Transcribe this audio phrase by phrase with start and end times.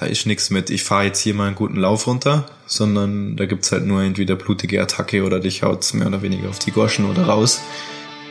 [0.00, 3.44] da ist nichts mit, ich fahre jetzt hier mal einen guten Lauf runter, sondern da
[3.44, 7.04] gibt's halt nur entweder blutige Attacke oder dich haut's mehr oder weniger auf die Goschen
[7.04, 7.60] oder raus.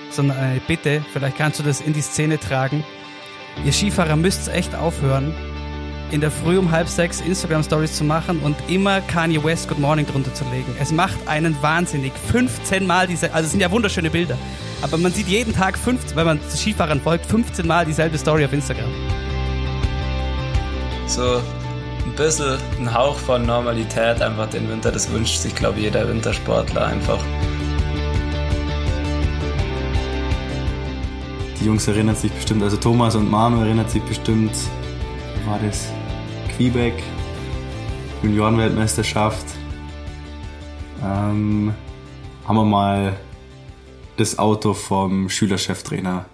[0.09, 2.83] Sondern eine Bitte, vielleicht kannst du das in die Szene tragen.
[3.63, 5.31] Ihr Skifahrer müsst echt aufhören,
[6.09, 10.07] in der Früh um halb sechs Instagram-Stories zu machen und immer Kanye West Good Morning
[10.07, 10.75] drunter zu legen.
[10.79, 12.13] Es macht einen wahnsinnig.
[12.31, 14.39] 15 Mal diese, also es sind ja wunderschöne Bilder.
[14.81, 18.53] Aber man sieht jeden Tag 15, wenn man Skifahrern folgt, 15 Mal dieselbe Story auf
[18.53, 18.89] Instagram.
[21.05, 21.41] So
[22.09, 26.07] ein bisschen ein Hauch von Normalität einfach den Winter, das wünscht sich, glaube ich, jeder
[26.07, 27.19] Wintersportler einfach.
[31.59, 34.53] Die Jungs erinnern sich bestimmt, also Thomas und Manu erinnert sich bestimmt,
[35.45, 35.89] war das
[36.55, 36.95] Quebec,
[38.23, 39.45] Juniorenweltmeisterschaft.
[41.03, 41.73] Ähm,
[42.45, 43.15] haben wir mal
[44.17, 46.25] das Auto vom Schülercheftrainer,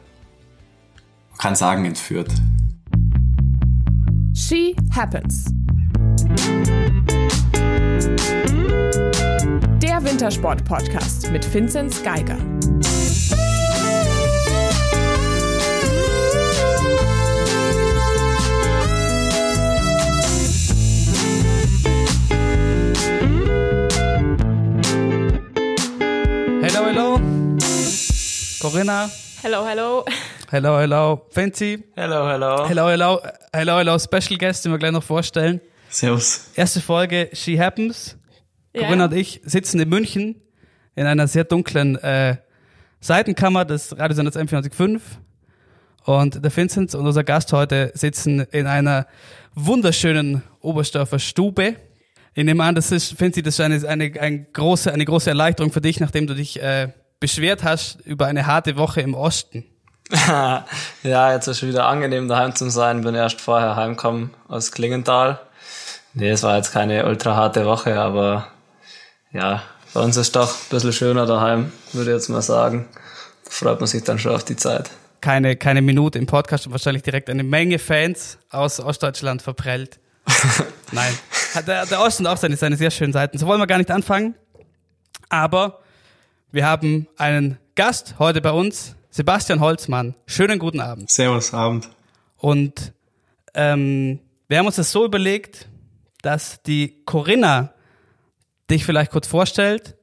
[1.38, 2.32] kann sagen, entführt.
[4.34, 5.55] She Happens.
[9.82, 12.38] Der Wintersport-Podcast mit Vinzenz Geiger.
[26.62, 27.20] Hello, hello.
[28.60, 29.10] Corinna.
[29.44, 30.06] Hello, hello.
[30.52, 31.22] Hello, hello.
[31.30, 31.84] Fancy.
[31.96, 32.68] Hello, hello.
[32.68, 33.20] Hello, hello.
[33.54, 34.00] Hello, hello.
[34.00, 35.62] Special Guest, den wir gleich noch vorstellen.
[35.96, 36.50] Servus.
[36.56, 38.18] Erste Folge She Happens.
[38.74, 38.82] Ja.
[38.82, 40.36] Corinna und ich sitzen in München
[40.94, 42.36] in einer sehr dunklen äh,
[43.00, 45.00] Seitenkammer des Radiosenders M405.
[46.04, 49.08] Und der Vinzenz und unser Gast heute sitzen in einer
[49.54, 51.78] wunderschönen Oberstdorfer Stube.
[52.34, 55.72] Ich nehme an, das ist, Vinzi, das ist eine, eine, eine, große, eine große Erleichterung
[55.72, 56.90] für dich, nachdem du dich äh,
[57.22, 59.64] beschwert hast über eine harte Woche im Osten.
[60.28, 60.66] ja,
[61.32, 63.02] jetzt ist schon wieder angenehm daheim zu sein.
[63.02, 65.40] Bin erst vorher heimgekommen aus Klingenthal.
[66.18, 68.48] Nee, es war jetzt keine ultra harte Woche, aber
[69.34, 69.64] ja,
[69.94, 72.88] bei uns ist doch ein bisschen schöner daheim, würde ich jetzt mal sagen.
[73.44, 74.90] Da freut man sich dann schon auf die Zeit.
[75.20, 80.00] Keine, keine Minute im Podcast und wahrscheinlich direkt eine Menge Fans aus Ostdeutschland verprellt.
[80.94, 81.14] Nein.
[81.68, 83.38] Der, der Osten auch seine, seine sehr schönen Seiten.
[83.38, 84.36] So wollen wir gar nicht anfangen.
[85.28, 85.82] Aber
[86.50, 90.16] wir haben einen Gast heute bei uns, Sebastian Holzmann.
[90.28, 91.12] Schönen guten Abend.
[91.12, 91.90] Servus, Abend.
[92.38, 92.94] Und
[93.54, 95.68] ähm, wir haben uns das so überlegt,
[96.26, 97.74] dass die Corinna
[98.70, 99.96] dich vielleicht kurz vorstellt,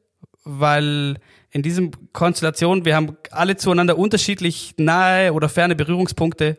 [0.44, 1.16] weil
[1.50, 6.58] in diesem Konstellation, wir haben alle zueinander unterschiedlich nahe oder ferne Berührungspunkte.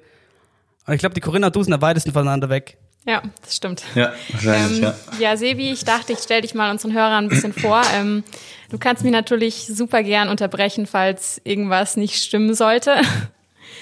[0.86, 2.78] Und ich glaube, die Corinna und du sind am weitesten voneinander weg.
[3.06, 3.84] Ja, das stimmt.
[3.96, 4.96] Ja, wahrscheinlich, Ähm, ja.
[5.20, 7.82] ja, Sebi, ich dachte, ich stelle dich mal unseren Hörern ein bisschen vor.
[7.96, 8.24] Ähm,
[8.70, 12.96] du kannst mich natürlich super gern unterbrechen, falls irgendwas nicht stimmen sollte.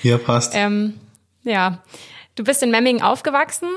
[0.02, 0.53] Hier passt.
[0.56, 1.00] Ähm,
[1.44, 1.84] ja,
[2.36, 3.69] du bist in Memmingen aufgewachsen,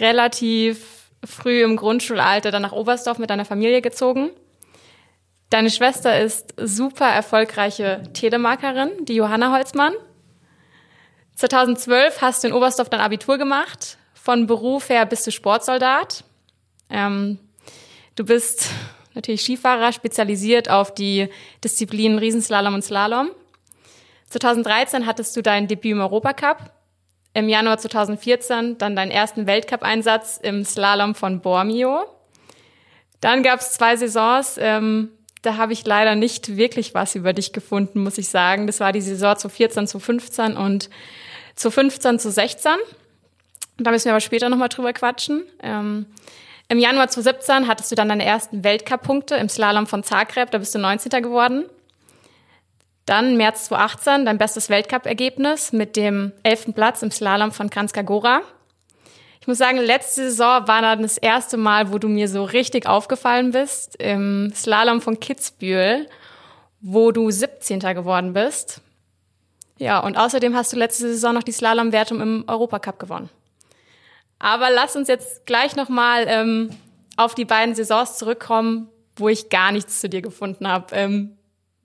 [0.00, 0.95] relativ
[1.26, 4.30] früh im Grundschulalter dann nach Oberstdorf mit deiner Familie gezogen.
[5.50, 9.94] Deine Schwester ist super erfolgreiche Telemarkerin, die Johanna Holzmann.
[11.36, 13.98] 2012 hast du in Oberstdorf dein Abitur gemacht.
[14.14, 16.24] Von Beruf her bist du Sportsoldat.
[16.90, 17.38] Ähm,
[18.16, 18.70] du bist
[19.14, 21.28] natürlich Skifahrer, spezialisiert auf die
[21.62, 23.30] Disziplinen Riesenslalom und Slalom.
[24.30, 26.72] 2013 hattest du dein Debüt im Europacup.
[27.36, 32.06] Im Januar 2014 dann deinen ersten Weltcup-Einsatz im Slalom von Bormio.
[33.20, 35.10] Dann gab es zwei Saisons, ähm,
[35.42, 38.66] da habe ich leider nicht wirklich was über dich gefunden, muss ich sagen.
[38.66, 40.88] Das war die Saison zu 14 zu 15 und
[41.56, 42.72] zu 15 zu 16.
[43.76, 45.42] Da müssen wir aber später nochmal drüber quatschen.
[45.62, 46.06] Ähm,
[46.70, 50.74] Im Januar 2017 hattest du dann deine ersten Weltcup-Punkte im Slalom von Zagreb, da bist
[50.74, 51.22] du 19.
[51.22, 51.66] geworden.
[53.06, 56.74] Dann März 2018 dein bestes Weltcup-Ergebnis mit dem 11.
[56.74, 58.42] Platz im Slalom von Kranjska Gora.
[59.40, 62.86] Ich muss sagen, letzte Saison war dann das erste Mal, wo du mir so richtig
[62.86, 66.08] aufgefallen bist, im Slalom von Kitzbühel,
[66.80, 67.78] wo du 17.
[67.78, 68.80] geworden bist.
[69.78, 73.30] Ja, und außerdem hast du letzte Saison noch die Slalomwertung im Europacup gewonnen.
[74.40, 76.70] Aber lass uns jetzt gleich nochmal ähm,
[77.16, 80.94] auf die beiden Saisons zurückkommen, wo ich gar nichts zu dir gefunden habe.
[80.96, 81.36] Ähm,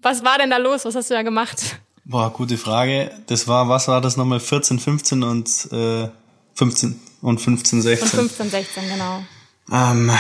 [0.02, 0.86] was war denn da los?
[0.86, 1.80] Was hast du da gemacht?
[2.06, 3.12] Boah, gute Frage.
[3.28, 4.40] Das war, was war das nochmal?
[4.40, 6.10] 14, 15 und äh,
[6.56, 8.10] 15 und 15, 16.
[8.10, 9.24] Von 15, 16, genau.
[9.72, 10.12] Ähm,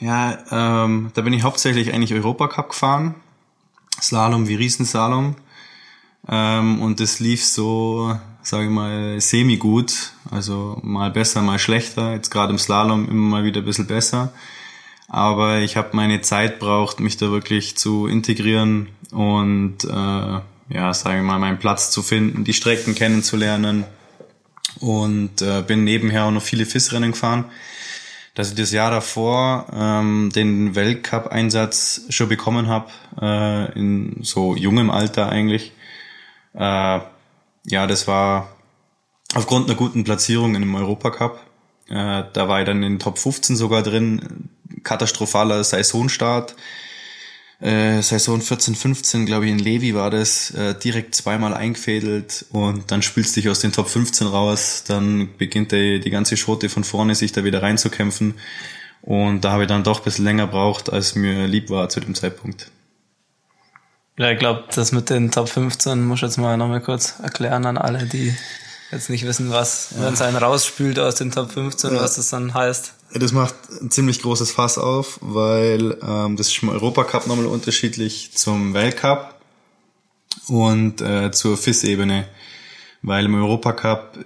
[0.00, 3.16] ja, ähm, da bin ich hauptsächlich eigentlich Europacup gefahren.
[4.00, 5.36] Slalom wie Riesenslalom.
[6.28, 10.12] Ähm, und das lief so, sage ich mal, semi-gut.
[10.30, 12.12] Also mal besser, mal schlechter.
[12.12, 14.32] Jetzt gerade im Slalom immer mal wieder ein bisschen besser.
[15.12, 21.18] Aber ich habe meine Zeit braucht, mich da wirklich zu integrieren und äh, ja, sage
[21.18, 23.84] ich mal, meinen Platz zu finden, die Strecken kennenzulernen
[24.78, 27.46] und äh, bin nebenher auch noch viele FIS-Rennen gefahren.
[28.36, 32.90] Dass ich das Jahr davor ähm, den Weltcup-Einsatz schon bekommen habe,
[33.20, 35.72] äh, in so jungem Alter eigentlich.
[36.54, 37.00] Äh,
[37.66, 38.54] ja, das war
[39.34, 41.40] aufgrund einer guten Platzierung in einem Europacup.
[41.88, 44.48] Äh, da war ich dann in den Top 15 sogar drin.
[44.82, 46.54] Katastrophaler Saisonstart
[47.60, 52.90] äh, Saison 14, 15, glaube ich, in Levi war das, äh, direkt zweimal eingefädelt und
[52.90, 56.68] dann spielst du dich aus den Top 15 raus, dann beginnt die, die ganze Schote
[56.68, 58.34] von vorne sich da wieder reinzukämpfen
[59.02, 62.00] und da habe ich dann doch ein bisschen länger braucht, als mir lieb war zu
[62.00, 62.70] dem Zeitpunkt.
[64.18, 67.64] Ja, ich glaube, das mit den Top 15 muss ich jetzt mal nochmal kurz erklären
[67.66, 68.34] an alle, die
[68.90, 72.00] jetzt nicht wissen, was, wenn es einen rausspült aus den Top 15, ja.
[72.00, 72.94] was das dann heißt.
[73.12, 78.32] Das macht ein ziemlich großes Fass auf, weil ähm, das ist im Europacup nochmal unterschiedlich
[78.32, 79.34] zum Weltcup
[80.46, 82.28] und äh, zur FIS-Ebene.
[83.02, 84.18] Weil im Europacup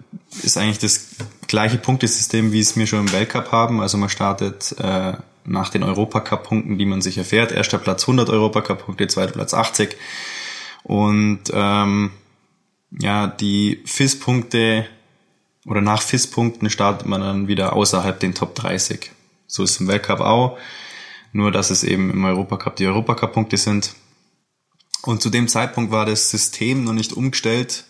[0.42, 1.06] ist eigentlich das
[1.46, 3.81] gleiche Punktesystem, wie es wir schon im Weltcup haben.
[3.81, 5.14] Also man startet äh,
[5.44, 7.52] nach den Europacup-Punkten, die man sich erfährt.
[7.52, 9.96] Erster Platz 100 Europacup-Punkte, zweiter Platz 80.
[10.82, 12.10] Und ähm,
[12.90, 14.86] ja, die FIS-Punkte
[15.66, 19.11] oder nach FIS-Punkten startet man dann wieder außerhalb den Top 30.
[19.46, 20.58] So ist es im Weltcup auch.
[21.32, 23.94] Nur, dass es eben im Europacup die Europacup-Punkte sind.
[25.02, 27.84] Und zu dem Zeitpunkt war das System noch nicht umgestellt.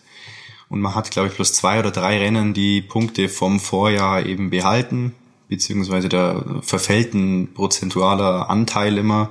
[0.69, 4.49] Und man hat, glaube ich, plus zwei oder drei Rennen die Punkte vom Vorjahr eben
[4.49, 5.13] behalten,
[5.47, 9.29] beziehungsweise da verfällt ein prozentualer Anteil immer.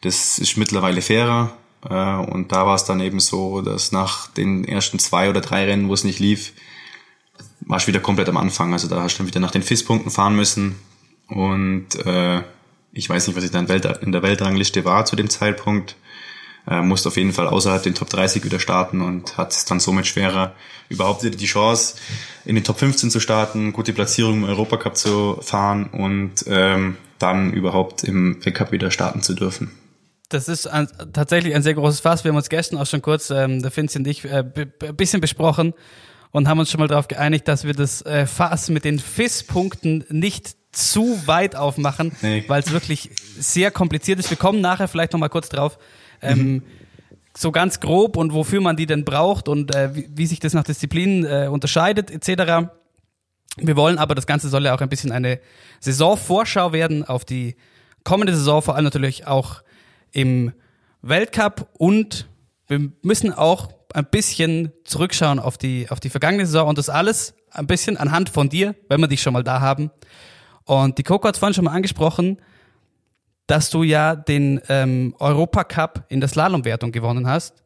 [0.00, 1.56] Das ist mittlerweile fairer.
[1.88, 5.64] Äh, und da war es dann eben so, dass nach den ersten zwei oder drei
[5.64, 6.52] Rennen, wo es nicht lief,
[7.60, 8.72] warst wieder komplett am Anfang.
[8.72, 10.76] Also da hast du dann wieder nach den FIS-Punkten fahren müssen.
[11.28, 12.42] Und äh,
[12.92, 15.96] ich weiß nicht, was ich da in der Weltrangliste war zu dem Zeitpunkt.
[16.68, 19.78] Äh, musste auf jeden Fall außerhalb den Top 30 wieder starten und hat es dann
[19.78, 20.54] somit schwerer,
[20.88, 21.96] überhaupt wieder die Chance,
[22.44, 27.52] in den Top 15 zu starten, gute Platzierung im Europacup zu fahren und ähm, dann
[27.52, 29.70] überhaupt im Weltcup wieder starten zu dürfen.
[30.28, 32.24] Das ist ein, tatsächlich ein sehr großes Fass.
[32.24, 35.20] Wir haben uns gestern auch schon kurz, ähm, der Finzi und ich, äh, ein bisschen
[35.20, 35.72] besprochen
[36.36, 40.04] und haben uns schon mal darauf geeinigt, dass wir das äh, Fass mit den FIS-Punkten
[40.10, 42.44] nicht zu weit aufmachen, nee.
[42.46, 44.28] weil es wirklich sehr kompliziert ist.
[44.28, 45.78] Wir kommen nachher vielleicht noch mal kurz drauf.
[46.20, 46.62] Ähm, mhm.
[47.34, 50.52] So ganz grob und wofür man die denn braucht und äh, wie, wie, sich das
[50.52, 52.68] nach Disziplinen äh, unterscheidet etc.
[53.56, 55.40] Wir wollen aber, das Ganze soll ja auch ein bisschen eine
[55.80, 57.56] Saisonvorschau werden auf die
[58.04, 59.62] kommende Saison, vor allem natürlich auch
[60.12, 60.52] im
[61.00, 62.28] Weltcup und
[62.68, 67.32] wir müssen auch ein bisschen zurückschauen auf die, auf die vergangene Saison und das alles
[67.50, 69.90] ein bisschen anhand von dir, wenn wir dich schon mal da haben.
[70.64, 72.38] Und die Coco hat vorhin schon mal angesprochen,
[73.46, 77.64] dass du ja den ähm, Europacup in der Slalomwertung gewonnen hast.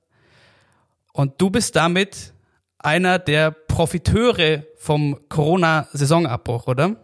[1.13, 2.33] Und du bist damit
[2.79, 6.95] einer der Profiteure vom Corona-Saisonabbruch, oder?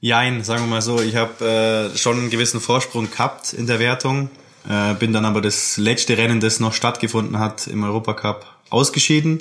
[0.00, 1.00] Jein, sagen wir mal so.
[1.00, 4.28] Ich habe äh, schon einen gewissen Vorsprung gehabt in der Wertung.
[4.68, 9.40] Äh, bin dann aber das letzte Rennen, das noch stattgefunden hat im Europacup, ausgeschieden.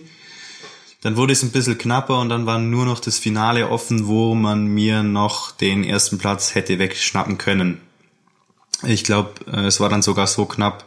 [1.01, 4.36] Dann wurde es ein bisschen knapper und dann war nur noch das Finale offen, wo
[4.36, 7.81] man mir noch den ersten Platz hätte wegschnappen können.
[8.83, 10.86] Ich glaube, äh, es war dann sogar so knapp,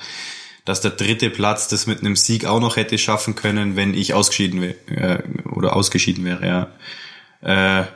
[0.65, 4.15] dass der dritte Platz das mit einem Sieg auch noch hätte schaffen können, wenn ich
[4.15, 6.47] ausgeschieden wäre äh, oder ausgeschieden wäre.
[7.43, 7.81] Ja.
[7.81, 7.87] Äh,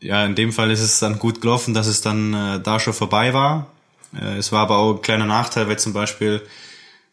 [0.00, 2.92] ja, in dem Fall ist es dann gut gelaufen, dass es dann äh, da schon
[2.94, 3.66] vorbei war.
[4.20, 6.42] Äh, es war aber auch ein kleiner Nachteil, weil zum Beispiel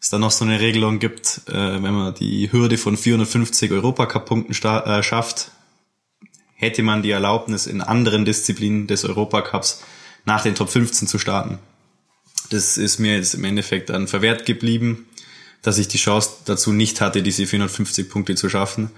[0.00, 4.52] es da noch so eine Regelung gibt, äh, wenn man die Hürde von 450 Europacup-Punkten
[4.52, 5.50] äh, schafft,
[6.54, 9.82] hätte man die Erlaubnis, in anderen Disziplinen des Europacups
[10.24, 11.58] nach den Top 15 zu starten.
[12.50, 15.06] Das ist mir jetzt im Endeffekt dann verwehrt geblieben,
[15.62, 18.90] dass ich die Chance dazu nicht hatte, diese 450 Punkte zu schaffen.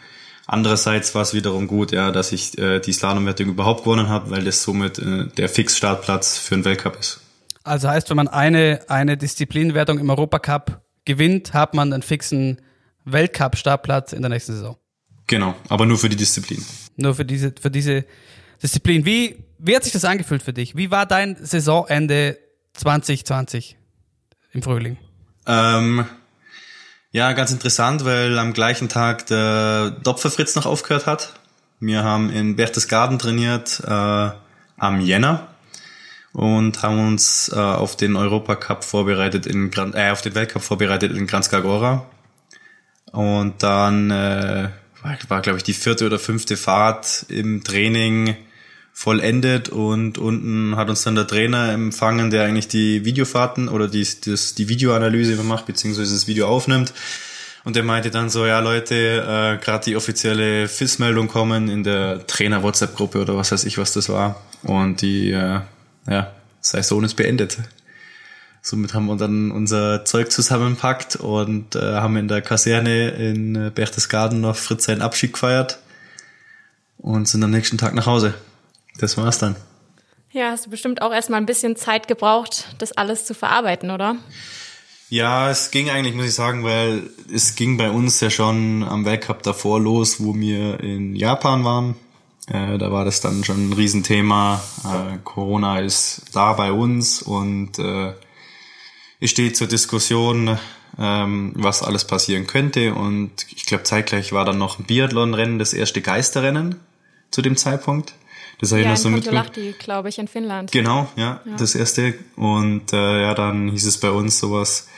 [0.46, 4.44] Andererseits war es wiederum gut, ja, dass ich äh, die Slalomwertung überhaupt gewonnen habe, weil
[4.44, 7.20] das somit äh, der Fix-Startplatz für den Weltcup ist.
[7.66, 12.62] Also heißt, wenn man eine, eine Disziplinwertung im Europacup gewinnt, hat man einen fixen
[13.04, 14.76] Weltcup-Startplatz in der nächsten Saison.
[15.26, 16.64] Genau, aber nur für die Disziplin.
[16.96, 18.04] Nur für diese, für diese
[18.62, 19.04] Disziplin.
[19.04, 20.76] Wie, wie hat sich das angefühlt für dich?
[20.76, 22.38] Wie war dein Saisonende
[22.74, 23.76] 2020
[24.52, 24.96] im Frühling?
[25.46, 26.06] Ähm,
[27.10, 31.32] ja, ganz interessant, weil am gleichen Tag der Dopfer Fritz noch aufgehört hat.
[31.80, 35.48] Wir haben in Berchtesgaden trainiert äh, am Jänner
[36.36, 41.16] und haben uns äh, auf den Europacup vorbereitet in Gran äh, auf den Weltcup vorbereitet
[41.16, 42.04] in Granskagora.
[43.10, 44.68] Und dann äh,
[45.02, 48.36] war, war glaube ich die vierte oder fünfte Fahrt im Training
[48.92, 54.06] vollendet und unten hat uns dann der Trainer empfangen, der eigentlich die Videofahrten oder die,
[54.26, 56.92] das, die Videoanalyse macht, beziehungsweise das Video aufnimmt.
[57.64, 62.26] Und der meinte dann so, ja Leute, äh, gerade die offizielle FIS-Meldung kommen in der
[62.26, 64.42] Trainer-WhatsApp-Gruppe oder was weiß ich, was das war.
[64.62, 65.60] Und die, äh,
[66.08, 67.58] ja, Saison ist beendet.
[68.62, 73.70] Somit haben wir dann unser Zeug zusammenpackt und äh, haben in der Kaserne in äh,
[73.70, 75.78] Berchtesgaden noch Fritz seinen Abschied gefeiert
[76.98, 78.34] und sind am nächsten Tag nach Hause.
[78.98, 79.54] Das war's dann.
[80.32, 84.16] Ja, hast du bestimmt auch erstmal ein bisschen Zeit gebraucht, das alles zu verarbeiten, oder?
[85.08, 89.04] Ja, es ging eigentlich, muss ich sagen, weil es ging bei uns ja schon am
[89.04, 91.94] Weltcup davor los, wo wir in Japan waren.
[92.46, 94.62] Äh, da war das dann schon ein Riesenthema.
[94.84, 98.12] Äh, Corona ist da bei uns und äh,
[99.20, 100.58] es steht zur Diskussion,
[100.98, 102.94] ähm, was alles passieren könnte.
[102.94, 106.76] Und ich glaube, zeitgleich war dann noch ein Biathlon-Rennen, das erste Geisterrennen
[107.30, 108.14] zu dem Zeitpunkt.
[108.60, 109.10] Das habe ja, ich noch so.
[109.10, 110.72] Kontiolahti, glaube ich, in Finnland.
[110.72, 112.14] Genau, ja, das erste.
[112.36, 114.88] Und äh, ja, dann hieß es bei uns sowas,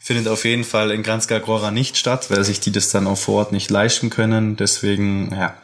[0.00, 3.18] findet auf jeden Fall in Granska Grora nicht statt, weil sich die das dann auch
[3.18, 4.56] vor Ort nicht leisten können.
[4.56, 5.54] Deswegen, ja,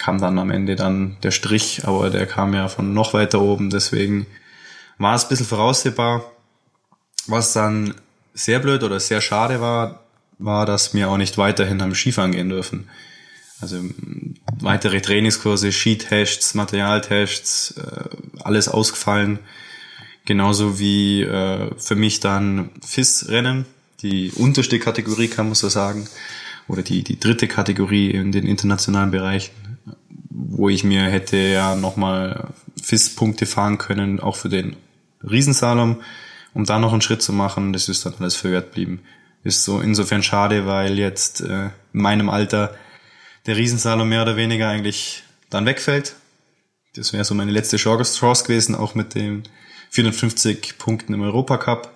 [0.00, 3.68] kam dann am Ende dann der Strich, aber der kam ja von noch weiter oben.
[3.68, 4.26] Deswegen
[4.96, 6.24] war es ein bisschen voraussehbar.
[7.26, 7.94] Was dann
[8.32, 10.00] sehr blöd oder sehr schade war,
[10.38, 12.88] war, dass wir auch nicht weiterhin am Skifahren gehen dürfen.
[13.60, 13.76] Also
[14.58, 19.38] weitere Trainingskurse, Skitests, Materialtests, äh, alles ausgefallen.
[20.24, 23.66] Genauso wie äh, für mich dann FIS-Rennen,
[24.00, 26.08] die unterste Kategorie kann man so sagen,
[26.68, 29.52] oder die, die dritte Kategorie in den internationalen Bereichen,
[30.48, 32.48] wo ich mir hätte ja nochmal
[32.82, 34.76] FIS-Punkte fahren können, auch für den
[35.22, 36.00] Riesensalom,
[36.54, 37.72] um da noch einen Schritt zu machen.
[37.72, 39.00] Das ist dann alles verwehrt geblieben.
[39.42, 42.74] Ist so insofern schade, weil jetzt äh, in meinem Alter
[43.46, 46.14] der Riesensalom mehr oder weniger eigentlich dann wegfällt.
[46.94, 49.44] Das wäre so meine letzte Chance gewesen, auch mit den
[49.90, 51.90] 450 Punkten im Europacup.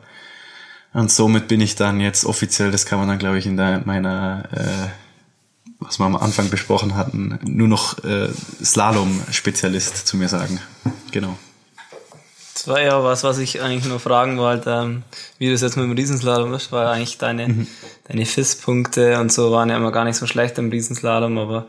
[0.92, 4.48] Und somit bin ich dann jetzt offiziell, das kann man dann, glaube ich, in meiner,
[4.52, 5.03] äh,
[5.80, 8.28] was wir am Anfang besprochen hatten, nur noch äh,
[8.62, 10.60] Slalom-Spezialist zu mir sagen.
[11.10, 11.36] Genau.
[12.54, 15.02] Das war ja was, was ich eigentlich nur fragen wollte, ähm,
[15.38, 17.66] wie das jetzt mit dem Riesenslalom ist, weil eigentlich deine,
[18.08, 21.66] deine FIS-Punkte und so waren ja immer gar nicht so schlecht im Riesenslalom, aber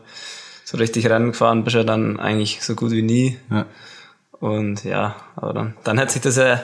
[0.64, 3.38] so richtig Rennen gefahren bist du ja dann eigentlich so gut wie nie.
[3.50, 3.66] Ja.
[4.40, 6.62] Und ja, aber dann, dann hat sich das ja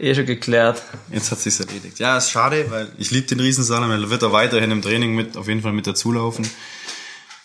[0.00, 0.82] eh schon geklärt.
[1.12, 1.98] Jetzt hat sich's erledigt.
[1.98, 5.36] Ja, ist schade, weil ich liebe den Riesensalom, er wird auch weiterhin im Training mit,
[5.36, 6.48] auf jeden Fall mit dazulaufen.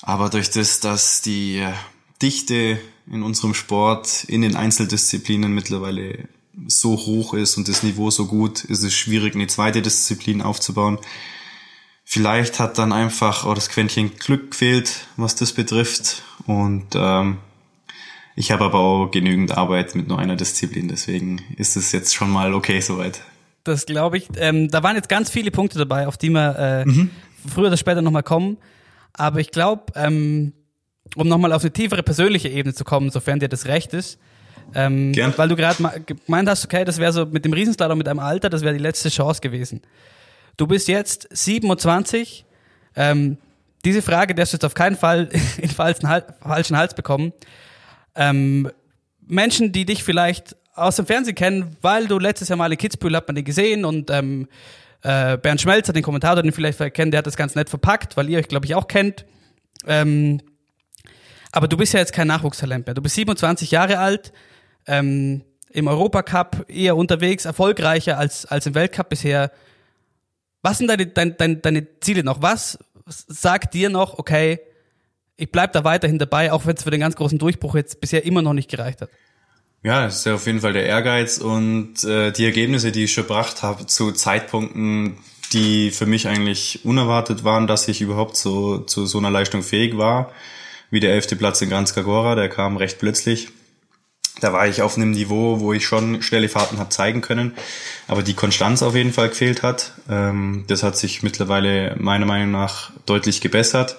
[0.02, 1.74] Aber durch das, dass die äh,
[2.22, 2.80] Dichte
[3.12, 6.28] in unserem Sport in den Einzeldisziplinen mittlerweile
[6.68, 11.00] so hoch ist und das Niveau so gut, ist es schwierig, eine zweite Disziplin aufzubauen.
[12.04, 16.24] Vielleicht hat dann einfach auch das Quäntchen Glück gefehlt, was das betrifft.
[16.46, 17.40] Und ähm,
[18.36, 22.30] ich habe aber auch genügend Arbeit mit nur einer Disziplin, deswegen ist es jetzt schon
[22.30, 23.22] mal okay soweit.
[23.64, 24.28] Das glaube ich.
[24.38, 27.08] Ähm, da waren jetzt ganz viele Punkte dabei, auf die wir äh,
[27.48, 28.58] früher oder später nochmal kommen.
[29.14, 30.54] Aber ich glaube, ähm,
[31.16, 34.20] um nochmal auf eine tiefere persönliche Ebene zu kommen, sofern dir das recht ist,
[34.74, 35.34] ähm, Gern.
[35.38, 38.50] weil du gerade gemeint hast, okay, das wäre so mit dem Riesenslalom mit einem Alter,
[38.50, 39.82] das wäre die letzte Chance gewesen.
[40.58, 42.46] Du bist jetzt 27.
[42.96, 43.38] Ähm,
[43.84, 47.34] diese Frage darfst du jetzt auf keinen Fall in Hal falschen Hals bekommen.
[48.16, 48.72] Ähm,
[49.28, 53.16] Menschen, die dich vielleicht aus dem Fernsehen kennen, weil du letztes Jahr mal in Kitzbühel
[53.16, 54.48] hat man den gesehen und ähm,
[55.02, 58.30] äh, Bernd Schmelzer, den Kommentator, den vielleicht kennen, der hat das ganz nett verpackt, weil
[58.30, 59.26] ihr euch, glaube ich, auch kennt.
[59.88, 60.42] Ähm,
[61.52, 62.96] aber du bist ja jetzt kein Nachwuchstalent mehr.
[62.96, 64.34] Du bist 27 Jahre alt,
[64.88, 69.52] ähm, im Europacup eher unterwegs, erfolgreicher als, als im Weltcup bisher.
[70.62, 72.42] Was sind deine, deine, deine, deine Ziele noch?
[72.42, 74.60] Was sagt dir noch, okay,
[75.38, 78.26] ich bleib da weiterhin dabei, auch wenn es für den ganz großen Durchbruch jetzt bisher
[78.26, 79.10] immer noch nicht gereicht hat?
[79.84, 83.14] Ja, das ist ja auf jeden Fall der Ehrgeiz und äh, die Ergebnisse, die ich
[83.14, 85.18] schon gebracht habe zu Zeitpunkten,
[85.54, 89.96] die für mich eigentlich unerwartet waren, dass ich überhaupt so zu so einer Leistung fähig
[89.96, 90.32] war,
[90.90, 93.50] wie der elfte Platz in Gran Skagora, der kam recht plötzlich.
[94.42, 97.54] Da war ich auf einem Niveau, wo ich schon schnelle Fahrten habe zeigen können,
[98.08, 99.94] aber die Konstanz auf jeden Fall gefehlt hat.
[100.10, 103.98] Ähm, das hat sich mittlerweile meiner Meinung nach deutlich gebessert.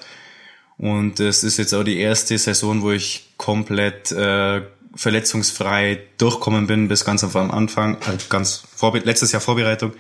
[0.78, 4.62] Und es ist jetzt auch die erste Saison, wo ich komplett äh,
[4.94, 9.92] verletzungsfrei durchkommen bin, bis ganz am Anfang, äh, ganz vorbe letztes Jahr Vorbereitung,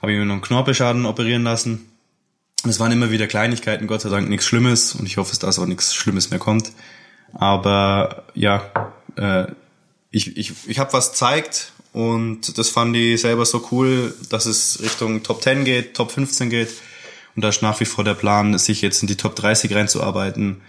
[0.00, 1.90] habe ich mir noch einen Knorpelschaden operieren lassen.
[2.66, 5.66] Es waren immer wieder Kleinigkeiten, Gott sei Dank nichts Schlimmes und ich hoffe, dass auch
[5.66, 6.72] nichts Schlimmes mehr kommt.
[7.32, 9.46] Aber ja, äh,
[10.10, 14.80] ich, ich, ich habe was zeigt und das fand ich selber so cool, dass es
[14.82, 16.70] Richtung Top 10 geht, Top 15 geht.
[17.38, 20.60] Und da ist nach wie vor der Plan, sich jetzt in die Top 30 reinzuarbeiten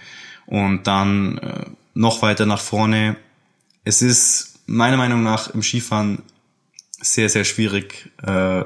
[0.46, 3.16] und dann äh, noch weiter nach vorne.
[3.86, 6.22] Es ist meiner Meinung nach im Skifahren
[7.02, 8.66] sehr, sehr schwierig, äh,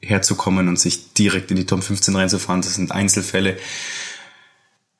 [0.00, 2.62] herzukommen und sich direkt in die Top 15 reinzufahren.
[2.62, 3.58] Das sind Einzelfälle.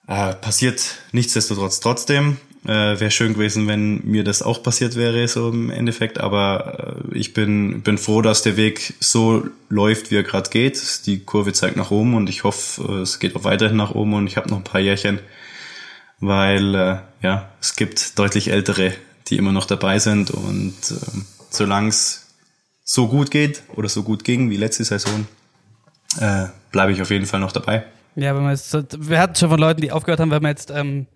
[0.08, 2.36] Äh, passiert nichtsdestotrotz trotzdem.
[2.64, 6.18] Äh, Wäre schön gewesen, wenn mir das auch passiert wäre, so im Endeffekt.
[6.18, 11.06] Aber äh, ich bin, bin froh, dass der Weg so läuft, wie er gerade geht.
[11.06, 14.12] Die Kurve zeigt nach oben und ich hoffe, äh, es geht auch weiterhin nach oben
[14.12, 15.20] und ich habe noch ein paar Jährchen,
[16.18, 18.92] weil äh, ja, es gibt deutlich ältere,
[19.28, 22.26] die immer noch dabei sind und äh, solange es
[22.84, 25.26] so gut geht oder so gut ging wie letzte Saison,
[26.18, 27.84] äh, bleibe ich auf jeden Fall noch dabei.
[28.16, 30.70] Ja, wenn man jetzt, wir hatten schon von Leuten, die aufgehört haben, wenn man jetzt,
[30.70, 31.06] ähm,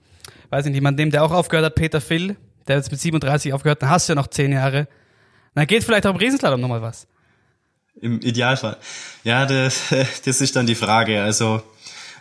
[0.55, 2.37] weiß nicht, jemand dem, der auch aufgehört hat, Peter Phil,
[2.69, 4.87] der jetzt mit 37 aufgehört, dann hast du ja noch 10 Jahre.
[5.55, 7.09] Dann geht vielleicht auch im Riesenslalom nochmal was.
[8.01, 8.77] Im Idealfall.
[9.25, 9.83] Ja, das,
[10.25, 11.23] das ist dann die Frage.
[11.23, 11.63] Also,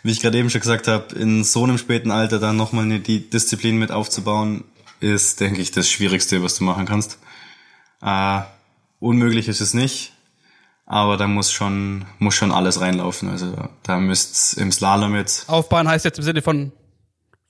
[0.02, 2.98] wie ich gerade eben schon gesagt habe, in so einem späten Alter dann nochmal eine
[2.98, 4.64] die Disziplin mit aufzubauen,
[4.98, 7.18] ist, denke ich, das Schwierigste, was du machen kannst.
[8.02, 8.40] Äh,
[8.98, 10.12] unmöglich ist es nicht,
[10.86, 13.28] aber da muss schon, muss schon alles reinlaufen.
[13.28, 15.48] Also da müsst im Slalom jetzt.
[15.48, 16.72] Aufbauen heißt jetzt im Sinne von,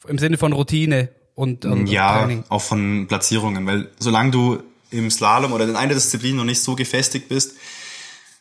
[0.06, 2.44] im Sinne von Routine und, und ja, Training.
[2.48, 6.76] auch von Platzierungen, weil solange du im Slalom oder in einer Disziplin noch nicht so
[6.76, 7.54] gefestigt bist,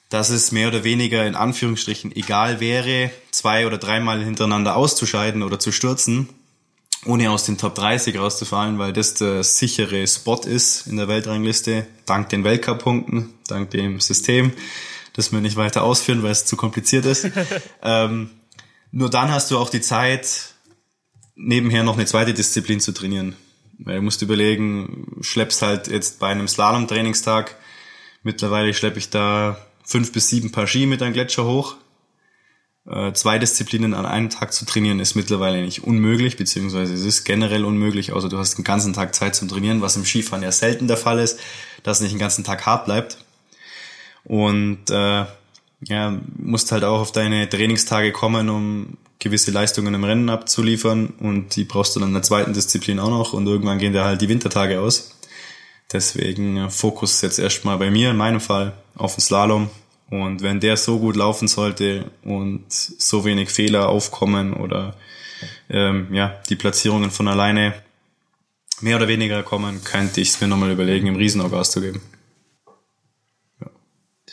[0.09, 5.57] dass es mehr oder weniger in Anführungsstrichen egal wäre, zwei oder dreimal hintereinander auszuscheiden oder
[5.57, 6.29] zu stürzen,
[7.05, 11.87] ohne aus den Top 30 rauszufallen, weil das der sichere Spot ist in der Weltrangliste,
[12.05, 14.53] dank den Weltcup-Punkten, dank dem System,
[15.13, 17.29] das wir nicht weiter ausführen, weil es zu kompliziert ist.
[17.81, 18.29] ähm,
[18.91, 20.52] nur dann hast du auch die Zeit,
[21.35, 23.35] nebenher noch eine zweite Disziplin zu trainieren.
[23.79, 27.55] Weil du musst überlegen, schleppst halt jetzt bei einem Slalom-Trainingstag,
[28.21, 31.75] mittlerweile schleppe ich da fünf bis sieben Paar Ski mit einem Gletscher hoch.
[32.85, 37.23] Äh, zwei Disziplinen an einem Tag zu trainieren ist mittlerweile nicht unmöglich, beziehungsweise es ist
[37.23, 40.51] generell unmöglich, außer du hast den ganzen Tag Zeit zum Trainieren, was im Skifahren ja
[40.51, 41.39] selten der Fall ist,
[41.83, 43.17] dass es nicht den ganzen Tag hart bleibt.
[44.25, 45.25] Und äh,
[45.87, 51.55] ja, musst halt auch auf deine Trainingstage kommen, um gewisse Leistungen im Rennen abzuliefern und
[51.55, 54.21] die brauchst du dann in der zweiten Disziplin auch noch und irgendwann gehen dir halt
[54.21, 55.17] die Wintertage aus.
[55.91, 59.69] Deswegen Fokus jetzt erstmal bei mir in meinem Fall auf den Slalom
[60.09, 64.95] und wenn der so gut laufen sollte und so wenig Fehler aufkommen oder
[65.69, 67.73] ähm, ja die Platzierungen von alleine
[68.81, 72.01] mehr oder weniger kommen, könnte ich es mir nochmal überlegen, im Riesenauge auszugeben.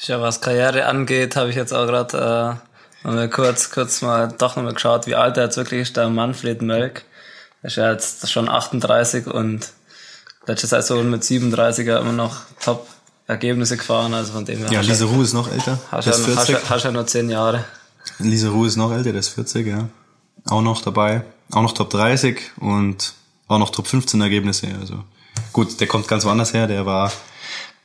[0.03, 2.61] Ja, was Karriere angeht, habe ich jetzt auch gerade
[3.05, 6.09] äh, nochmal kurz, kurz mal doch nochmal geschaut, wie alt er jetzt wirklich ist, der
[6.09, 7.05] Manfred Mölk.
[7.63, 9.69] Der ist ja jetzt schon 38 und
[10.47, 12.87] letzte Saison mit 37er immer noch top
[13.27, 14.73] Ergebnisse gefahren, also von dem her.
[14.73, 15.79] Ja, Lisa Ruh ist noch älter.
[15.93, 16.49] hast ja, hast, 40.
[16.55, 17.65] ja- hast ja nur 10 Jahre.
[18.19, 19.89] Lisa Ruh ist noch älter, der ist 40, ja.
[20.49, 21.23] Auch noch dabei.
[21.53, 23.13] Auch noch Top 30 und
[23.49, 24.69] auch noch Top 15 Ergebnisse.
[24.81, 25.05] Also
[25.53, 26.67] gut, der kommt ganz woanders her.
[26.67, 27.13] Der war,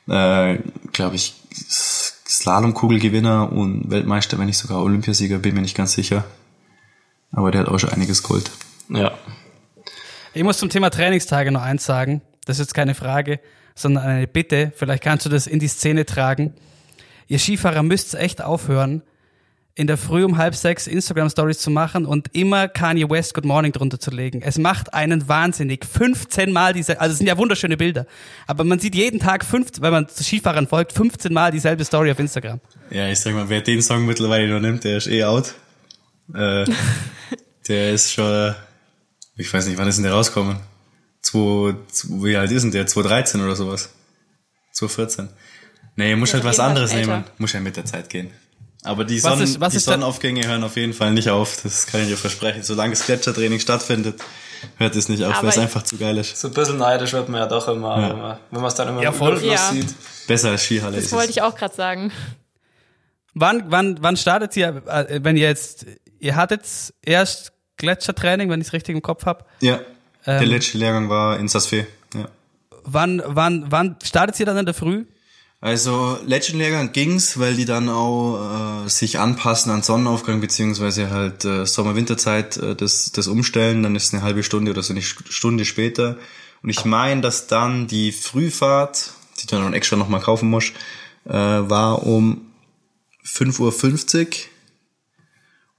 [0.08, 0.58] äh,
[0.92, 1.34] glaube ich,
[2.28, 6.24] Slalomkugelgewinner und Weltmeister, wenn nicht sogar Olympiasieger, bin mir nicht ganz sicher.
[7.32, 8.50] Aber der hat auch schon einiges geholt.
[8.88, 9.12] Ja.
[10.34, 12.22] Ich muss zum Thema Trainingstage noch eins sagen.
[12.44, 13.40] Das ist jetzt keine Frage,
[13.74, 14.72] sondern eine Bitte.
[14.74, 16.54] Vielleicht kannst du das in die Szene tragen.
[17.28, 19.02] Ihr Skifahrer müsst echt aufhören,
[19.76, 23.72] in der Früh um halb sechs Instagram-Stories zu machen und immer Kanye West Good Morning
[23.72, 24.40] drunter zu legen.
[24.40, 25.84] Es macht einen wahnsinnig.
[25.84, 28.06] 15 Mal diese, also es sind ja wunderschöne Bilder.
[28.46, 32.10] Aber man sieht jeden Tag, 15, wenn man zu Skifahrern folgt, 15 Mal dieselbe Story
[32.10, 32.58] auf Instagram.
[32.90, 35.52] Ja, ich sag mal, wer den Song mittlerweile noch nimmt, der ist eh out.
[36.34, 36.64] Äh,
[37.68, 38.54] der ist schon,
[39.36, 40.56] ich weiß nicht, wann ist denn der rausgekommen?
[41.20, 41.74] 2,
[42.22, 42.86] wie alt ist denn der?
[42.86, 43.90] 2013 oder sowas?
[44.72, 45.28] 2014.
[45.96, 47.24] Nee, muss halt was anderes nehmen.
[47.36, 48.30] Muss ja mit der Zeit gehen.
[48.86, 51.58] Aber die, Was Sonnen, ist- was die Sonnenaufgänge hören auf jeden Fall nicht auf.
[51.62, 52.62] Das kann ich dir versprechen.
[52.62, 54.20] Solange das Gletschertraining stattfindet,
[54.78, 56.36] hört es nicht auf, Aber weil es einfach zu geil ist.
[56.40, 58.08] So ein bisschen neidisch wird man ja doch immer, Ja.
[58.10, 59.42] wenn man wenn man es dann immer Ja, voll.
[59.44, 59.70] Ja.
[59.72, 59.94] sieht.
[60.26, 61.36] Besser als Skihalle Das ist wollte es.
[61.36, 62.12] ich auch gerade sagen.
[63.34, 65.86] Wann, wann, wann startet ihr, äh, wenn ihr jetzt,
[66.20, 66.62] ihr hattet
[67.02, 69.44] erst Gletschertraining, wenn ich es richtig im Kopf habe.
[69.60, 69.80] Ja,
[70.24, 71.86] der Ähm, letzte Lehrgang war in Sasfe.
[72.14, 72.28] Ja.
[72.84, 75.04] Wann, wann, wann startet ihr dann in der Früh?
[75.60, 81.64] Also Legendlehrgang ging's, weil die dann auch äh, sich anpassen an Sonnenaufgang beziehungsweise halt äh,
[81.66, 83.82] Sommer-Winterzeit äh, das, das umstellen.
[83.82, 86.18] Dann ist eine halbe Stunde oder so eine St- Stunde später.
[86.62, 90.72] Und ich meine, dass dann die Frühfahrt, die du dann extra nochmal kaufen musst,
[91.24, 92.42] äh, war um
[93.24, 94.26] 5.50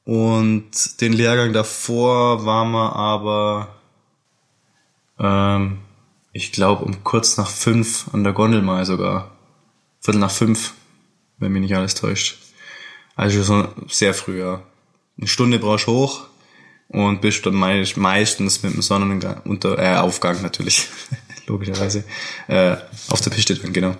[0.05, 0.15] Uhr.
[0.15, 3.75] Und den Lehrgang davor waren wir aber,
[5.19, 5.79] ähm,
[6.33, 9.36] ich glaube, um kurz nach fünf an der Gondel mal sogar.
[10.07, 10.73] Viertel nach fünf,
[11.37, 12.37] wenn mich nicht alles täuscht.
[13.17, 14.61] Also so sehr früh, ja.
[15.17, 16.27] Eine Stunde brauchst du hoch
[16.87, 20.87] und bist dann mei- meistens mit dem Sonnenunter äh, Aufgang natürlich,
[21.47, 22.05] logischerweise,
[22.47, 22.77] äh,
[23.09, 23.97] auf der Piste dann, genau.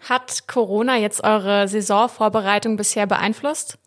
[0.00, 3.78] Hat Corona jetzt eure Saisonvorbereitung bisher beeinflusst?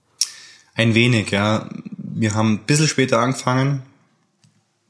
[0.74, 1.70] Ein wenig, ja.
[1.98, 3.84] Wir haben ein bisschen später angefangen.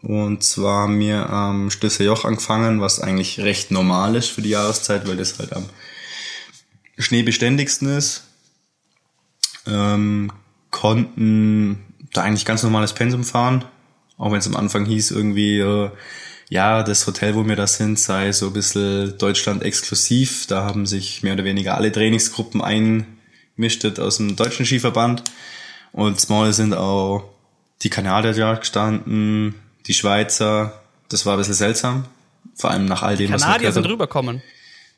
[0.01, 4.51] Und zwar haben wir am Stößer Joch angefangen, was eigentlich recht normal ist für die
[4.51, 5.65] Jahreszeit, weil das halt am
[6.97, 8.23] schneebeständigsten ist.
[9.65, 10.31] Ähm,
[10.71, 11.83] konnten
[12.13, 13.65] da eigentlich ganz normales Pensum fahren,
[14.17, 15.91] auch wenn es am Anfang hieß irgendwie, äh,
[16.49, 20.47] ja, das Hotel, wo wir da sind, sei so ein bisschen Deutschland exklusiv.
[20.47, 25.23] Da haben sich mehr oder weniger alle Trainingsgruppen eingemischt aus dem deutschen Skiverband.
[25.91, 27.29] Und Small sind auch
[27.81, 29.55] die Kanadier da gestanden,
[29.87, 30.81] die Schweizer.
[31.09, 32.05] Das war ein bisschen seltsam.
[32.55, 33.93] Vor allem nach all dem, was Kanadier man sind gehört hat.
[33.93, 34.41] rüberkommen.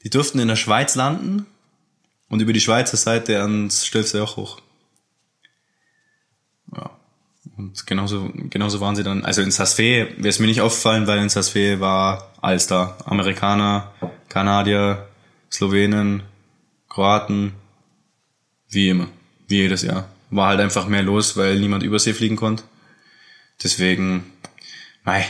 [0.04, 1.48] Die durften in der Schweiz landen
[2.30, 4.62] und über die Schweizer Seite ans Stelzser Joch hoch.
[6.76, 6.92] Ja.
[7.58, 11.20] Und genauso, genauso waren sie dann, also in Sasfee wäre es mir nicht aufgefallen, weil
[11.20, 12.98] in Sasfee war alles da.
[13.06, 13.92] Amerikaner,
[14.30, 15.08] Kanadier,
[15.52, 16.24] Slowenen,
[16.88, 17.54] Kroaten,
[18.70, 19.08] wie immer,
[19.48, 20.08] wie jedes Jahr.
[20.30, 22.64] War halt einfach mehr los, weil niemand Übersee fliegen konnte.
[23.64, 24.32] Deswegen,
[25.04, 25.26] mei,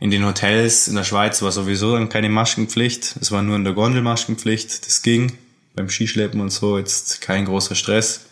[0.00, 3.16] in den Hotels in der Schweiz war sowieso dann keine Maskenpflicht.
[3.20, 4.86] Es war nur in der Gondel Maskenpflicht.
[4.86, 5.36] Das ging.
[5.78, 8.26] Beim Skischleppen und so jetzt kein großer Stress.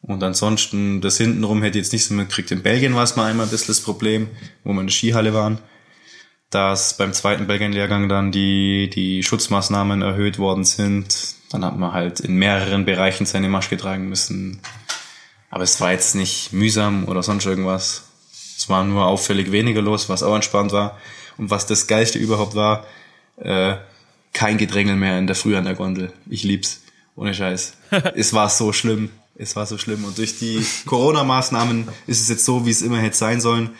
[0.00, 2.50] Und ansonsten, das hintenrum hätte ich jetzt nicht so mitgekriegt.
[2.52, 4.28] In Belgien war es mal einmal ein bisschen das Problem,
[4.64, 5.58] wo wir in der Skihalle waren,
[6.48, 11.34] dass beim zweiten Belgien-Lehrgang dann die, die Schutzmaßnahmen erhöht worden sind.
[11.50, 14.62] Dann hat man halt in mehreren Bereichen seine Maske tragen müssen.
[15.50, 18.04] Aber es war jetzt nicht mühsam oder sonst irgendwas.
[18.56, 20.96] Es war nur auffällig weniger los, was auch entspannt war.
[21.36, 22.86] Und was das Geilste überhaupt war,
[23.36, 23.76] äh,
[24.32, 26.12] kein Gedrängel mehr in der Früh an der Gondel.
[26.28, 26.82] Ich lieb's.
[27.16, 27.74] Ohne Scheiß.
[28.14, 29.10] es war so schlimm.
[29.36, 30.04] Es war so schlimm.
[30.04, 33.70] Und durch die Corona-Maßnahmen ist es jetzt so, wie es immer hätte sein sollen.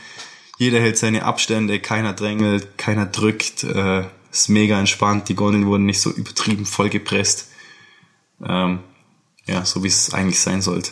[0.58, 3.64] Jeder hält seine Abstände, keiner drängelt, keiner drückt.
[3.64, 5.28] Äh, ist mega entspannt.
[5.28, 7.48] Die Gondeln wurden nicht so übertrieben vollgepresst.
[8.44, 8.80] Ähm,
[9.46, 10.90] ja, so wie es eigentlich sein sollte.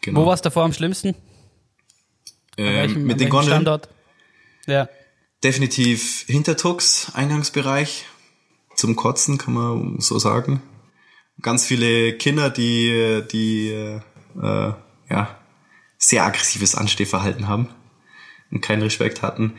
[0.00, 0.22] Genau.
[0.22, 1.14] Wo war es davor am schlimmsten?
[2.56, 3.52] Ähm, welchem- mit den Gondeln?
[3.54, 3.88] Standort?
[4.66, 4.88] Ja.
[5.42, 8.06] Definitiv Hintertux, Eingangsbereich.
[8.76, 10.62] Zum Kotzen, kann man so sagen.
[11.40, 14.72] Ganz viele Kinder, die, die äh,
[15.10, 15.38] ja,
[15.98, 17.68] sehr aggressives Anstehverhalten haben
[18.50, 19.54] und keinen Respekt hatten.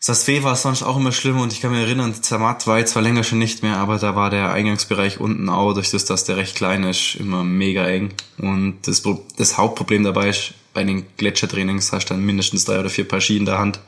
[0.00, 3.02] Sasfee war sonst auch immer schlimm und ich kann mich erinnern, Zermatt war jetzt zwar
[3.02, 6.36] länger schon nicht mehr, aber da war der Eingangsbereich unten auch, durch das, dass der
[6.36, 8.12] recht klein ist, immer mega eng.
[8.36, 9.02] Und das,
[9.38, 13.22] das Hauptproblem dabei ist, bei den Gletschertrainings hast du dann mindestens drei oder vier Paar
[13.22, 13.80] Ski in der Hand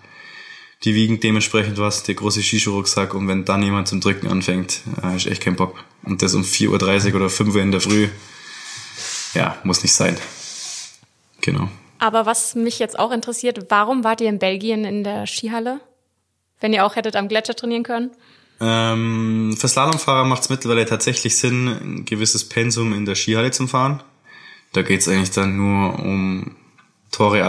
[0.85, 5.17] die wiegen dementsprechend was, der große Skischuhrucksack und wenn dann jemand zum Drücken anfängt, äh,
[5.17, 5.85] ist echt kein Bock.
[6.03, 8.09] Und das um 4.30 Uhr oder 5 Uhr in der Früh,
[9.35, 10.17] ja, muss nicht sein.
[11.41, 11.69] Genau.
[11.99, 15.81] Aber was mich jetzt auch interessiert, warum wart ihr in Belgien in der Skihalle?
[16.61, 18.11] Wenn ihr auch hättet am Gletscher trainieren können?
[18.61, 23.67] Ähm, für Slalomfahrer macht es mittlerweile tatsächlich Sinn, ein gewisses Pensum in der Skihalle zu
[23.67, 24.03] fahren.
[24.73, 26.57] Da geht's eigentlich dann nur um
[27.11, 27.47] Tore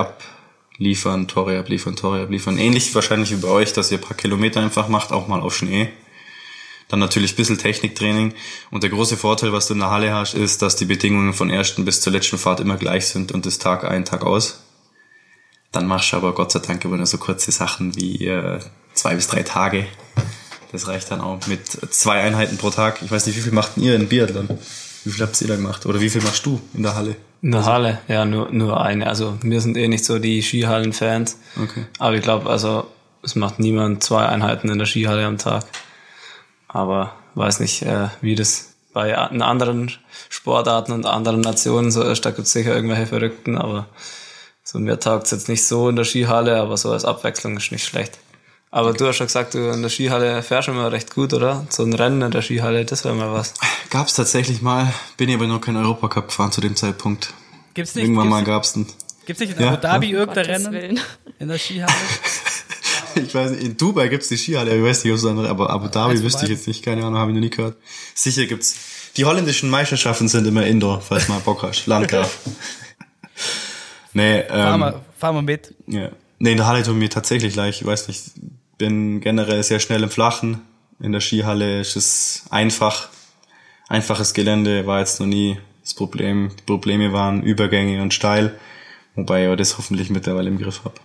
[0.78, 2.60] abliefern, Tore abliefern, Tore abliefern.
[2.60, 5.56] Ähnlich wahrscheinlich wie bei euch, dass ihr ein paar Kilometer einfach macht, auch mal auf
[5.56, 5.90] Schnee.
[6.88, 8.34] Dann natürlich ein bisschen Techniktraining.
[8.70, 11.50] Und der große Vorteil, was du in der Halle hast, ist, dass die Bedingungen von
[11.50, 14.64] ersten bis zur letzten Fahrt immer gleich sind und das Tag ein, Tag aus.
[15.72, 18.60] Dann machst du aber Gott sei Dank immer nur so kurze Sachen wie äh,
[18.94, 19.88] zwei bis drei Tage.
[20.72, 23.02] Das reicht dann auch mit zwei Einheiten pro Tag.
[23.02, 24.48] Ich weiß nicht, wie viel macht ihr in Biathlon?
[25.04, 25.86] Wie viel habt ihr da gemacht?
[25.88, 27.16] Oder wie viel machst du in der Halle?
[27.42, 29.08] In der Halle, ja, nur, nur eine.
[29.08, 31.40] Also wir sind eh nicht so die Skihallen-Fans.
[31.62, 31.86] Okay.
[32.00, 32.88] Aber ich glaube, also
[33.24, 35.66] es macht niemand zwei Einheiten in der Skihalle am Tag.
[36.68, 39.92] Aber weiß nicht, äh, wie das bei anderen
[40.30, 42.26] Sportarten und anderen Nationen so ist.
[42.26, 43.88] Da gibt's sicher irgendwelche Verrückten, aber
[44.64, 47.86] so mir taugt's jetzt nicht so in der Skihalle, aber so als Abwechslung ist nicht
[47.86, 48.18] schlecht.
[48.70, 51.66] Aber du hast ja gesagt, du in der Skihalle fährst immer recht gut, oder?
[51.70, 53.54] So ein Rennen in der Skihalle, das wäre mal was.
[53.90, 57.34] Gab's tatsächlich mal, bin ich aber noch kein Europacup gefahren zu dem Zeitpunkt.
[57.74, 58.88] Gibt's nicht, Irgendwann mal gibt's, gab's einen.
[59.26, 60.20] gibt's nicht in Ja, Abu Dhabi ja.
[60.20, 61.00] irgendein Gottes Rennen Willen.
[61.40, 61.94] in der Skihalle?
[63.16, 65.72] Ich weiß nicht, in Dubai gibt's die Skihalle, ich weiß nicht, ob es andere, aber
[65.72, 67.76] Abu Dhabi von wüsste ich jetzt nicht, keine Ahnung, habe ich noch nie gehört.
[68.14, 68.76] Sicher gibt's.
[69.16, 71.88] Die holländischen Meisterschaften sind immer Indoor, falls mal Bock hast.
[71.88, 72.38] Landgraf.
[74.14, 75.74] nee, Fahr ähm, mal, fahr mal mit.
[75.88, 76.10] ja.
[76.40, 78.22] Nee, in der Halle tun mir tatsächlich leicht, ich weiß nicht,
[78.78, 80.62] bin generell sehr schnell im Flachen.
[81.00, 83.10] In der Skihalle ist es einfach.
[83.88, 86.52] Einfaches Gelände war jetzt noch nie das Problem.
[86.60, 88.58] Die Probleme waren Übergänge und steil,
[89.16, 91.00] wobei ich das hoffentlich mittlerweile im Griff hab.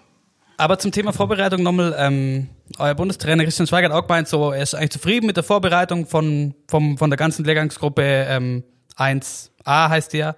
[0.57, 4.63] Aber zum Thema Vorbereitung nochmal, ähm, euer Bundestrainer Christian Schweiger hat auch gemeint, so, er
[4.63, 8.65] ist eigentlich zufrieden mit der Vorbereitung von, vom, von der ganzen Lehrgangsgruppe ähm,
[8.97, 10.37] 1a heißt die ja.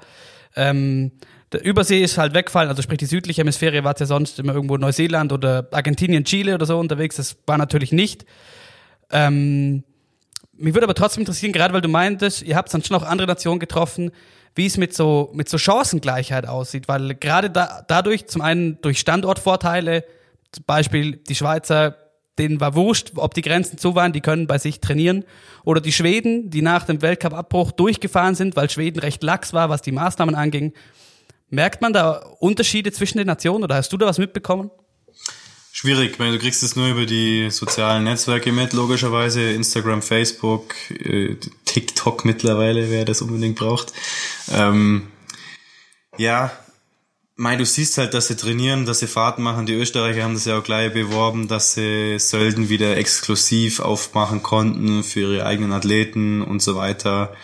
[0.56, 1.12] Ähm,
[1.54, 4.76] der Übersee ist halt weggefallen, also sprich die südliche Hemisphäre war ja sonst immer irgendwo
[4.76, 8.26] Neuseeland oder Argentinien, Chile oder so unterwegs, das war natürlich nicht.
[9.10, 9.84] Ähm,
[10.56, 13.26] mich würde aber trotzdem interessieren, gerade weil du meintest, ihr habt dann schon auch andere
[13.26, 14.10] Nationen getroffen,
[14.54, 18.98] wie es mit so, mit so Chancengleichheit aussieht, weil gerade da, dadurch, zum einen durch
[18.98, 20.04] Standortvorteile,
[20.52, 21.96] zum Beispiel die Schweizer,
[22.38, 25.24] denen war wurscht, ob die Grenzen zu waren, die können bei sich trainieren,
[25.64, 29.82] oder die Schweden, die nach dem Weltcup-Abbruch durchgefahren sind, weil Schweden recht lax war, was
[29.82, 30.72] die Maßnahmen anging.
[31.54, 34.70] Merkt man da Unterschiede zwischen den Nationen oder hast du da was mitbekommen?
[35.72, 39.52] Schwierig, weil du kriegst es nur über die sozialen Netzwerke mit, logischerweise.
[39.52, 43.92] Instagram, Facebook, äh, TikTok mittlerweile, wer das unbedingt braucht.
[44.52, 45.08] Ähm,
[46.16, 46.52] ja,
[47.36, 49.66] Mei, du siehst halt, dass sie trainieren, dass sie Fahrten machen.
[49.66, 55.02] Die Österreicher haben das ja auch gleich beworben, dass sie Sölden wieder exklusiv aufmachen konnten
[55.02, 57.34] für ihre eigenen Athleten und so weiter.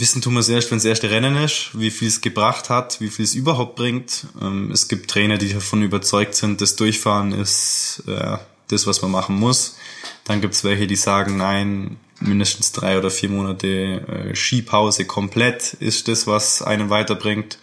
[0.00, 3.00] Wissen tun wir es erst, wenn das erste Rennen ist, wie viel es gebracht hat,
[3.02, 4.26] wie viel es überhaupt bringt.
[4.40, 9.10] Ähm, es gibt Trainer, die davon überzeugt sind, das Durchfahren ist äh, das, was man
[9.10, 9.76] machen muss.
[10.24, 15.74] Dann gibt es welche, die sagen, nein, mindestens drei oder vier Monate äh, Skipause komplett
[15.74, 17.58] ist das, was einen weiterbringt.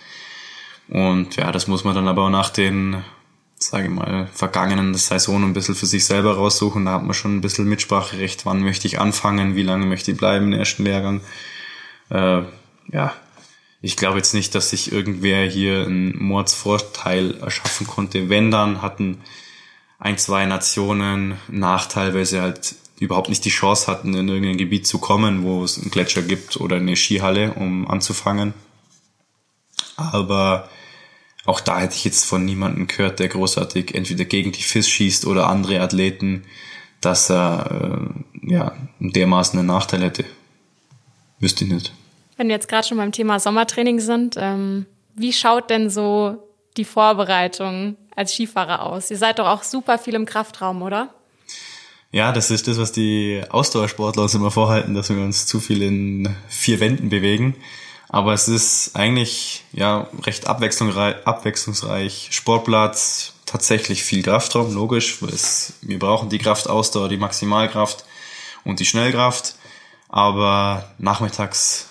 [0.89, 3.03] Und ja, das muss man dann aber auch nach den,
[3.57, 6.85] sage ich mal, vergangenen Saison ein bisschen für sich selber raussuchen.
[6.85, 10.17] Da hat man schon ein bisschen Mitspracherecht, wann möchte ich anfangen, wie lange möchte ich
[10.17, 11.21] bleiben im ersten Lehrgang.
[12.09, 12.41] Äh,
[12.91, 13.13] ja,
[13.81, 18.29] ich glaube jetzt nicht, dass sich irgendwer hier einen Mordsvorteil erschaffen konnte.
[18.29, 19.21] Wenn dann hatten
[19.99, 24.87] ein, zwei Nationen Nachteil, weil sie halt überhaupt nicht die Chance hatten, in irgendein Gebiet
[24.87, 28.53] zu kommen, wo es einen Gletscher gibt oder eine Skihalle, um anzufangen.
[29.95, 30.69] Aber
[31.45, 35.25] auch da hätte ich jetzt von niemandem gehört, der großartig entweder gegen die FIS schießt
[35.25, 36.43] oder andere Athleten,
[37.01, 38.09] dass er
[38.43, 40.25] äh, ja dermaßen einen Nachteil hätte.
[41.39, 41.93] Wüsste ich nicht.
[42.37, 46.43] Wenn wir jetzt gerade schon beim Thema Sommertraining sind, ähm, wie schaut denn so
[46.77, 49.09] die Vorbereitung als Skifahrer aus?
[49.11, 51.13] Ihr seid doch auch super viel im Kraftraum, oder?
[52.11, 55.81] Ja, das ist das, was die Ausdauersportler uns immer vorhalten, dass wir uns zu viel
[55.81, 57.55] in vier Wänden bewegen.
[58.09, 62.29] Aber es ist eigentlich ja recht abwechslungsreich.
[62.31, 65.21] Sportplatz, tatsächlich viel Kraftraum, logisch.
[65.21, 68.05] Weil es, wir brauchen die Kraftausdauer, die Maximalkraft
[68.63, 69.55] und die Schnellkraft.
[70.09, 71.89] Aber nachmittags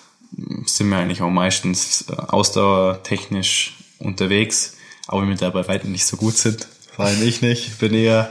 [0.65, 4.75] sind wir eigentlich auch meistens äh, ausdauertechnisch unterwegs,
[5.07, 6.67] aber wir dabei weitem nicht so gut sind.
[6.95, 7.67] Vor allem ich nicht.
[7.67, 8.29] Ich bin eher,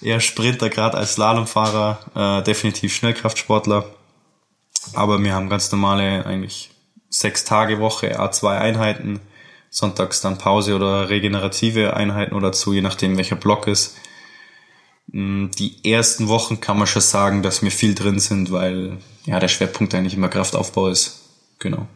[0.00, 3.84] eher Sprinter, gerade als Slalomfahrer, äh, definitiv Schnellkraftsportler.
[4.94, 6.70] Aber wir haben ganz normale eigentlich
[7.10, 9.20] sechs Tage Woche, A2 Einheiten,
[9.70, 13.96] sonntags dann Pause oder regenerative Einheiten oder zu, je nachdem welcher Block ist.
[15.10, 19.38] Mm, die ersten Wochen kann man schon sagen, dass wir viel drin sind, weil ja
[19.40, 21.20] der Schwerpunkt eigentlich immer Kraftaufbau ist.
[21.58, 21.86] Genau.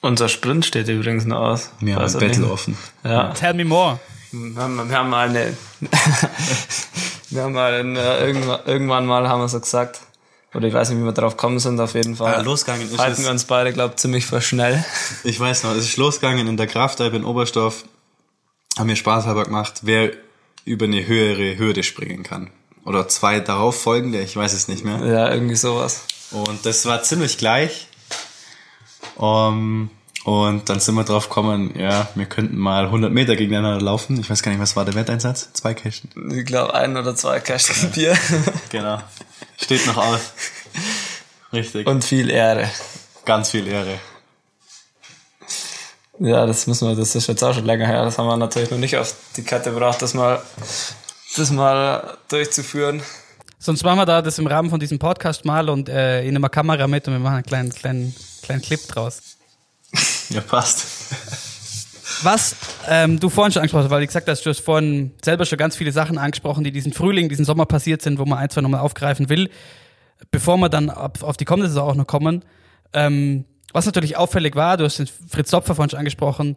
[0.00, 1.70] Unser Sprint steht übrigens noch aus.
[1.80, 2.76] Wir haben ein Battle offen.
[3.04, 3.32] Ja.
[3.32, 3.98] Tell me more.
[4.32, 5.56] Wir haben, wir haben mal eine,
[7.30, 10.00] wir haben mal eine, irgendwann, irgendwann mal haben wir so gesagt,
[10.54, 12.32] oder ich weiß nicht, wie wir drauf kommen sind, auf jeden Fall.
[12.32, 14.84] Ja, losgegangen ist halten es- wir uns beide, glaube ziemlich für schnell.
[15.24, 17.84] Ich weiß noch, es ist losgegangen in der Kraftalp in Oberstdorf.
[18.78, 20.10] Haben mir spaßhalber gemacht, wer
[20.64, 22.50] über eine höhere Hürde springen kann.
[22.84, 25.04] Oder zwei darauf folgende, ich weiß es nicht mehr.
[25.04, 26.02] Ja, irgendwie sowas.
[26.30, 27.88] Und das war ziemlich gleich.
[29.16, 29.90] Um,
[30.24, 34.18] und dann sind wir drauf gekommen, ja, wir könnten mal 100 Meter gegeneinander laufen.
[34.18, 35.52] Ich weiß gar nicht, was war der Wetteinsatz?
[35.52, 36.10] Zwei Kästen.
[36.34, 38.16] Ich glaube, ein oder zwei Kästen Bier.
[38.70, 38.98] Genau.
[39.60, 40.32] Steht noch aus.
[41.52, 41.86] Richtig.
[41.86, 42.68] Und viel Ehre.
[43.24, 43.98] ganz viel Ehre.
[46.20, 48.04] Ja, das müssen wir, das ist jetzt auch schon länger her.
[48.04, 50.40] Das haben wir natürlich noch nicht auf die Kette gebracht, das mal,
[51.36, 53.02] das mal durchzuführen.
[53.58, 56.46] Sonst machen wir da das im Rahmen von diesem Podcast mal und äh, ich nehme
[56.46, 59.20] eine Kamera mit und wir machen einen kleinen, kleinen, kleinen Clip draus.
[60.30, 60.86] Ja, passt.
[62.22, 62.56] Was
[62.88, 65.58] ähm, du vorhin schon angesprochen hast, weil du gesagt hast, du hast vorhin selber schon
[65.58, 68.62] ganz viele Sachen angesprochen, die diesen Frühling, diesen Sommer passiert sind, wo man ein, zwei
[68.62, 69.50] nochmal aufgreifen will,
[70.30, 72.42] bevor wir dann ab, auf die kommende Saison auch noch kommen.
[72.94, 73.44] Ähm,
[73.74, 76.56] was natürlich auffällig war, du hast den Fritz Topfer vorhin schon angesprochen,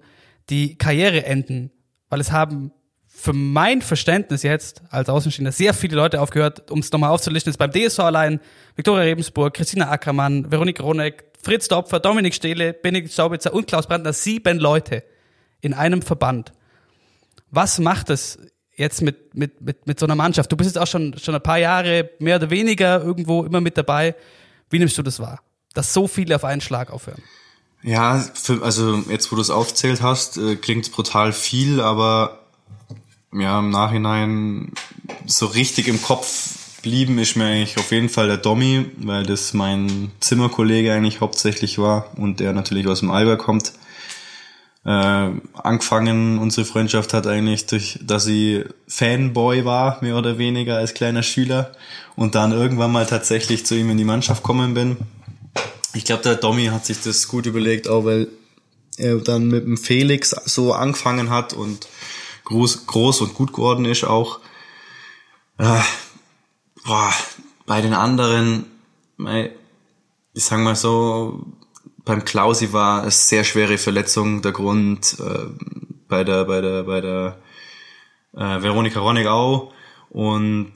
[0.51, 1.71] die Karriereenden,
[2.10, 2.71] weil es haben
[3.08, 7.58] für mein Verständnis jetzt als Außenstehender sehr viele Leute aufgehört, um es nochmal aufzulisten, ist
[7.58, 8.39] beim DSV allein
[8.75, 14.13] Viktoria Rebensburg, Christina Ackermann, Veronique Roneck, Fritz Topfer, Dominik Stehle, Benedikt Staubitzer und Klaus Brandner,
[14.13, 15.03] sieben Leute
[15.60, 16.53] in einem Verband.
[17.49, 18.38] Was macht es
[18.75, 20.51] jetzt mit, mit, mit, mit so einer Mannschaft?
[20.51, 23.75] Du bist jetzt auch schon, schon ein paar Jahre mehr oder weniger irgendwo immer mit
[23.75, 24.13] dabei.
[24.69, 25.41] Wie nimmst du das wahr?
[25.73, 27.21] Dass so viele auf einen Schlag aufhören.
[27.84, 32.39] Ja, für, also jetzt, wo du es aufzählt hast, äh, klingt brutal viel, aber
[33.32, 34.73] ja, im Nachhinein
[35.25, 39.53] so richtig im Kopf blieben ist mir eigentlich auf jeden Fall der Dommy, weil das
[39.53, 43.73] mein Zimmerkollege eigentlich hauptsächlich war und der natürlich aus dem Allgäu kommt.
[44.86, 50.93] Äh, angefangen, unsere Freundschaft hat eigentlich durch, dass ich Fanboy war, mehr oder weniger als
[50.93, 51.73] kleiner Schüler
[52.15, 54.95] und dann irgendwann mal tatsächlich zu ihm in die Mannschaft kommen bin.
[55.97, 58.27] Ich glaube, der Domi hat sich das gut überlegt, auch weil
[58.97, 61.88] er dann mit dem Felix so angefangen hat und
[62.43, 64.39] groß, groß und gut geworden ist auch.
[65.57, 65.81] Äh,
[66.86, 67.12] boah,
[67.65, 68.65] bei den anderen,
[70.33, 71.43] ich sag mal so,
[72.05, 75.47] beim Klausi war es sehr schwere Verletzung der Grund, äh,
[76.07, 77.39] bei der, bei der, bei der
[78.36, 79.73] äh, Veronika Ronnig auch.
[80.12, 80.75] Und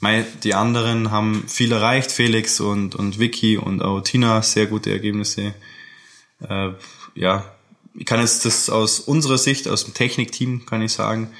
[0.00, 4.90] mei, die anderen haben viel erreicht, Felix und, und Vicky und auch Tina, sehr gute
[4.90, 5.54] Ergebnisse.
[6.48, 6.70] Äh,
[7.14, 7.44] ja,
[7.94, 11.30] ich kann jetzt das aus unserer Sicht, aus dem Technikteam, kann ich sagen,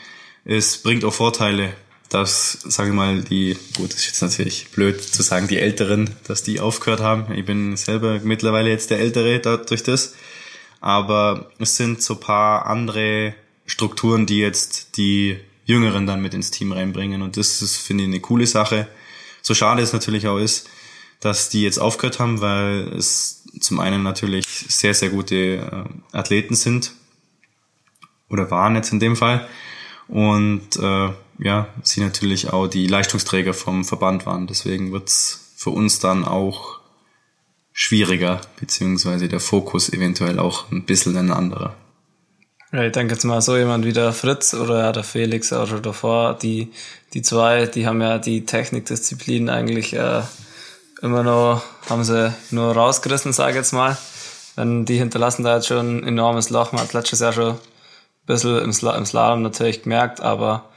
[0.45, 1.75] es bringt auch Vorteile,
[2.09, 6.11] dass, sage ich mal, die, gut, das ist jetzt natürlich blöd zu sagen, die Älteren,
[6.27, 7.33] dass die aufgehört haben.
[7.33, 10.15] Ich bin selber mittlerweile jetzt der Ältere durch das.
[10.81, 13.35] Aber es sind so paar andere
[13.67, 15.39] Strukturen, die jetzt die
[15.71, 17.23] Jüngeren dann mit ins Team reinbringen.
[17.23, 18.89] Und das ist, finde ich, eine coole Sache.
[19.43, 20.69] So schade es natürlich auch ist,
[21.21, 26.55] dass die jetzt aufgehört haben, weil es zum einen natürlich sehr, sehr gute äh, Athleten
[26.55, 26.93] sind.
[28.29, 29.49] Oder waren jetzt in dem Fall.
[30.09, 34.47] Und äh, ja, sie natürlich auch die Leistungsträger vom Verband waren.
[34.47, 36.81] Deswegen wird's für uns dann auch
[37.73, 41.77] schwieriger, beziehungsweise der Fokus eventuell auch ein bisschen ein anderer.
[42.73, 46.35] Ich denke jetzt mal so jemand wie der Fritz oder der Felix auch schon davor,
[46.35, 46.73] die,
[47.15, 50.23] die zwei, die haben ja die Technikdisziplin eigentlich äh,
[51.03, 53.97] immer noch, haben sie nur rausgerissen, sage ich jetzt mal.
[54.57, 56.71] Denn die hinterlassen da jetzt schon ein enormes Loch.
[56.71, 57.59] Man hat letztes Jahr schon ein
[58.27, 60.71] bisschen im, Sl im Slalom natürlich gemerkt, aber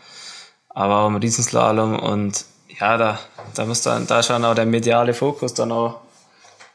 [0.74, 2.46] aber auch im Riesenslalom und
[2.80, 3.20] ja, da,
[3.54, 6.00] da muss dann, da schon auch der mediale Fokus dann auch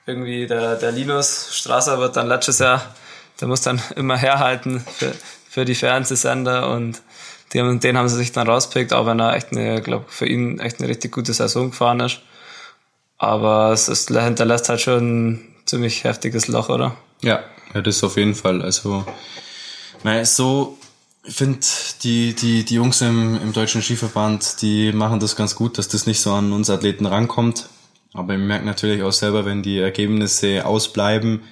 [0.06, 2.82] irgendwie, der, der Linus Strasser wird dann letztes Jahr,
[3.40, 5.14] der muss dann immer herhalten für,
[5.48, 7.02] für die Fernsehsender und
[7.52, 10.26] die haben, den haben sie sich dann rauspickt, auch wenn er echt eine, glaube für
[10.26, 12.20] ihn echt eine richtig gute Saison gefahren ist.
[13.16, 16.96] Aber es ist, hinterlässt halt schon ein ziemlich heftiges Loch, oder?
[17.22, 17.42] Ja,
[17.74, 18.62] ja, das auf jeden Fall.
[18.62, 19.04] Also,
[20.04, 20.78] naja, so
[21.28, 21.58] ich finde,
[22.02, 26.06] die, die, die Jungs im, im deutschen Skiverband, die machen das ganz gut, dass das
[26.06, 27.68] nicht so an uns Athleten rankommt.
[28.14, 31.42] Aber ich merke natürlich auch selber, wenn die Ergebnisse ausbleiben,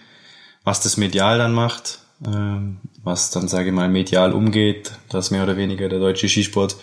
[0.67, 5.45] was das medial dann macht, ähm, was dann, sage ich mal, medial umgeht, dass mehr
[5.45, 6.77] oder weniger der deutsche Skisport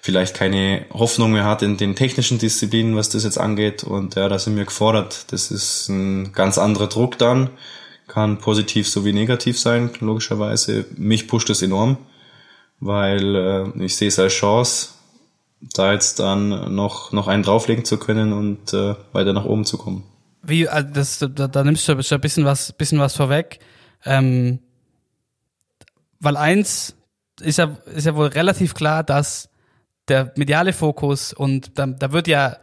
[0.00, 3.82] vielleicht keine Hoffnung mehr hat in den technischen Disziplinen, was das jetzt angeht.
[3.82, 5.32] Und ja, da sind wir gefordert.
[5.32, 7.50] Das ist ein ganz anderer Druck dann.
[8.06, 10.84] Kann positiv sowie negativ sein, logischerweise.
[10.96, 11.98] Mich pusht das enorm
[12.82, 14.88] weil äh, ich sehe es als Chance,
[15.60, 19.78] da jetzt dann noch, noch einen drauflegen zu können und äh, weiter nach oben zu
[19.78, 20.02] kommen.
[20.42, 23.60] Wie, also das, da, da nimmst du schon ein bisschen was, bisschen was vorweg.
[24.04, 24.58] Ähm,
[26.20, 26.96] weil eins
[27.40, 29.48] ist ja, ist ja wohl relativ klar, dass
[30.08, 32.56] der mediale Fokus und da, da wird ja,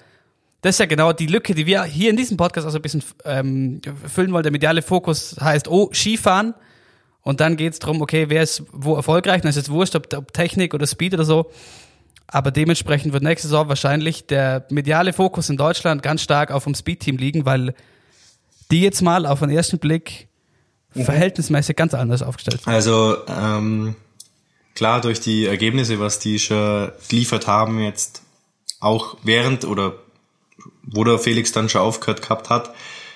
[0.62, 2.82] das ist ja genau die Lücke, die wir hier in diesem Podcast auch so ein
[2.82, 4.44] bisschen ähm, füllen wollen.
[4.44, 6.54] Der mediale Fokus heißt, oh, Skifahren,
[7.22, 9.42] und dann geht es darum, okay, wer ist wo erfolgreich?
[9.42, 11.52] Dann ist es wurscht, ob, ob Technik oder Speed oder so.
[12.32, 16.76] Aber dementsprechend wird nächste Saison wahrscheinlich der mediale Fokus in Deutschland ganz stark auf dem
[16.76, 17.74] Speed-Team liegen, weil
[18.70, 20.28] die jetzt mal auf den ersten Blick
[20.94, 21.06] mhm.
[21.06, 22.72] verhältnismäßig ganz anders aufgestellt sind.
[22.72, 23.96] Also ähm,
[24.76, 28.22] klar, durch die Ergebnisse, was die schon geliefert haben, jetzt
[28.80, 29.94] auch während oder
[30.84, 32.74] wo der Felix dann schon aufgehört gehabt hat,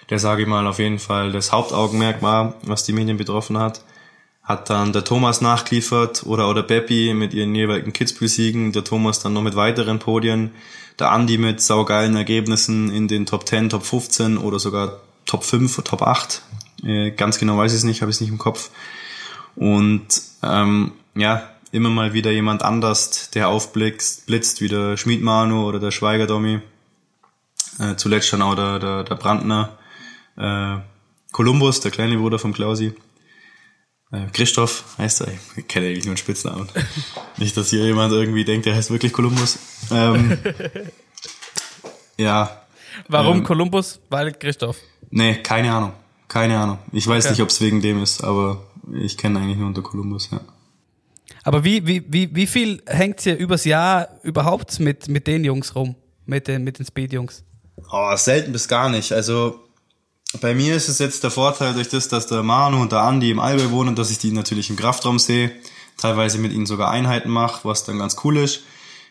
[0.10, 3.84] der sage ich mal auf jeden Fall das Hauptaugenmerk war, was die Medien betroffen hat
[4.44, 9.34] hat dann der Thomas nachgeliefert oder oder Beppi mit ihren jeweiligen Kitzbühel-Siegen, der Thomas dann
[9.34, 10.52] noch mit weiteren Podien,
[11.00, 15.78] der Andi mit saugeilen Ergebnissen in den Top 10, Top 15 oder sogar Top 5
[15.78, 16.42] oder Top 8.
[16.84, 18.70] Äh, ganz genau weiß ich es nicht, habe ich es nicht im Kopf.
[19.56, 20.08] Und
[20.42, 25.92] ähm, ja, immer mal wieder jemand anders, der aufblitzt, blitzt, wie der Schmiedmanu oder der
[25.92, 26.60] Schweiger-Dommi.
[27.80, 29.78] Äh, zuletzt dann auch der, der, der Brandner,
[30.36, 30.78] äh,
[31.32, 32.94] Columbus, der kleine Bruder vom Klausi.
[34.14, 35.30] Äh, Christoph heißt er.
[35.58, 36.70] Ich kenne eigentlich nur einen Spitznamen.
[37.38, 39.58] Nicht, dass hier jemand irgendwie denkt, der heißt wirklich Kolumbus.
[39.92, 40.38] Ähm,
[42.18, 42.62] ja.
[43.08, 44.00] Warum ähm, Kolumbus?
[44.10, 44.78] Weil Christoph.
[45.10, 45.94] Nee, keine Ahnung.
[46.28, 46.78] Keine Ahnung.
[46.92, 47.32] Ich weiß okay.
[47.34, 50.42] nicht, ob es wegen dem ist, aber ich kenne eigentlich nur unter Kolumbus, ja.
[51.44, 55.76] Aber wie, wie, wie, wie viel hängt hier übers Jahr überhaupt mit, mit den Jungs
[55.76, 55.96] rum?
[56.26, 57.44] Mit den, mit den Speed-Jungs?
[57.92, 59.12] Oh, selten bis gar nicht.
[59.12, 59.60] Also
[60.42, 63.30] bei mir ist es jetzt der Vorteil durch das, dass der Manu und der Andi
[63.30, 65.52] im Allgäu wohnen, dass ich die natürlich im Kraftraum sehe,
[65.98, 68.64] teilweise mit ihnen sogar Einheiten mache, was dann ganz cool ist.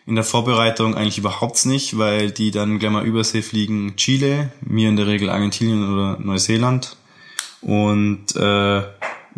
[0.05, 4.89] In der Vorbereitung eigentlich überhaupt nicht, weil die dann gleich mal übersee fliegen Chile, mir
[4.89, 6.97] in der Regel Argentinien oder Neuseeland.
[7.61, 8.83] Und äh,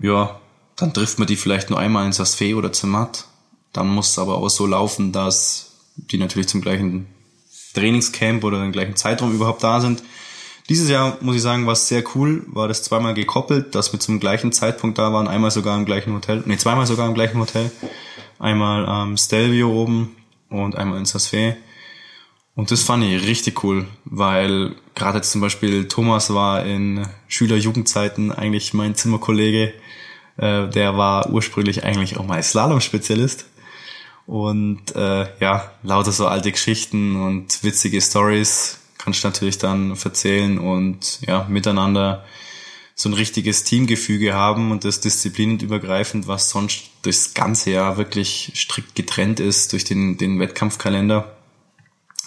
[0.01, 0.39] ja,
[0.75, 3.25] dann trifft man die vielleicht nur einmal in Sasfee oder Zermatt.
[3.73, 7.05] Dann muss es aber auch so laufen, dass die natürlich zum gleichen
[7.75, 10.01] Trainingscamp oder im gleichen Zeitraum überhaupt da sind.
[10.69, 13.99] Dieses Jahr, muss ich sagen, war es sehr cool, war das zweimal gekoppelt, dass wir
[13.99, 17.39] zum gleichen Zeitpunkt da waren, einmal sogar im gleichen Hotel, nee, zweimal sogar im gleichen
[17.39, 17.71] Hotel.
[18.39, 20.15] Einmal am Stelvio oben
[20.49, 21.55] und einmal in Sasfee.
[22.55, 28.31] Und das fand ich richtig cool, weil gerade jetzt zum Beispiel Thomas war in Schüler-Jugendzeiten
[28.31, 29.73] eigentlich mein Zimmerkollege.
[30.37, 33.45] Äh, der war ursprünglich eigentlich auch mal Slalom-Spezialist.
[34.25, 41.19] Und äh, ja, lauter so alte Geschichten und witzige Stories kannst natürlich dann erzählen und
[41.21, 42.25] ja, miteinander
[42.95, 48.95] so ein richtiges Teamgefüge haben und das disziplinenübergreifend, was sonst durchs ganze Jahr wirklich strikt
[48.95, 51.35] getrennt ist durch den, den Wettkampfkalender.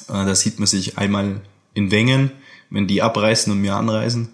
[0.08, 1.40] Äh, da sieht man sich einmal
[1.74, 2.30] in Wengen,
[2.70, 4.28] wenn die abreißen und mir anreisen.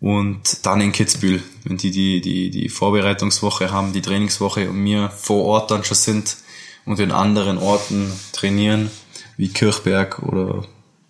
[0.00, 5.10] Und dann in Kitzbühel, wenn die, die die die Vorbereitungswoche haben, die Trainingswoche und mir
[5.10, 6.36] vor Ort dann schon sind
[6.84, 8.90] und in anderen Orten trainieren,
[9.36, 10.66] wie Kirchberg oder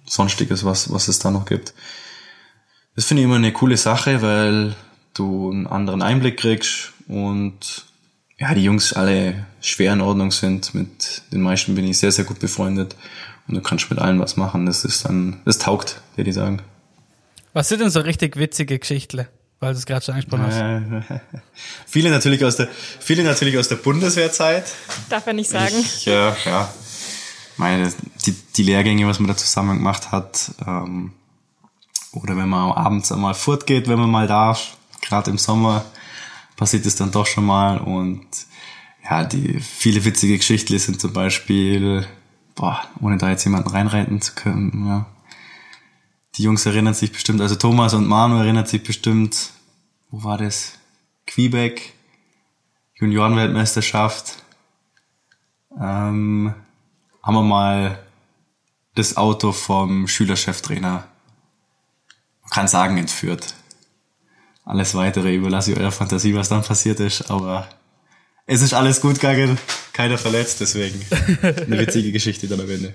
[0.08, 1.74] sonstiges, was, was es da noch gibt.
[2.96, 4.74] Das finde ich immer eine coole Sache, weil
[5.14, 7.86] du einen anderen Einblick kriegst und
[8.38, 10.74] ja, die Jungs alle schwer in Ordnung sind.
[10.74, 12.94] Mit den meisten bin ich sehr, sehr gut befreundet
[13.46, 14.66] und du kannst mit allen was machen.
[14.66, 16.62] Das ist dann, das taugt, würde die sagen.
[17.52, 19.26] Was sind denn so richtig witzige Geschichten,
[19.58, 21.20] weil du es gerade schon angesprochen hast?
[21.86, 22.68] Viele natürlich aus der,
[23.00, 24.64] viele natürlich aus der Bundeswehrzeit.
[25.08, 25.74] Darf er nicht sagen.
[25.80, 26.72] Ich, äh, ja,
[27.58, 27.92] meine,
[28.24, 31.12] die, die Lehrgänge, was man da zusammen gemacht hat, ähm,
[32.12, 35.84] oder wenn man abends einmal fortgeht, wenn man mal darf, gerade im Sommer,
[36.56, 38.26] passiert es dann doch schon mal und
[39.04, 42.06] ja, die viele witzige Geschichten sind zum Beispiel,
[42.54, 45.06] boah, ohne da jetzt jemanden reinreiten zu können, ja.
[46.34, 49.50] Die Jungs erinnern sich bestimmt, also Thomas und Manu erinnern sich bestimmt,
[50.10, 50.78] wo war das?
[51.26, 51.94] Quebec,
[52.94, 54.42] Juniorenweltmeisterschaft.
[55.80, 56.54] Ähm,
[57.28, 57.98] haben wir mal
[58.94, 61.04] das Auto vom Schülercheftrainer,
[62.40, 63.54] man kann sagen, entführt.
[64.64, 67.68] Alles weitere überlasse ich eurer Fantasie, was dann passiert ist, aber
[68.46, 69.58] es ist alles gut gegangen,
[69.92, 71.04] keiner verletzt, deswegen
[71.42, 72.94] eine witzige Geschichte dann am Ende.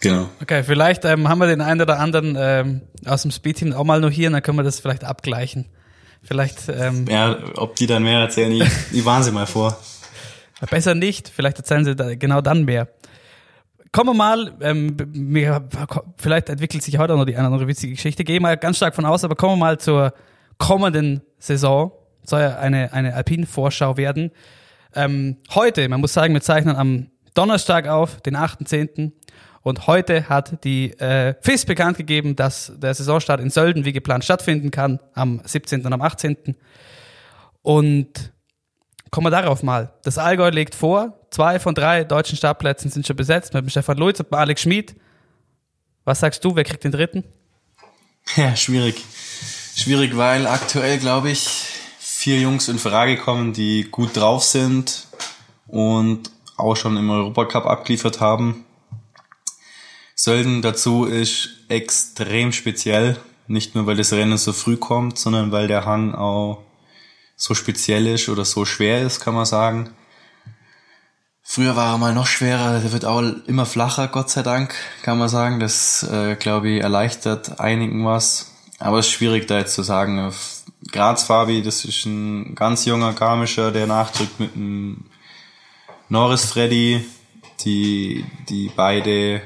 [0.00, 0.28] Genau.
[0.42, 4.00] Okay, vielleicht ähm, haben wir den einen oder anderen ähm, aus dem Speedteam auch mal
[4.00, 5.66] noch hier, und dann können wir das vielleicht abgleichen.
[6.24, 9.78] Vielleicht ähm, Ja, ob die dann mehr erzählen, ich, ich warne sie mal vor.
[10.70, 12.88] Besser nicht, vielleicht erzählen sie da genau dann mehr.
[13.96, 15.66] Kommen wir mal, ähm, mir,
[16.18, 18.94] vielleicht entwickelt sich heute noch die eine oder andere witzige Geschichte, gehe mal ganz stark
[18.94, 20.12] von aus, aber kommen wir mal zur
[20.58, 21.92] kommenden Saison.
[22.22, 24.32] Soll ja eine, eine Alpin-Vorschau werden.
[24.94, 29.12] Ähm, heute, man muss sagen, wir zeichnen am Donnerstag auf, den 8.10.
[29.62, 34.24] Und heute hat die äh, FIS bekannt gegeben, dass der Saisonstart in Sölden wie geplant
[34.24, 35.86] stattfinden kann, am 17.
[35.86, 36.54] und am 18.
[37.62, 38.30] Und
[39.10, 39.92] Kommen wir darauf mal.
[40.02, 43.98] Das Allgäu legt vor, zwei von drei deutschen Startplätzen sind schon besetzt mit dem Stefan
[43.98, 44.96] Luiz und dem Alex Schmid.
[46.06, 47.24] Was sagst du, wer kriegt den dritten?
[48.34, 49.04] Ja, schwierig.
[49.76, 51.46] Schwierig, weil aktuell, glaube ich,
[52.00, 55.06] vier Jungs in Frage kommen, die gut drauf sind
[55.68, 58.64] und auch schon im Europacup abgeliefert haben.
[60.16, 63.16] Sölden dazu ist extrem speziell.
[63.46, 66.64] Nicht nur, weil das Rennen so früh kommt, sondern weil der Hang auch
[67.36, 69.94] so speziell ist oder so schwer ist, kann man sagen.
[71.48, 75.16] Früher war er mal noch schwerer, der wird auch immer flacher, Gott sei Dank, kann
[75.16, 75.60] man sagen.
[75.60, 78.52] Das, äh, glaube ich, erleichtert einigen was.
[78.80, 80.34] Aber es ist schwierig da jetzt zu sagen.
[80.90, 85.04] Graz Fabi, das ist ein ganz junger Garmischer, der nachdrückt mit einem
[86.08, 87.06] Norris Freddy,
[87.64, 89.40] die, die beide,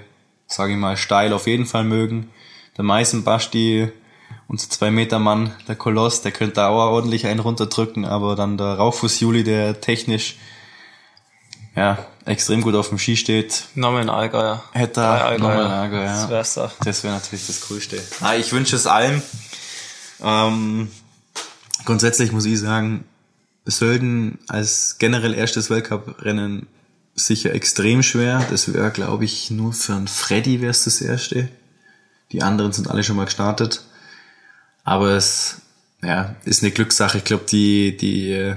[0.46, 2.30] sage ich mal, steil auf jeden Fall mögen.
[2.78, 3.92] Der Meißen Basti,
[4.48, 8.74] unser zwei Meter Mann, der Koloss, der könnte auch ordentlich einen runterdrücken, aber dann der
[8.78, 10.36] Rauchfuß Juli, der technisch
[11.76, 13.64] ja, extrem gut auf dem Ski steht.
[13.74, 14.62] Nochmal ein Allgäuer.
[14.72, 16.22] Hätte er nochmal ein Allgäuer, ja.
[16.22, 16.72] Das wär's doch.
[16.84, 18.02] Das wäre natürlich das Größte.
[18.20, 19.22] Ah, ich wünsche es allen.
[20.22, 20.90] Ähm,
[21.84, 23.04] grundsätzlich muss ich sagen,
[23.64, 26.66] Sölden als generell erstes Weltcup-Rennen
[27.14, 28.44] sicher extrem schwer.
[28.50, 31.48] Das wäre, glaube ich, nur für einen Freddy wäre es das erste.
[32.32, 33.84] Die anderen sind alle schon mal gestartet.
[34.84, 35.60] Aber es
[36.02, 37.18] ja, ist eine Glückssache.
[37.18, 38.56] Ich glaube, die, die äh,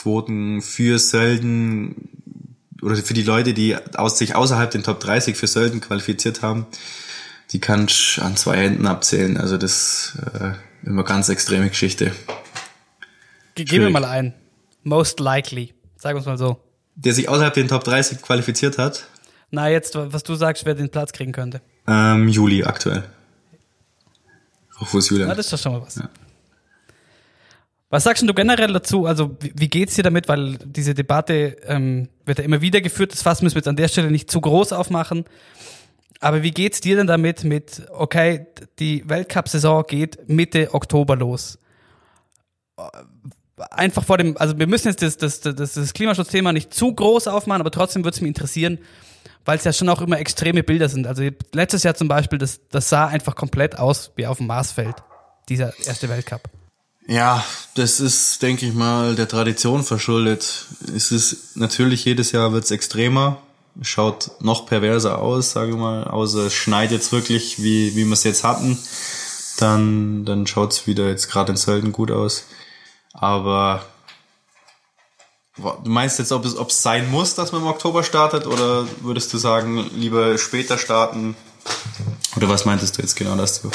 [0.00, 2.08] Quoten für Sölden
[2.82, 6.66] oder für die Leute, die aus sich außerhalb den Top 30 für Sölden qualifiziert haben,
[7.52, 9.36] die kannst du an zwei Händen abzählen.
[9.36, 10.52] Also das äh,
[10.86, 12.12] immer ganz extreme Geschichte.
[13.56, 14.32] Ge- Geben wir mal ein.
[14.84, 15.74] Most likely.
[15.96, 16.58] Sag uns mal so.
[16.94, 19.06] Der sich außerhalb den Top 30 qualifiziert hat,
[19.50, 21.60] Na, jetzt, was du sagst, wer den Platz kriegen könnte.
[21.86, 23.04] ähm, Juli aktuell.
[24.78, 25.36] Auch wo ist Na, Julian?
[25.36, 26.00] das ist doch schon mal was.
[27.90, 29.04] Was sagst du generell dazu?
[29.06, 30.28] Also wie, wie geht's dir damit?
[30.28, 33.12] Weil diese Debatte ähm, wird ja immer wieder geführt.
[33.12, 35.24] Das Fass müssen wir jetzt an der Stelle nicht zu groß aufmachen.
[36.20, 38.46] Aber wie geht's dir denn damit mit, okay,
[38.78, 41.58] die Weltcup-Saison geht Mitte Oktober los?
[43.70, 47.26] Einfach vor dem, also wir müssen jetzt das, das, das, das Klimaschutzthema nicht zu groß
[47.26, 48.78] aufmachen, aber trotzdem würde es mich interessieren,
[49.44, 51.06] weil es ja schon auch immer extreme Bilder sind.
[51.06, 54.96] Also letztes Jahr zum Beispiel, das, das sah einfach komplett aus wie auf dem Marsfeld,
[55.48, 56.42] dieser erste Weltcup.
[57.10, 57.44] Ja,
[57.74, 60.66] das ist, denke ich mal, der Tradition verschuldet.
[60.94, 63.38] Es ist natürlich jedes Jahr wird's extremer,
[63.82, 68.12] schaut noch perverser aus, sage ich mal, außer es schneit jetzt wirklich, wie, wie wir
[68.12, 68.78] es jetzt hatten,
[69.58, 72.44] dann, dann schaut's wieder jetzt gerade in Sölden gut aus.
[73.12, 73.84] Aber
[75.56, 78.86] du meinst jetzt, ob es, ob es sein muss, dass man im Oktober startet, oder
[79.00, 81.34] würdest du sagen, lieber später starten?
[82.36, 83.68] Oder was meintest du jetzt genau dazu?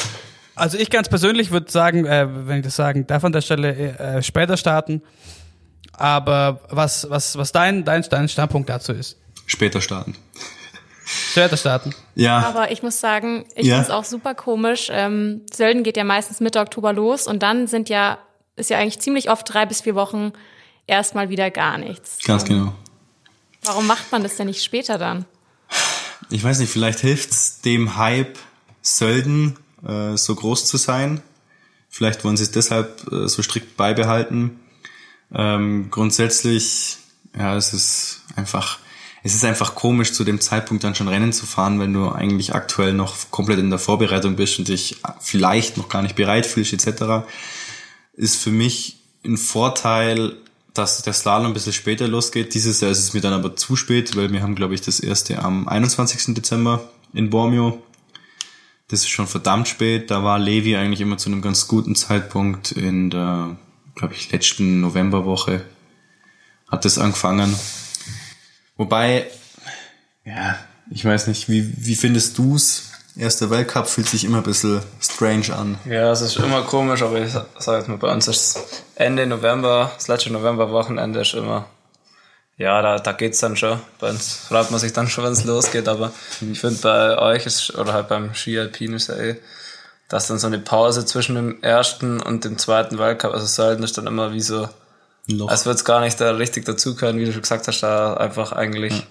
[0.56, 3.76] Also ich ganz persönlich würde sagen, äh, wenn ich das sagen darf an der Stelle,
[3.76, 5.01] äh, später starten.
[5.93, 9.18] Aber was, was, was dein, dein, dein Standpunkt dazu ist?
[9.45, 10.16] Später starten.
[11.06, 11.93] Später starten.
[12.16, 12.39] Ja.
[12.39, 13.76] Aber ich muss sagen, ich ja.
[13.76, 14.88] finde es auch super komisch.
[14.91, 18.18] Ähm, Sölden geht ja meistens Mitte Oktober los und dann sind ja,
[18.56, 20.34] ist ja eigentlich ziemlich oft drei bis vier Wochen
[20.88, 22.20] erstmal wieder gar nichts.
[22.26, 22.74] Ganz genau.
[23.64, 25.26] Warum macht man das denn nicht später dann?
[26.32, 28.38] Ich weiß nicht, vielleicht hilft's dem Hype
[28.82, 31.21] Sölden äh, so groß zu sein.
[31.89, 34.59] Vielleicht wollen sie es deshalb äh, so strikt beibehalten.
[35.33, 36.97] Ähm, grundsätzlich,
[37.38, 38.79] ja, es ist einfach,
[39.23, 42.53] es ist einfach komisch, zu dem Zeitpunkt dann schon Rennen zu fahren, wenn du eigentlich
[42.53, 46.73] aktuell noch komplett in der Vorbereitung bist und dich vielleicht noch gar nicht bereit fühlst,
[46.73, 47.25] etc.
[48.13, 50.36] Ist für mich ein Vorteil,
[50.73, 52.53] dass der Slalom ein bisschen später losgeht.
[52.53, 54.99] Dieses Jahr ist es mir dann aber zu spät, weil wir haben, glaube ich, das
[54.99, 56.36] erste am 21.
[56.36, 57.81] Dezember in Bormio.
[58.88, 60.11] Das ist schon verdammt spät.
[60.11, 63.57] Da war Levi eigentlich immer zu einem ganz guten Zeitpunkt in der,
[63.95, 65.65] glaube ich, letzten Novemberwoche
[66.69, 67.55] hat das angefangen.
[68.77, 69.27] Wobei,
[70.23, 70.57] ja,
[70.91, 72.91] ich weiß nicht, wie, wie findest du's?
[73.17, 75.77] Erster Weltcup fühlt sich immer ein bisschen strange an.
[75.86, 79.91] Ja, es ist immer komisch, aber ich sage jetzt mal, bei uns ist Ende November,
[79.95, 81.65] das letzte Novemberwochenende ist immer
[82.58, 83.80] ja, da, da geht's dann schon.
[83.99, 87.45] Bei uns freut man sich dann schon, wenn es losgeht, aber ich finde bei euch
[87.45, 89.36] ist, oder halt beim Ski Alpin ist ja eh,
[90.08, 93.97] dass dann so eine Pause zwischen dem ersten und dem zweiten Weltcup, also selten ist
[93.97, 94.70] dann immer wie so,
[95.28, 95.49] Loch.
[95.49, 98.53] als würde es gar nicht da richtig dazugehören, wie du schon gesagt hast, da einfach
[98.53, 99.03] eigentlich ja.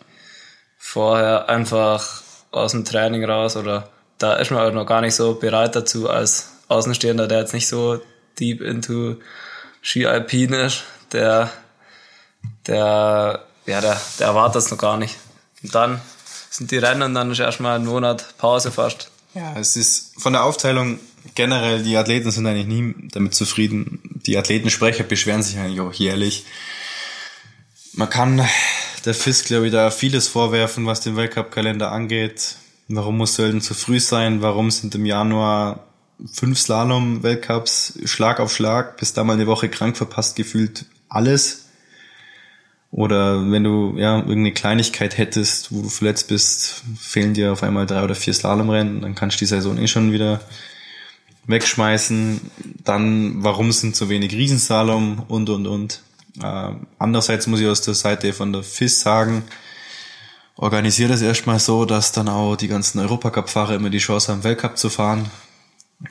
[0.78, 5.34] vorher einfach aus dem Training raus oder da ist man halt noch gar nicht so
[5.34, 8.00] bereit dazu als Außenstehender, der jetzt nicht so
[8.38, 9.16] deep into
[9.82, 11.50] Ski Alpin ist, der
[12.66, 15.16] der, ja, der, der erwartet das noch gar nicht.
[15.62, 16.00] Und dann
[16.50, 19.10] sind die Rennen und dann ist erstmal ein Monat Pause fast.
[19.34, 21.00] Ja, es ist von der Aufteilung
[21.34, 24.00] generell, die Athleten sind eigentlich nie damit zufrieden.
[24.26, 26.44] Die Athletensprecher beschweren sich eigentlich auch jährlich.
[27.94, 28.46] Man kann
[29.04, 32.56] der FIS, glaube ich, da vieles vorwerfen, was den Weltcup-Kalender angeht.
[32.88, 34.42] Warum muss Sölden zu früh sein?
[34.42, 35.84] Warum sind im Januar
[36.32, 41.63] fünf Slalom-Weltcups Schlag auf Schlag, bis da mal eine Woche krank verpasst gefühlt alles?
[42.94, 47.86] Oder wenn du ja irgendeine Kleinigkeit hättest, wo du verletzt bist, fehlen dir auf einmal
[47.86, 50.40] drei oder vier Slalomrennen, dann kannst du die Saison eh schon wieder
[51.48, 52.40] wegschmeißen.
[52.84, 56.02] Dann, warum sind so wenig Riesenslalom und und und.
[56.40, 56.70] Äh,
[57.00, 59.42] andererseits muss ich aus der Seite von der FIS sagen,
[60.54, 64.78] organisiert das erstmal so, dass dann auch die ganzen Europacup-Fahrer immer die Chance haben, Weltcup
[64.78, 65.28] zu fahren.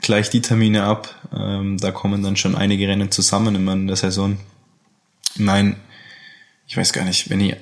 [0.01, 1.15] Gleich die Termine ab.
[1.33, 4.37] Ähm, da kommen dann schon einige Rennen zusammen immer in der Saison.
[5.37, 5.77] Meine,
[6.67, 7.55] ich weiß gar nicht, wenn ich,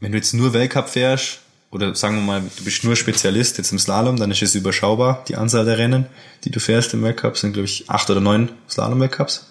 [0.00, 1.40] wenn du jetzt nur Weltcup fährst,
[1.70, 5.24] oder sagen wir mal, du bist nur Spezialist jetzt im Slalom, dann ist es überschaubar,
[5.28, 6.06] die Anzahl der Rennen,
[6.44, 9.46] die du fährst im Weltcup, sind glaube ich acht oder neun Slalom-Weltcups.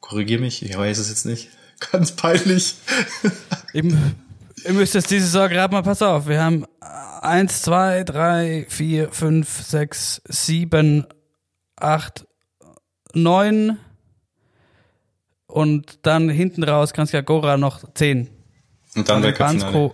[0.00, 1.50] Korrigier mich, ich weiß es jetzt nicht.
[1.92, 2.74] Ganz peinlich.
[3.72, 4.16] Eben,
[4.64, 9.10] ihr müsst jetzt diese Saison gerade mal, pass auf, wir haben eins, zwei, drei, vier,
[9.12, 11.06] fünf, sechs, sieben,
[11.76, 12.26] acht,
[13.14, 13.78] neun,
[15.52, 18.28] und dann hinten raus Kranjska Gora noch 10.
[18.96, 19.92] Und dann Weltcup-Finale.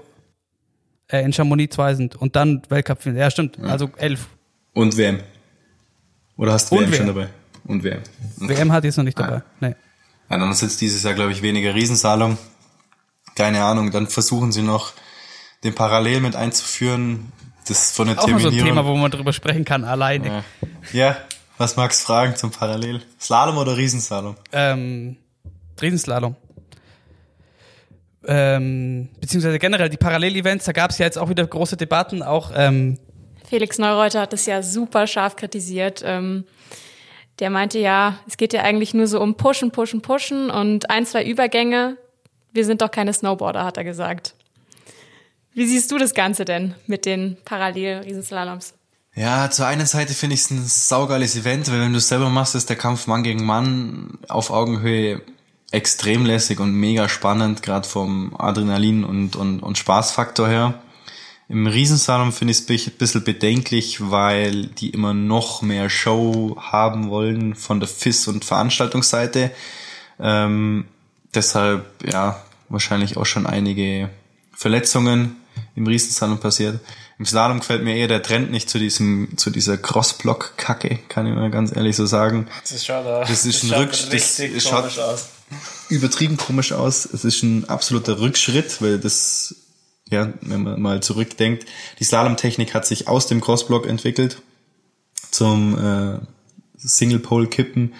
[1.09, 2.17] Äh, in Chamonix 2 sind.
[2.17, 3.21] Und dann Weltcup-Finale.
[3.21, 3.59] Ja, stimmt.
[3.59, 3.65] Ja.
[3.65, 4.29] Also 11.
[4.73, 5.21] Und WM.
[6.37, 7.29] Oder hast du WM, WM, schon dabei?
[7.65, 8.03] Und WM.
[8.41, 8.57] Okay.
[8.57, 9.39] WM hat jetzt noch nicht dabei.
[9.39, 9.43] Ah.
[9.61, 9.75] Nee.
[10.31, 12.39] Ja, dann ist jetzt dieses Jahr, glaube ich, weniger Riesensalon.
[13.35, 13.91] Keine Ahnung.
[13.91, 14.93] Dann versuchen sie noch,
[15.65, 17.33] den Parallel mit einzuführen.
[17.67, 20.45] Das von der Auch mal so ein Thema, wo man drüber sprechen kann, alleine.
[20.93, 21.11] Ja.
[21.11, 21.17] ja.
[21.57, 23.03] Was magst du fragen zum Parallel?
[23.21, 24.37] Slalom oder Riesensalom?
[24.53, 25.17] Ähm,
[25.83, 26.37] Riesenslalom.
[28.27, 32.53] Ähm, beziehungsweise generell die Parallelevents, da gab es ja jetzt auch wieder große Debatten, auch
[32.55, 32.99] ähm
[33.49, 36.03] Felix Neureuter hat das ja super scharf kritisiert.
[36.05, 36.45] Ähm,
[37.39, 41.07] Der meinte ja, es geht ja eigentlich nur so um Pushen, Pushen, Pushen und ein,
[41.07, 41.97] zwei Übergänge.
[42.53, 44.35] Wir sind doch keine Snowboarder, hat er gesagt.
[45.55, 48.75] Wie siehst du das Ganze denn mit den Parallel-Riesenslaloms?
[49.15, 52.29] Ja, zur einen Seite finde ich es ein saugeiles Event, weil wenn du es selber
[52.29, 55.23] machst, ist der Kampf Mann gegen Mann auf Augenhöhe
[55.71, 60.83] extrem lässig und mega spannend, gerade vom Adrenalin und, und, und Spaßfaktor her.
[61.51, 67.09] Im Riesensalon finde ich es ein bisschen bedenklich, weil die immer noch mehr Show haben
[67.09, 69.51] wollen von der FIS- und Veranstaltungsseite.
[70.21, 70.87] Ähm,
[71.35, 74.11] deshalb, ja, wahrscheinlich auch schon einige
[74.53, 75.38] Verletzungen
[75.75, 76.81] im Riesenslalom passiert.
[77.19, 81.35] Im Slalom gefällt mir eher der Trend nicht zu diesem, zu dieser Crossblock-Kacke, kann ich
[81.35, 82.47] mal ganz ehrlich so sagen.
[82.71, 85.29] Das schaut, da, Das ist ein Rücksch- das- es schaut- aus.
[85.89, 87.07] übertrieben komisch aus.
[87.07, 89.55] Es ist ein absoluter Rückschritt, weil das,
[90.11, 91.67] ja, wenn man mal zurückdenkt,
[91.99, 94.41] die Slalomtechnik hat sich aus dem Crossblock entwickelt
[95.31, 96.19] zum äh,
[96.77, 97.95] Single Pole Kippen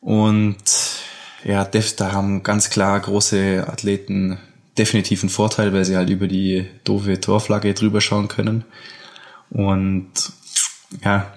[0.00, 0.56] und
[1.44, 4.38] ja, def- da haben ganz klar große Athleten
[4.78, 8.64] definitiv einen Vorteil, weil sie halt über die doofe Torflagge drüber schauen können.
[9.50, 10.12] Und
[11.04, 11.32] ja,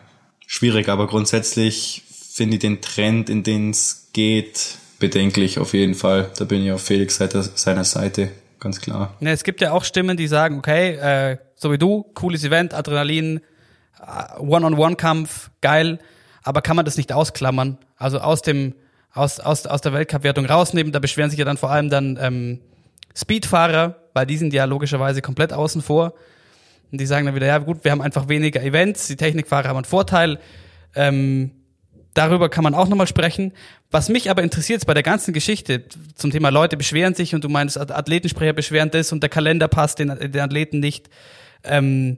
[0.45, 2.03] schwierig, aber grundsätzlich
[2.33, 6.31] finde ich den Trend, in den es geht, bedenklich auf jeden Fall.
[6.37, 8.29] Da bin ich auf Felix Seite, seiner Seite,
[8.59, 9.15] ganz klar.
[9.19, 12.73] Ne, es gibt ja auch Stimmen, die sagen, okay, äh, so wie du, cooles Event,
[12.73, 13.41] Adrenalin,
[13.99, 15.99] äh, One-on-One-Kampf, geil,
[16.43, 17.77] aber kann man das nicht ausklammern?
[17.97, 18.75] Also aus dem,
[19.11, 22.59] aus, aus, aus der Weltcup-Wertung rausnehmen, da beschweren sich ja dann vor allem dann ähm,
[23.15, 26.13] Speedfahrer, weil die sind ja logischerweise komplett außen vor.
[26.91, 29.77] Und die sagen dann wieder, ja gut, wir haben einfach weniger Events, die Technikfahrer haben
[29.77, 30.39] einen Vorteil.
[30.95, 31.51] Ähm,
[32.13, 33.53] darüber kann man auch nochmal sprechen.
[33.89, 35.85] Was mich aber interessiert ist bei der ganzen Geschichte
[36.15, 39.67] zum Thema Leute beschweren sich und du meinst, Ath- Athletensprecher beschweren das und der Kalender
[39.67, 41.09] passt den, den Athleten nicht.
[41.63, 42.17] Ähm,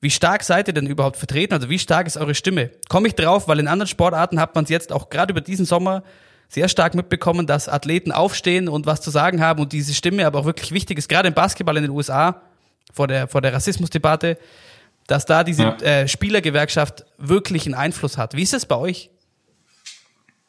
[0.00, 1.52] wie stark seid ihr denn überhaupt vertreten?
[1.54, 2.70] Also wie stark ist eure Stimme?
[2.88, 5.66] Komme ich drauf, weil in anderen Sportarten hat man es jetzt auch gerade über diesen
[5.66, 6.02] Sommer
[6.50, 10.40] sehr stark mitbekommen, dass Athleten aufstehen und was zu sagen haben und diese Stimme aber
[10.40, 12.42] auch wirklich wichtig ist, gerade im Basketball in den USA,
[12.92, 14.36] vor der, vor der Rassismusdebatte,
[15.06, 15.76] dass da diese Ja.
[15.78, 18.34] äh, Spielergewerkschaft wirklich einen Einfluss hat.
[18.34, 19.10] Wie ist es bei euch?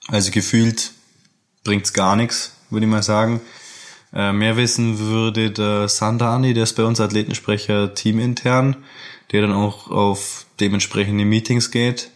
[0.08, 0.92] Also gefühlt
[1.64, 3.42] bringt's gar nichts, würde ich mal sagen.
[4.14, 8.78] Äh, mehr wissen würde der Sandani, der ist bei uns Athletensprecher teamintern,
[9.32, 12.11] der dann auch auf dementsprechende Meetings geht.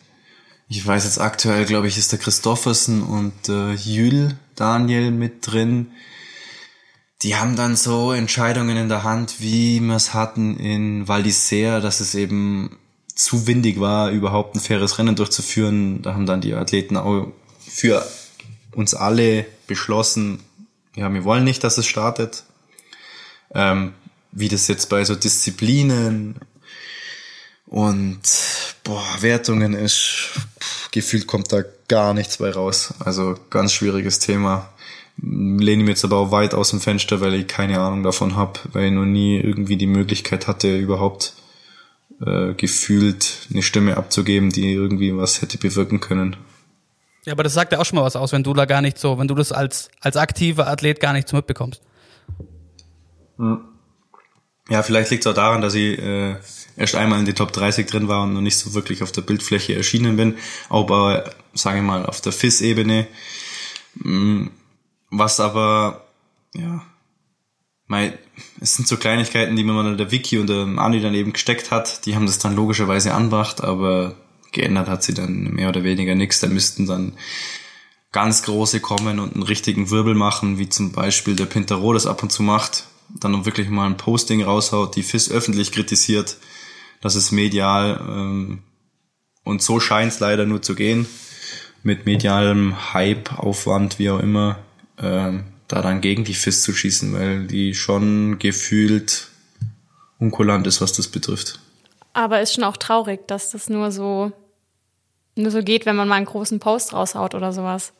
[0.67, 5.91] Ich weiß jetzt aktuell, glaube ich, ist der Christoffersen und äh, Jül Daniel mit drin.
[7.21, 11.81] Die haben dann so Entscheidungen in der Hand, wie wir es hatten in Val d'Isère,
[11.81, 12.77] dass es eben
[13.13, 16.01] zu windig war, überhaupt ein faires Rennen durchzuführen.
[16.01, 18.05] Da haben dann die Athleten auch für
[18.71, 20.39] uns alle beschlossen,
[20.95, 22.43] ja, wir wollen nicht, dass es startet.
[23.53, 23.93] Ähm,
[24.31, 26.35] wie das jetzt bei so Disziplinen
[27.67, 28.21] und
[28.83, 32.93] boah, Wertungen ist, pff, gefühlt kommt da gar nichts bei raus.
[32.99, 34.69] Also ganz schwieriges Thema.
[35.17, 38.35] Lehne ich mir jetzt aber auch weit aus dem Fenster, weil ich keine Ahnung davon
[38.35, 41.33] habe, weil ich noch nie irgendwie die Möglichkeit hatte, überhaupt
[42.25, 46.35] äh, gefühlt eine Stimme abzugeben, die irgendwie was hätte bewirken können.
[47.25, 48.99] Ja, aber das sagt ja auch schon mal was aus, wenn du da gar nicht
[48.99, 51.81] so, wenn du das als, als aktiver Athlet gar nicht so mitbekommst.
[54.69, 56.35] Ja, vielleicht liegt es auch daran, dass ich äh,
[56.77, 59.21] erst einmal in die Top 30 drin war und noch nicht so wirklich auf der
[59.21, 60.37] Bildfläche erschienen bin,
[60.69, 63.07] aber, sage ich mal, auf der FIS-Ebene.
[63.95, 64.47] Mm,
[65.09, 66.05] Was aber,
[66.53, 66.83] ja,
[67.87, 68.17] mei,
[68.59, 71.71] es sind so Kleinigkeiten, die mir mal der Wiki und der Ani dann eben gesteckt
[71.71, 74.15] hat, die haben das dann logischerweise anbracht, aber
[74.51, 76.39] geändert hat sie dann mehr oder weniger nichts.
[76.39, 77.13] Da müssten dann
[78.11, 82.23] ganz große kommen und einen richtigen Wirbel machen, wie zum Beispiel der Pintaro das ab
[82.23, 86.37] und zu macht, dann wirklich mal ein Posting raushaut, die FIS öffentlich kritisiert,
[87.05, 88.63] dass es medial ähm,
[89.43, 91.05] und so scheint es leider nur zu gehen,
[91.83, 94.57] mit medialem Hype, Aufwand, wie auch immer,
[94.97, 99.27] ähm, da dann gegen die FIS zu schießen, weil die schon gefühlt
[100.17, 101.59] unkulant ist, was das betrifft.
[102.13, 104.31] Aber ist schon auch traurig, dass das nur so,
[105.35, 107.93] nur so geht, wenn man mal einen großen Post raushaut oder sowas.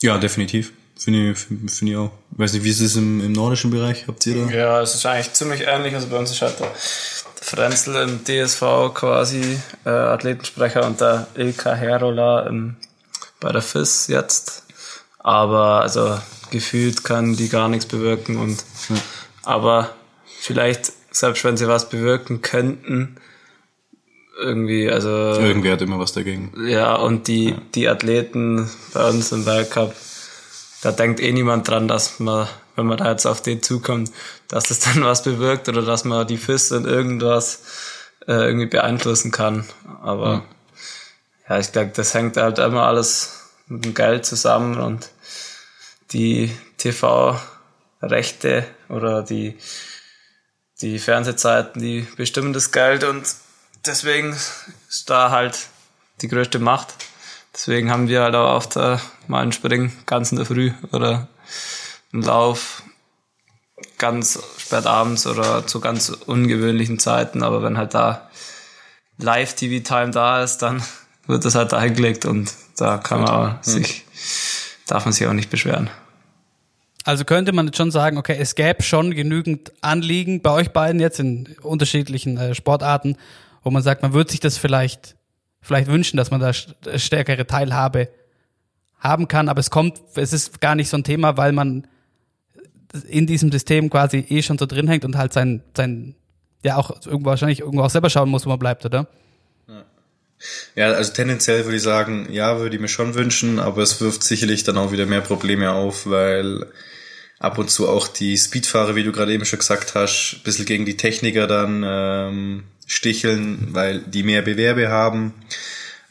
[0.00, 0.72] Ja, definitiv.
[0.96, 2.12] Finde ich, finde ich auch.
[2.30, 4.06] Weiß nicht, wie ist es im, im nordischen Bereich?
[4.06, 4.50] Habt ihr da?
[4.50, 5.94] Ja, es ist eigentlich ziemlich ähnlich.
[5.94, 6.72] Also bei uns ist halt der
[7.42, 12.76] Frenzel im DSV quasi äh, Athletensprecher und der Ilka Herola im,
[13.40, 14.64] bei der FIS jetzt.
[15.18, 16.18] Aber also
[16.50, 18.64] gefühlt kann die gar nichts bewirken und
[19.42, 19.90] aber
[20.38, 23.16] vielleicht, selbst wenn sie was bewirken könnten,
[24.38, 26.52] irgendwie, also Irgendwer hat immer was dagegen.
[26.66, 29.94] ja, und die, die Athleten bei uns im Weltcup,
[30.82, 34.10] da denkt eh niemand dran, dass man, wenn man da jetzt auf den zukommt,
[34.48, 37.62] dass das dann was bewirkt oder dass man die FIS in irgendwas
[38.26, 39.64] äh, irgendwie beeinflussen kann.
[40.02, 40.44] Aber
[41.48, 45.10] ja, ich glaube, das hängt halt immer alles mit dem Geld zusammen und
[46.12, 49.56] die TV-Rechte oder die,
[50.80, 53.24] die Fernsehzeiten, die bestimmen das Geld und
[53.86, 54.32] deswegen
[54.88, 55.58] ist da halt
[56.20, 56.94] die größte Macht.
[57.54, 58.96] Deswegen haben wir halt auch oft äh,
[59.26, 61.28] mal einen Spring ganz in der Früh oder
[62.12, 62.82] einen Lauf
[63.98, 67.42] ganz spät abends oder zu ganz ungewöhnlichen Zeiten.
[67.42, 68.30] Aber wenn halt da
[69.18, 70.82] Live-TV-Time da ist, dann
[71.26, 74.04] wird das halt da eingelegt und da kann man auch sich,
[74.86, 75.90] darf man sich auch nicht beschweren.
[77.04, 81.00] Also könnte man jetzt schon sagen, okay, es gäbe schon genügend Anliegen bei euch beiden
[81.00, 83.16] jetzt in unterschiedlichen äh, Sportarten,
[83.62, 85.16] wo man sagt, man würde sich das vielleicht,
[85.60, 88.08] vielleicht wünschen, dass man da st- stärkere Teilhabe
[89.00, 91.88] haben kann, aber es kommt, es ist gar nicht so ein Thema, weil man
[93.08, 96.14] in diesem System quasi eh schon so drin hängt und halt sein, sein,
[96.62, 99.08] ja auch irgendwo wahrscheinlich irgendwo auch selber schauen muss, wo man bleibt, oder?
[100.74, 104.24] Ja, also tendenziell würde ich sagen, ja, würde ich mir schon wünschen, aber es wirft
[104.24, 106.66] sicherlich dann auch wieder mehr Probleme auf, weil
[107.38, 110.64] ab und zu auch die Speedfahrer, wie du gerade eben schon gesagt hast, ein bisschen
[110.64, 115.34] gegen die Techniker dann ähm, sticheln, weil die mehr Bewerbe haben.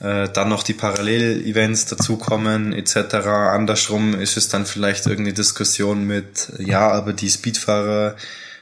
[0.02, 3.16] Äh, dann noch die Parallel-Events dazukommen etc.
[3.28, 8.16] Andersrum ist es dann vielleicht irgendeine Diskussion mit, ja, aber die Speedfahrer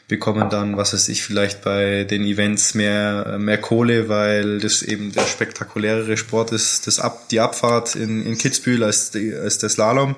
[0.10, 5.14] bekommen dann, was weiß ich, vielleicht bei den Events mehr, mehr Kohle, weil das eben
[5.14, 9.70] der spektakulärere Sport ist, das Ab, die Abfahrt in, in Kitzbühel als, die, als der
[9.70, 10.18] Slalom.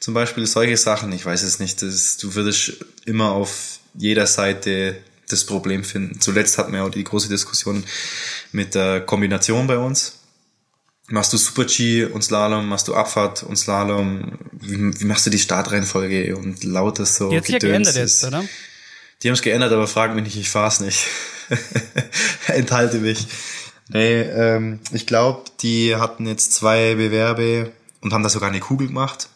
[0.00, 4.96] Zum Beispiel solche Sachen, ich weiß es nicht, das, du würdest immer auf jeder Seite
[5.28, 6.20] das Problem finden.
[6.20, 7.84] Zuletzt hatten wir auch die große Diskussion
[8.50, 10.19] mit der Kombination bei uns.
[11.10, 15.38] Machst du Super-G und Slalom, machst du Abfahrt und Slalom, wie, wie machst du die
[15.40, 18.44] Startreihenfolge und lauter so Die hat sich ja geändert jetzt, oder?
[19.22, 21.06] die haben es geändert, aber frag mich nicht, ich fahr's nicht.
[22.46, 23.26] Enthalte mich.
[23.88, 28.86] Nee, ähm, ich glaube, die hatten jetzt zwei Bewerbe und haben da sogar eine Kugel
[28.86, 29.28] gemacht.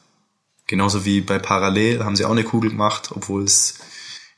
[0.68, 3.74] Genauso wie bei Parallel haben sie auch eine Kugel gemacht, obwohl es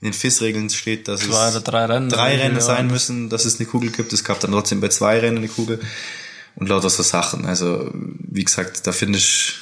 [0.00, 2.08] in den FIS-Regeln steht, dass Zwei es oder drei Rennen.
[2.08, 4.12] drei Rennen sein müssen, dass es eine Kugel gibt.
[4.12, 5.80] Es gab dann trotzdem bei zwei Rennen eine Kugel
[6.56, 7.46] und lauter so Sachen.
[7.46, 9.54] Also, wie gesagt, da finde ich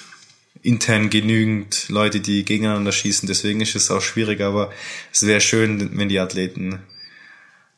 [0.63, 3.27] intern genügend Leute, die gegeneinander schießen.
[3.27, 4.73] Deswegen ist es auch schwierig, aber
[5.13, 6.81] es wäre schön, wenn die Athleten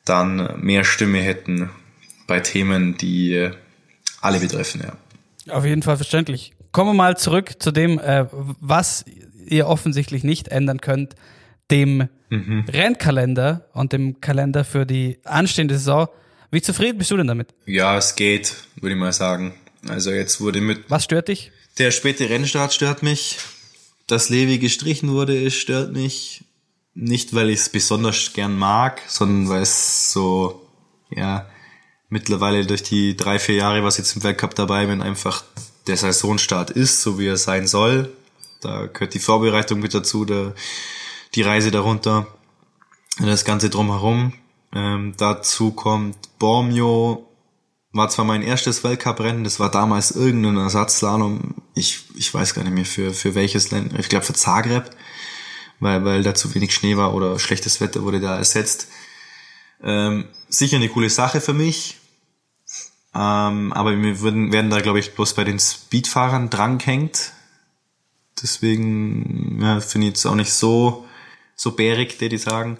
[0.05, 1.71] dann mehr Stimme hätten
[2.27, 3.51] bei Themen, die
[4.21, 5.53] alle betreffen, ja.
[5.53, 6.53] Auf jeden Fall verständlich.
[6.73, 9.05] Kommen wir mal zurück zu dem, äh, was
[9.47, 11.15] ihr offensichtlich nicht ändern könnt,
[11.71, 16.09] dem Rennkalender und dem Kalender für die anstehende Saison.
[16.51, 17.49] Wie zufrieden bist du denn damit?
[17.67, 19.55] Ja, es geht, würde ich mal sagen.
[19.89, 21.53] Also jetzt wurde mit Was stört dich?
[21.79, 23.39] Der späte Rennstart stört mich.
[24.07, 26.45] Dass Levi gestrichen wurde, stört mich.
[26.95, 30.67] Nicht, weil ich es besonders gern mag, sondern weil es so,
[31.11, 31.47] ja,
[32.09, 35.45] mittlerweile durch die drei, vier Jahre, was ich jetzt im Weltcup dabei bin, einfach
[35.87, 38.13] der Saisonstart ist, so wie er sein soll.
[38.61, 40.55] Da gehört die Vorbereitung mit dazu, der,
[41.35, 42.27] die Reise darunter,
[43.19, 44.33] das Ganze drumherum.
[44.77, 47.27] Ähm, dazu kommt Bormio,
[47.93, 52.75] war zwar mein erstes Weltcuprennen, das war damals irgendein Ersatzslalom, ich, ich weiß gar nicht
[52.75, 54.91] mehr für, für welches Land, ich glaube für Zagreb,
[55.81, 58.89] weil, weil da zu wenig Schnee war oder schlechtes Wetter wurde da ersetzt.
[59.83, 61.97] Ähm, sicher eine coole Sache für mich,
[63.15, 67.33] ähm, aber wir würden, werden da glaube ich bloß bei den Speedfahrern drangehängt.
[68.43, 71.07] Deswegen ja, finde ich jetzt auch nicht so,
[71.55, 72.77] so bärig, die die sagen.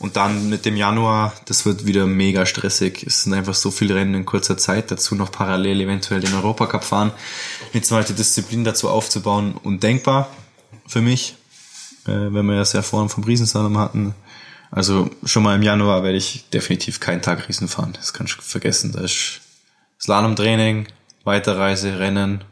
[0.00, 3.02] Und dann mit dem Januar, das wird wieder mega stressig.
[3.04, 4.92] Es sind einfach so viele Rennen in kurzer Zeit.
[4.92, 7.10] Dazu noch parallel eventuell den Europacup fahren.
[7.72, 10.30] Eine zweite Disziplin dazu aufzubauen, undenkbar
[10.86, 11.34] für mich.
[12.06, 14.14] Äh, wenn wir das ja vorhin vom Riesensalom hatten.
[14.70, 17.92] Also schon mal im Januar werde ich definitiv keinen Tag Riesen fahren.
[17.94, 18.92] Das kannst du vergessen.
[18.92, 19.40] Da ist
[20.00, 20.86] Slalom-Training,
[21.24, 22.44] Weiterreise, Rennen,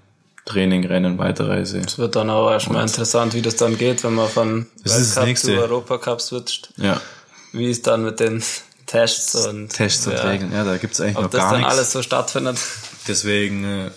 [0.46, 1.78] Training, Rennen, Weiterreise.
[1.80, 5.52] Es wird dann auch erstmal interessant, wie das dann geht, wenn man von Weltcup zu
[5.52, 6.72] Europacup switcht.
[6.76, 7.00] Ja,
[7.56, 8.42] Wie es dann mit den
[8.86, 10.52] Tests und Tests und ja, Regeln.
[10.52, 11.74] Ja, da gibt's eigentlich Ob noch das gar dann nichts.
[11.74, 12.58] alles so stattfindet.
[13.08, 13.90] Deswegen, äh,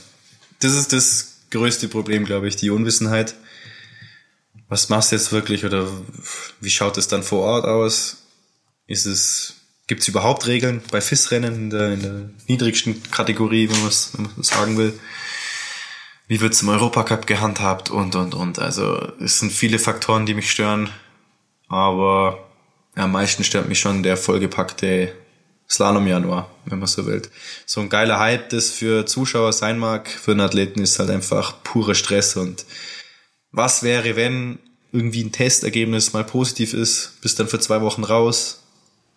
[0.59, 3.35] das ist das größte Problem, glaube ich, die Unwissenheit.
[4.67, 5.87] Was machst du jetzt wirklich oder
[6.59, 8.17] wie schaut es dann vor Ort aus?
[8.87, 9.55] Ist es,
[9.87, 14.11] gibt es überhaupt Regeln bei FIS-Rennen in der, in der niedrigsten Kategorie, wenn man es
[14.41, 14.99] sagen will?
[16.27, 18.59] Wie wird es im Europacup gehandhabt und, und, und.
[18.59, 20.91] Also es sind viele Faktoren, die mich stören,
[21.67, 22.48] aber
[22.99, 25.13] am meisten stört mich schon der vollgepackte
[25.69, 27.21] Slalom-Januar, wenn man so will.
[27.65, 31.63] So ein geiler Hype, das für Zuschauer sein mag, für einen Athleten ist halt einfach
[31.63, 32.65] purer Stress und
[33.51, 34.59] was wäre, wenn
[34.91, 38.63] irgendwie ein Testergebnis mal positiv ist, bist dann für zwei Wochen raus,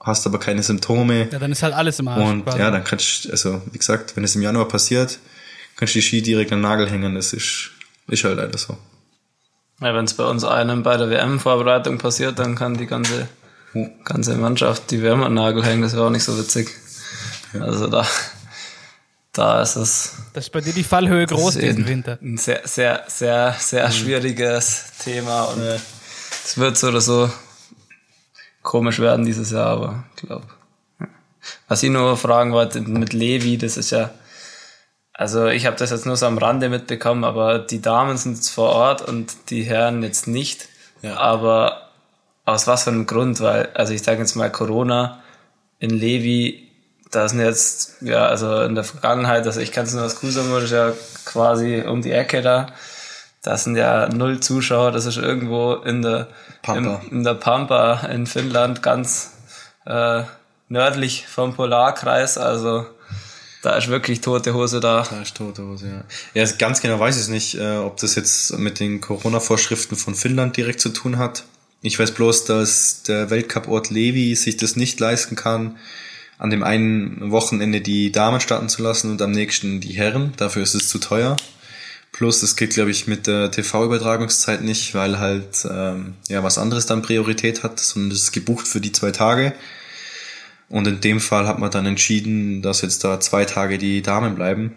[0.01, 2.22] hast aber keine Symptome Ja, dann ist halt alles im Arsch.
[2.22, 2.59] und quasi.
[2.59, 5.18] ja, dann kannst du, also wie gesagt, wenn es im Januar passiert,
[5.76, 7.14] kannst die Ski direkt an den Nagel hängen.
[7.14, 7.70] Das ist,
[8.09, 8.76] ist halt leider so.
[9.80, 13.28] Ja, wenn es bei uns einem bei der WM-Vorbereitung passiert, dann kann die ganze,
[14.05, 15.83] ganze Mannschaft die WM an Nagel hängen.
[15.83, 16.70] Das wäre auch nicht so witzig.
[17.59, 18.07] Also da,
[19.33, 22.18] da ist es Dass bei dir die Fallhöhe groß ist diesen Winter.
[22.23, 27.31] ein sehr, sehr, sehr, sehr schwieriges Thema und es wird so oder so
[28.62, 30.47] komisch werden dieses Jahr, aber ich glaube.
[31.66, 34.11] Was ich nur fragen wollte mit Levi, das ist ja,
[35.12, 38.51] also ich habe das jetzt nur so am Rande mitbekommen, aber die Damen sind jetzt
[38.51, 40.68] vor Ort und die Herren jetzt nicht.
[41.03, 41.16] Ja.
[41.16, 41.91] Aber
[42.45, 43.40] aus was für einem Grund?
[43.40, 45.22] Weil, also ich sage jetzt mal Corona
[45.78, 46.68] in Levi,
[47.11, 50.62] da sind jetzt, ja, also in der Vergangenheit, also ich kann es nur aus Kusamur,
[50.62, 50.93] ist ja
[51.24, 52.68] quasi um die Ecke da.
[53.43, 56.28] Da sind ja null Zuschauer, das ist irgendwo in der
[56.62, 57.03] Pampa.
[57.03, 59.32] Im, in der Pampa in Finnland, ganz
[59.84, 60.22] äh,
[60.68, 62.86] nördlich vom Polarkreis, also
[63.62, 65.07] da ist wirklich tote Hose da.
[65.09, 66.43] Da ist tote Hose, ja.
[66.43, 70.57] Ja, ganz genau weiß ich nicht, äh, ob das jetzt mit den Corona-Vorschriften von Finnland
[70.57, 71.45] direkt zu tun hat.
[71.83, 75.76] Ich weiß bloß, dass der Weltcup-Ort Levi sich das nicht leisten kann,
[76.39, 80.33] an dem einen Wochenende die Damen starten zu lassen und am nächsten die Herren.
[80.37, 81.37] Dafür ist es zu teuer.
[82.12, 86.87] Plus, es geht, glaube ich, mit der TV-Übertragungszeit nicht, weil halt ähm, ja was anderes
[86.87, 89.53] dann Priorität hat, sondern es ist gebucht für die zwei Tage.
[90.68, 94.37] Und in dem Fall hat man dann entschieden, dass jetzt da zwei Tage die Damen
[94.37, 94.72] bleiben.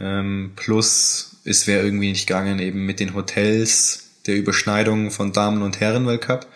[0.00, 5.62] Ähm, plus, es wäre irgendwie nicht gegangen, eben mit den Hotels der Überschneidung von Damen-
[5.62, 6.46] und Herren-Weltcup.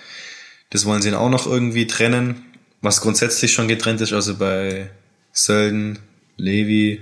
[0.70, 2.44] Das wollen sie dann auch noch irgendwie trennen,
[2.80, 4.90] was grundsätzlich schon getrennt ist, also bei
[5.32, 5.98] Sölden,
[6.36, 7.00] Levi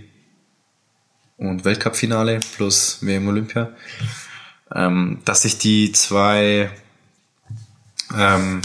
[1.37, 3.73] und Weltcup-Finale plus WM Olympia.
[4.75, 6.71] Ähm, dass sich die zwei
[8.17, 8.63] ähm,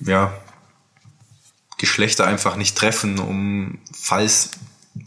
[0.00, 0.32] ja,
[1.78, 4.50] Geschlechter einfach nicht treffen, um falls,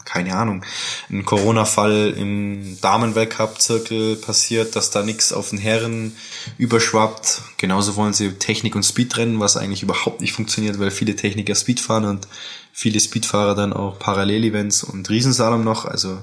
[0.04, 0.64] keine Ahnung,
[1.10, 6.12] ein Corona-Fall im Damenweltcup-Zirkel passiert, dass da nichts auf den Herren
[6.58, 7.42] überschwappt.
[7.58, 11.54] Genauso wollen sie Technik und Speed trennen, was eigentlich überhaupt nicht funktioniert, weil viele Techniker
[11.54, 12.26] Speed fahren und
[12.72, 15.84] viele Speedfahrer dann auch Parallel-Events und Riesensalom noch.
[15.84, 16.18] Also,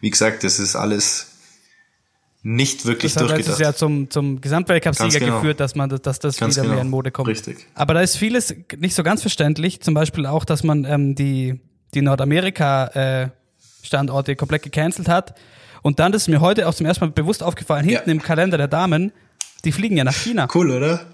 [0.00, 1.26] wie gesagt, das ist alles
[2.44, 3.60] nicht wirklich Das hat letztes durchgedacht.
[3.60, 5.36] Jahr zum, zum Gesamtweltcup-Sieger genau.
[5.40, 6.74] geführt, dass man, das- dass das Ganz wieder genau.
[6.74, 7.28] mehr in Mode kommt.
[7.28, 7.66] Richtig.
[7.74, 9.80] Aber da ist vieles nicht so ganz verständlich.
[9.80, 11.60] Zum Beispiel auch, dass man ähm, die,
[11.94, 15.34] die Nordamerika-Standorte komplett gecancelt hat.
[15.82, 18.12] Und dann das ist mir heute auch zum ersten Mal bewusst aufgefallen, hinten Ja.
[18.12, 19.12] im Kalender der Damen,
[19.64, 20.46] die fliegen ja nach China.
[20.54, 21.04] Cool, oder?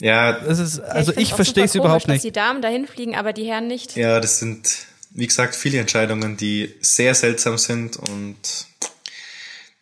[0.00, 2.18] Ja, Das ist, also find's ich auch verstehe es überhaupt nicht.
[2.18, 3.96] Dass die Damen dahin fliegen, aber die Herren nicht.
[3.96, 8.36] Ja, das sind, wie gesagt, viele Entscheidungen, die sehr seltsam sind und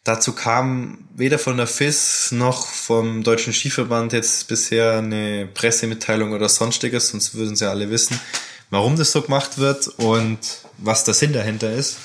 [0.05, 6.49] dazu kam weder von der FIS noch vom Deutschen Skiverband jetzt bisher eine Pressemitteilung oder
[6.49, 8.19] sonstiges, sonst würden sie alle wissen,
[8.77, 10.39] warum das so gemacht wird und
[10.77, 11.97] was der Sinn dahinter ist.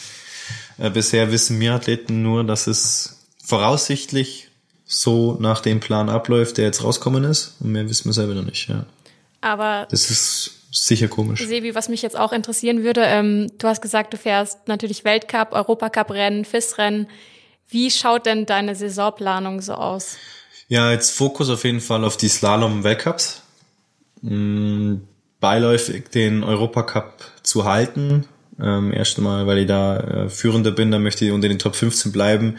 [0.78, 4.48] Äh, bisher wissen wir Athleten nur, dass es voraussichtlich
[4.86, 8.46] so nach dem Plan abläuft, der jetzt rauskommen ist und mehr wissen wir selber noch
[8.46, 8.86] nicht, ja.
[9.42, 11.46] Aber Das ist sicher komisch.
[11.46, 15.52] Sebi, was mich jetzt auch interessieren würde, ähm, du hast gesagt, du fährst natürlich Weltcup,
[15.52, 17.08] Europacup-Rennen, FIS-Rennen.
[17.68, 20.16] Wie schaut denn deine Saisonplanung so aus?
[20.70, 23.42] Ja, jetzt Fokus auf jeden Fall auf die Slalom-Weltcups.
[25.42, 27.14] Beiläufig den Europacup
[27.44, 28.26] zu halten.
[28.62, 31.76] Ähm, erst einmal, weil ich da äh, Führender bin, da möchte ich unter den Top
[31.76, 32.58] 15 bleiben.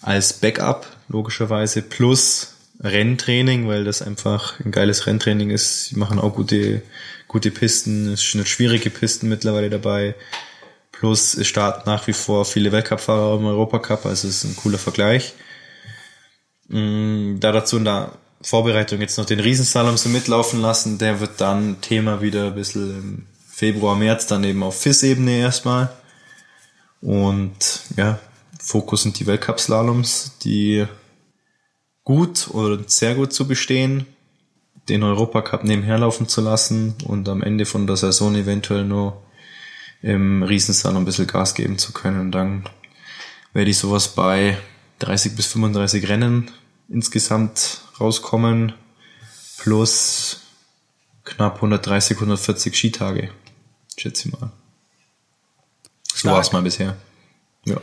[0.00, 5.90] Als Backup, logischerweise, plus Renntraining, weil das einfach ein geiles Renntraining ist.
[5.90, 6.82] Die machen auch gute,
[7.28, 10.14] gute Pisten, es sind schwierige Pisten mittlerweile dabei.
[10.92, 14.78] Plus es starten nach wie vor viele Weltcup-Fahrer im Europacup, also es ist ein cooler
[14.78, 15.34] Vergleich.
[16.68, 18.12] Mm, Da dazu der
[18.42, 22.90] Vorbereitung jetzt noch den Riesenslalom so mitlaufen lassen, der wird dann Thema wieder ein bisschen
[22.90, 25.90] im Februar, März, dann eben auf FIS-Ebene erstmal.
[27.02, 28.18] Und ja,
[28.58, 30.86] Fokus sind die Weltcup-Slaloms, die
[32.04, 34.06] gut oder sehr gut zu bestehen,
[34.88, 39.22] den Europacup nebenher laufen zu lassen und am Ende von der Saison eventuell nur
[40.02, 42.20] im Riesenslalom ein bisschen Gas geben zu können.
[42.20, 42.64] Und dann
[43.52, 44.56] werde ich sowas bei
[45.00, 46.50] 30 bis 35 Rennen
[46.88, 48.72] insgesamt rauskommen,
[49.58, 50.40] plus
[51.24, 53.30] knapp 130, 140 Skitage,
[53.96, 54.50] schätze ich mal.
[56.14, 56.96] So war es mal bisher.
[57.64, 57.76] Ja.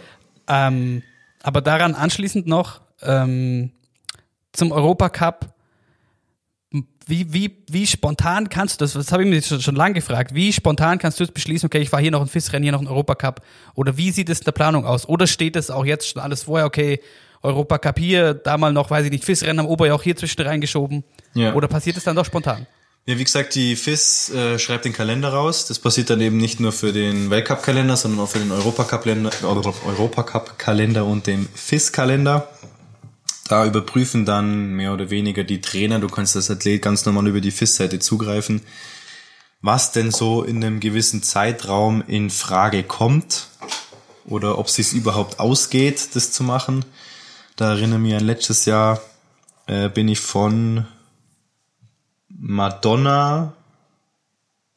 [0.48, 1.04] Ähm,
[1.44, 3.72] aber daran anschließend noch ähm,
[4.54, 5.54] zum Europacup.
[7.10, 10.36] Wie, wie, wie spontan kannst du das, das habe ich mir schon, schon lange gefragt,
[10.36, 12.82] wie spontan kannst du jetzt beschließen, okay, ich fahre hier noch ein FIS-Rennen, hier noch
[12.82, 13.42] ein Europacup?
[13.76, 15.08] Oder wie sieht es in der Planung aus?
[15.08, 17.00] Oder steht es auch jetzt schon alles vorher, okay,
[17.44, 21.04] Europacup hier, da mal noch, weiß ich nicht, FIS-Rennen am Oberjoch hier zwischen reingeschoben?
[21.34, 21.54] Ja.
[21.54, 22.68] Oder passiert es dann doch spontan?
[23.06, 25.66] Ja, wie gesagt, die FIS äh, schreibt den Kalender raus.
[25.66, 30.56] Das passiert dann eben nicht nur für den Weltcup-Kalender, sondern auch für den Europacup-Kalender Europacup
[30.60, 32.50] -Kalender und den FIS-Kalender.
[33.48, 37.40] Da überprüfen dann mehr oder weniger die Trainer, du kannst als Athlet ganz normal über
[37.40, 38.62] die FIS-Seite zugreifen,
[39.62, 43.48] was denn so in einem gewissen Zeitraum in Frage kommt
[44.26, 46.84] oder ob es sich überhaupt ausgeht, das zu machen.
[47.58, 49.02] Da erinnere mich an letztes Jahr
[49.66, 50.86] äh, bin ich von
[52.30, 53.54] Madonna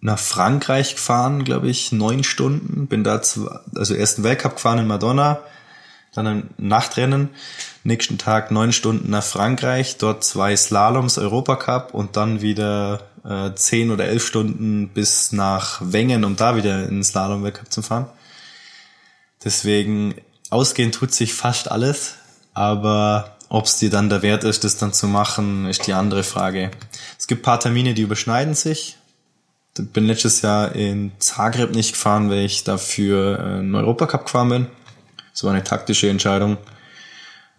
[0.01, 2.87] nach Frankreich gefahren, glaube ich, neun Stunden.
[2.87, 5.41] Bin da zu, also ersten Weltcup gefahren in Madonna,
[6.15, 7.29] dann ein Nachtrennen,
[7.85, 13.91] nächsten Tag neun Stunden nach Frankreich, dort zwei Slaloms Europacup und dann wieder äh, zehn
[13.91, 18.07] oder elf Stunden bis nach Wengen, um da wieder in Slalom Weltcup zu fahren.
[19.45, 20.15] Deswegen
[20.49, 22.15] ausgehen tut sich fast alles,
[22.55, 26.23] aber ob es dir dann der Wert ist, das dann zu machen, ist die andere
[26.23, 26.71] Frage.
[27.19, 28.97] Es gibt paar Termine, die überschneiden sich.
[29.77, 34.67] Ich bin letztes Jahr in Zagreb nicht gefahren, weil ich dafür einen Europacup gefahren bin.
[35.33, 36.59] Das war eine taktische Entscheidung,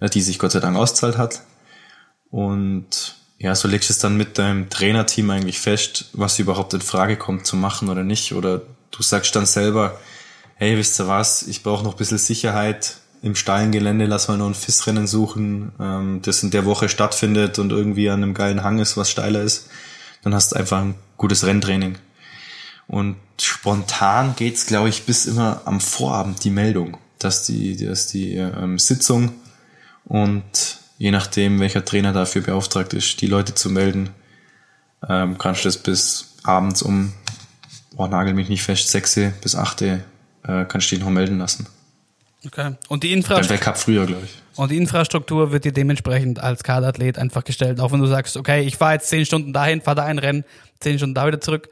[0.02, 1.42] die sich Gott sei Dank auszahlt hat.
[2.30, 6.82] Und ja, so legst du es dann mit deinem Trainerteam eigentlich fest, was überhaupt in
[6.82, 8.34] Frage kommt zu machen oder nicht.
[8.34, 8.62] Oder
[8.92, 10.00] du sagst dann selber,
[10.56, 14.38] hey, wisst ihr was, ich brauche noch ein bisschen Sicherheit, im steilen Gelände, lass mal
[14.38, 18.64] noch ein FIS-Rennen suchen, ähm, das in der Woche stattfindet und irgendwie an einem geilen
[18.64, 19.70] Hang ist, was steiler ist,
[20.24, 21.98] dann hast du einfach ein gutes Renntraining.
[22.88, 28.36] Und spontan geht's, glaube ich, bis immer am Vorabend die Meldung, dass die, dass die
[28.36, 29.34] ähm, Sitzung
[30.06, 34.10] und je nachdem, welcher Trainer dafür beauftragt ist, die Leute zu melden,
[35.08, 37.14] ähm, kannst du das bis abends um,
[37.96, 40.04] oh, nagel mich nicht fest, sechse bis achte,
[40.44, 41.68] äh, kannst du dich noch melden lassen.
[42.46, 42.76] Okay.
[42.90, 43.50] Und die Infrastruktur.
[43.52, 44.32] Weltcup früher, glaube ich.
[44.56, 48.64] Und die Infrastruktur wird dir dementsprechend als Kaderathlet einfach gestellt, auch wenn du sagst, okay,
[48.64, 50.44] ich fahre jetzt zehn Stunden dahin, fahre da ein Rennen,
[50.80, 51.70] zehn Stunden da wieder zurück.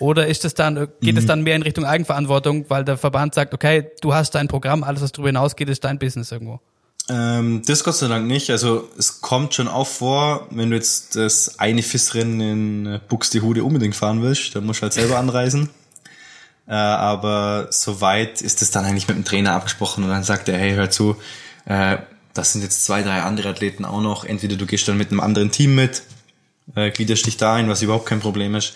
[0.00, 1.18] Oder ist es dann, geht mhm.
[1.18, 4.84] es dann mehr in Richtung Eigenverantwortung, weil der Verband sagt, okay, du hast dein Programm,
[4.84, 6.60] alles was darüber hinausgeht, ist dein Business irgendwo?
[7.08, 8.50] Ähm, das Gott sei Dank nicht.
[8.50, 13.96] Also es kommt schon auch vor, wenn du jetzt das eine FIS-Rennen in Buxtehude unbedingt
[13.96, 15.70] fahren willst, dann musst du halt selber anreisen.
[16.68, 20.58] Äh, aber soweit ist es dann eigentlich mit dem Trainer abgesprochen und dann sagt er,
[20.58, 21.16] hey, hör zu,
[21.64, 21.98] äh,
[22.34, 24.24] das sind jetzt zwei, drei andere Athleten auch noch.
[24.24, 26.02] Entweder du gehst dann mit einem anderen Team mit,
[26.76, 28.74] äh, gliederst dich da ein, was überhaupt kein Problem ist.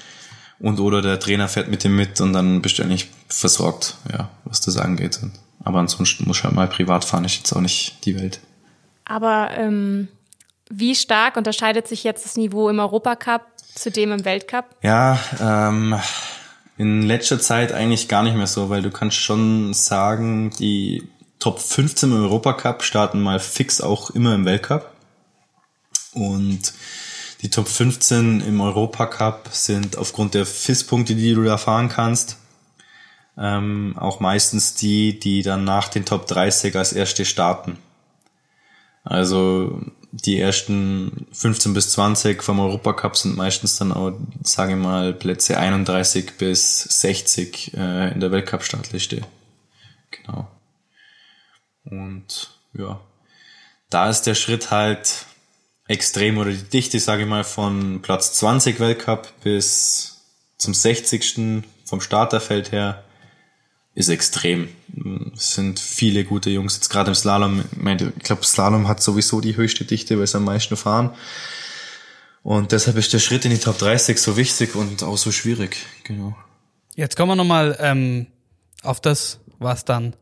[0.58, 4.30] Und oder der Trainer fährt mit dem mit und dann bist du eigentlich versorgt, ja,
[4.44, 5.18] was das angeht.
[5.64, 8.40] Aber ansonsten muss du halt mal privat fahren, ist jetzt auch nicht die Welt.
[9.04, 10.08] Aber ähm,
[10.70, 13.42] wie stark unterscheidet sich jetzt das Niveau im Europacup
[13.74, 14.64] zu dem im Weltcup?
[14.82, 15.98] Ja, ähm,
[16.82, 21.08] in letzter Zeit eigentlich gar nicht mehr so, weil du kannst schon sagen, die
[21.38, 24.90] Top 15 im Europacup starten mal fix auch immer im Weltcup.
[26.12, 26.74] Und
[27.40, 32.36] die Top 15 im Europacup sind aufgrund der FIS-Punkte, die du da fahren kannst,
[33.38, 37.78] ähm, auch meistens die, die dann nach den Top 30 als erste starten.
[39.04, 39.80] Also
[40.12, 45.58] die ersten 15 bis 20 vom Europacup sind meistens dann auch, sage ich mal, Plätze
[45.58, 49.22] 31 bis 60 äh, in der Weltcup-Startliste.
[50.10, 50.48] Genau.
[51.84, 53.00] Und ja,
[53.88, 55.24] da ist der Schritt halt
[55.88, 60.20] extrem oder die Dichte, sage ich mal, von Platz 20 Weltcup bis
[60.58, 61.64] zum 60.
[61.86, 63.02] vom Starterfeld her
[63.94, 64.68] ist extrem.
[65.34, 66.74] Es sind viele gute Jungs.
[66.76, 70.44] Jetzt gerade im Slalom, ich glaube, Slalom hat sowieso die höchste Dichte, weil sie am
[70.44, 71.10] meisten fahren.
[72.42, 75.76] Und deshalb ist der Schritt in die Top 30 so wichtig und auch so schwierig.
[76.04, 76.34] Genau.
[76.96, 78.26] Jetzt kommen wir nochmal ähm,
[78.82, 80.16] auf das, was dann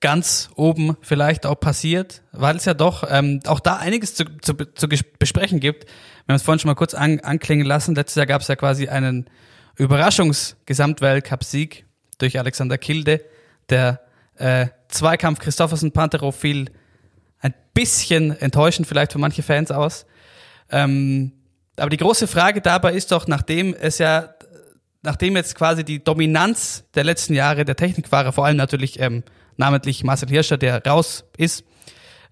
[0.00, 4.54] ganz oben vielleicht auch passiert, weil es ja doch ähm, auch da einiges zu, zu,
[4.54, 5.84] zu besprechen gibt.
[5.84, 7.94] Wir haben es vorhin schon mal kurz an, anklingen lassen.
[7.94, 9.30] Letztes Jahr gab es ja quasi einen
[9.76, 11.84] Überraschungs-Gesamtweltcup-Sieg
[12.18, 13.24] durch Alexander Kilde.
[13.68, 14.00] Der
[14.36, 16.70] äh, Zweikampf Christoffersen Panterow fiel
[17.40, 20.06] ein bisschen enttäuschend vielleicht für manche Fans aus.
[20.70, 21.32] Ähm,
[21.76, 24.34] aber die große Frage dabei ist doch, nachdem es ja,
[25.02, 29.24] nachdem jetzt quasi die Dominanz der letzten Jahre der Technikfahrer, vor allem natürlich ähm,
[29.56, 31.64] namentlich Marcel Hirscher, der raus ist,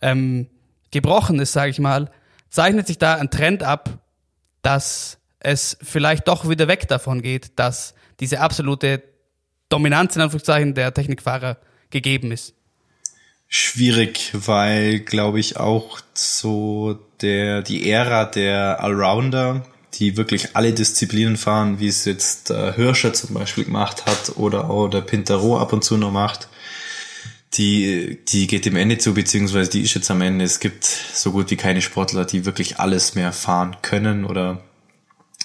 [0.00, 0.48] ähm,
[0.90, 2.10] gebrochen ist, sage ich mal,
[2.50, 3.98] zeichnet sich da ein Trend ab,
[4.62, 9.02] dass es vielleicht doch wieder weg davon geht, dass diese absolute
[9.72, 11.56] Dominanz in Anführungszeichen der Technikfahrer
[11.90, 12.54] gegeben ist?
[13.48, 21.36] Schwierig, weil, glaube ich, auch so der, die Ära der Allrounder, die wirklich alle Disziplinen
[21.36, 25.72] fahren, wie es jetzt der Hirscher zum Beispiel gemacht hat oder auch der Pintero ab
[25.72, 26.48] und zu noch macht,
[27.54, 30.44] die, die geht dem Ende zu, beziehungsweise die ist jetzt am Ende.
[30.44, 34.62] Es gibt so gut wie keine Sportler, die wirklich alles mehr fahren können oder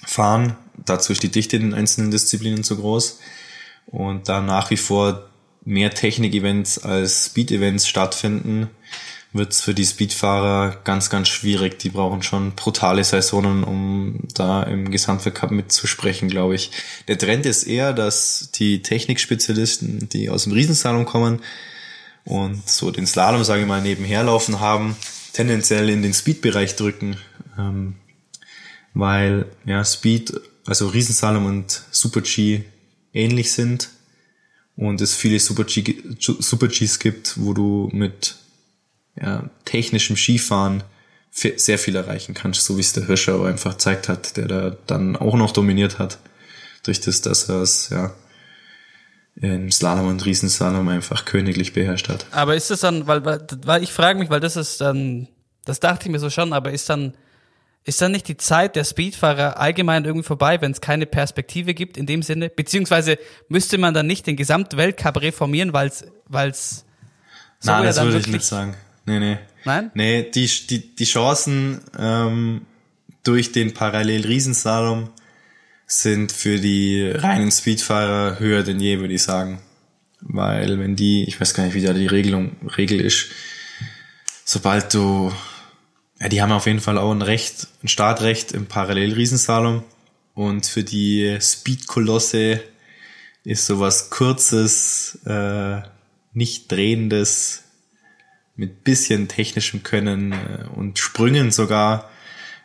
[0.06, 0.56] fahren.
[0.86, 3.20] Dazu ist die Dichte in den einzelnen Disziplinen zu groß.
[3.88, 5.30] Und da nach wie vor
[5.66, 8.70] mehr Technik-Events als Speed-Events stattfinden,
[9.34, 11.80] wird es für die Speedfahrer ganz, ganz schwierig.
[11.80, 16.72] Die brauchen schon brutale Saisonen, um da im Gesamtweltcup mitzusprechen, glaube ich.
[17.08, 21.42] Der Trend ist eher, dass die Technikspezialisten, die aus dem Riesensalon kommen
[22.24, 24.96] und so den Slalom, sage ich mal, nebenher laufen haben,
[25.34, 27.18] tendenziell in den Speed-Bereich drücken.
[27.58, 27.96] Ähm,
[28.94, 30.34] weil ja Speed,
[30.66, 32.64] also Riesensalom und Super-G
[33.18, 33.90] ähnlich sind
[34.76, 38.36] und es viele Super Gs gibt, wo du mit
[39.20, 40.84] ja, technischem Skifahren
[41.32, 44.78] sehr viel erreichen kannst, so wie es der Hirscher aber einfach gezeigt hat, der da
[44.88, 46.20] dann auch noch dominiert hat,
[46.84, 48.14] durch das, dass er es ja
[49.40, 52.26] in Slalom und Riesenslalom einfach königlich beherrscht hat.
[52.32, 55.28] Aber ist das dann, weil, weil ich frage mich, weil das ist dann,
[55.66, 57.14] das dachte ich mir so schon, aber ist dann,
[57.88, 61.96] ist dann nicht die Zeit der Speedfahrer allgemein irgendwie vorbei, wenn es keine Perspektive gibt
[61.96, 62.50] in dem Sinne?
[62.50, 63.18] Beziehungsweise
[63.48, 66.86] müsste man dann nicht den Gesamtweltcup reformieren, weil es, weil es
[67.60, 68.76] so Nein, das würde ich nicht sagen.
[69.06, 69.38] Nee, nee.
[69.64, 69.92] Nein?
[69.94, 72.66] Nee, die, die, die Chancen ähm,
[73.24, 75.10] durch den Parallel-Riesenslalom
[75.86, 79.62] sind für die reinen Speedfahrer höher denn je, würde ich sagen.
[80.20, 83.28] Weil wenn die, ich weiß gar nicht, wie da die Regelung, Regel ist,
[84.44, 85.32] sobald du,
[86.20, 89.84] ja, die haben auf jeden Fall auch ein Recht, ein Startrecht im Parallel-Riesenslalom.
[90.34, 92.62] Und für die Speed-Kolosse
[93.44, 95.82] ist sowas kurzes, äh,
[96.34, 97.64] nicht drehendes
[98.56, 102.10] mit bisschen technischem Können äh, und Sprüngen sogar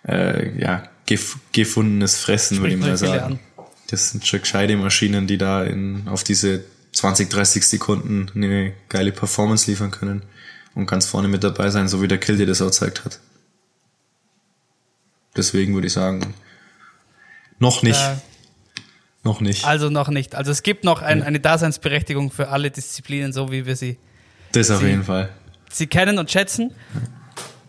[0.07, 3.39] äh, ja, gef gefundenes Fressen, würde ich mal sagen.
[3.89, 9.13] Das sind schon gescheite Maschinen, die da in, auf diese 20, 30 Sekunden eine geile
[9.13, 10.23] Performance liefern können
[10.75, 13.21] und ganz vorne mit dabei sein, so wie der Kill dir das auch gezeigt hat.
[15.37, 16.35] Deswegen würde ich sagen,
[17.59, 18.01] noch nicht.
[18.01, 18.17] Äh,
[19.25, 19.65] noch nicht.
[19.65, 20.35] Also noch nicht.
[20.35, 23.99] Also es gibt noch ein, eine Daseinsberechtigung für alle Disziplinen, so wie wir sie.
[24.53, 25.31] Das auf jeden Fall
[25.73, 26.75] sie kennen und schätzen.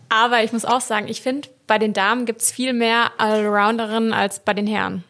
[0.08, 4.12] Aber ich muss auch sagen, ich finde, bei den Damen gibt es viel mehr Allrounderinnen
[4.12, 5.02] als bei den Herren.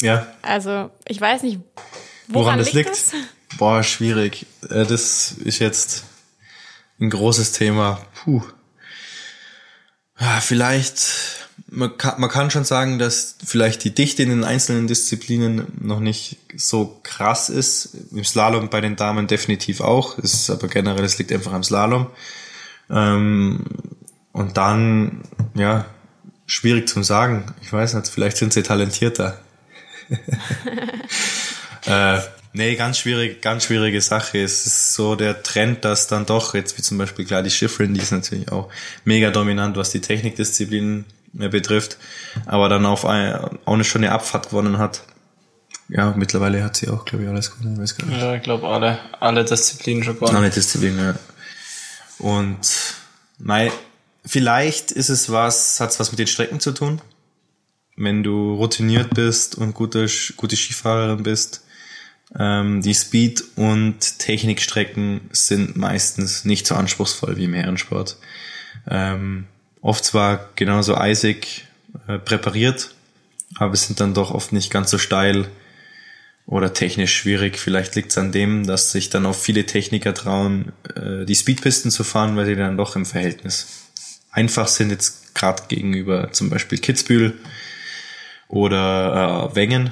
[0.00, 0.26] Ja.
[0.42, 1.60] Also, ich weiß nicht,
[2.28, 2.90] woran, woran das liegt.
[2.90, 3.12] Das?
[3.58, 4.46] Boah, schwierig.
[4.70, 6.04] Äh, das ist jetzt
[7.00, 8.00] ein großes Thema.
[8.14, 8.42] Puh.
[10.18, 14.86] Ja, vielleicht man kann, man kann schon sagen, dass vielleicht die Dichte in den einzelnen
[14.86, 17.96] Disziplinen noch nicht so krass ist.
[18.12, 20.18] Im Slalom bei den Damen definitiv auch.
[20.18, 22.06] Es ist aber generell, es liegt einfach am Slalom.
[22.90, 23.64] Ähm,
[24.32, 25.22] und dann,
[25.54, 25.86] ja,
[26.46, 27.44] schwierig zu sagen.
[27.62, 29.40] Ich weiß nicht, vielleicht sind sie talentierter.
[31.86, 32.18] äh,
[32.52, 34.38] nee, ganz schwierig, ganz schwierige Sache.
[34.38, 37.94] Es ist so der Trend, dass dann doch, jetzt wie zum Beispiel klar die Schifrin,
[37.94, 38.68] die ist natürlich auch
[39.04, 41.98] mega dominant, was die Technikdisziplinen betrifft,
[42.46, 45.02] aber dann auf ein, auch eine schöne Abfahrt gewonnen hat.
[45.88, 47.82] Ja, mittlerweile hat sie auch, glaube ich, alles gewonnen.
[47.82, 48.20] Ich nicht.
[48.20, 50.36] Ja, ich glaube, alle, alle Disziplinen schon gewonnen.
[50.36, 51.14] Alle Disziplinen, ja.
[52.18, 52.94] Und
[53.38, 53.72] mei,
[54.24, 57.00] vielleicht ist es was, hat es was mit den Strecken zu tun.
[57.96, 60.06] Wenn du routiniert bist und gute,
[60.36, 61.64] gute Skifahrerin bist,
[62.38, 68.16] ähm, die Speed- und Technikstrecken sind meistens nicht so anspruchsvoll wie im Herrensport.
[68.88, 69.46] Ähm,
[69.82, 71.66] oft zwar genauso eisig
[72.06, 72.94] äh, präpariert,
[73.56, 75.48] aber sind dann doch oft nicht ganz so steil
[76.46, 77.58] oder technisch schwierig.
[77.58, 81.90] Vielleicht liegt es an dem, dass sich dann auch viele Techniker trauen, äh, die Speedpisten
[81.90, 83.88] zu fahren, weil die dann doch im Verhältnis
[84.30, 87.38] einfach sind, jetzt gerade gegenüber zum Beispiel Kitzbühel
[88.48, 89.90] oder äh, Wengen.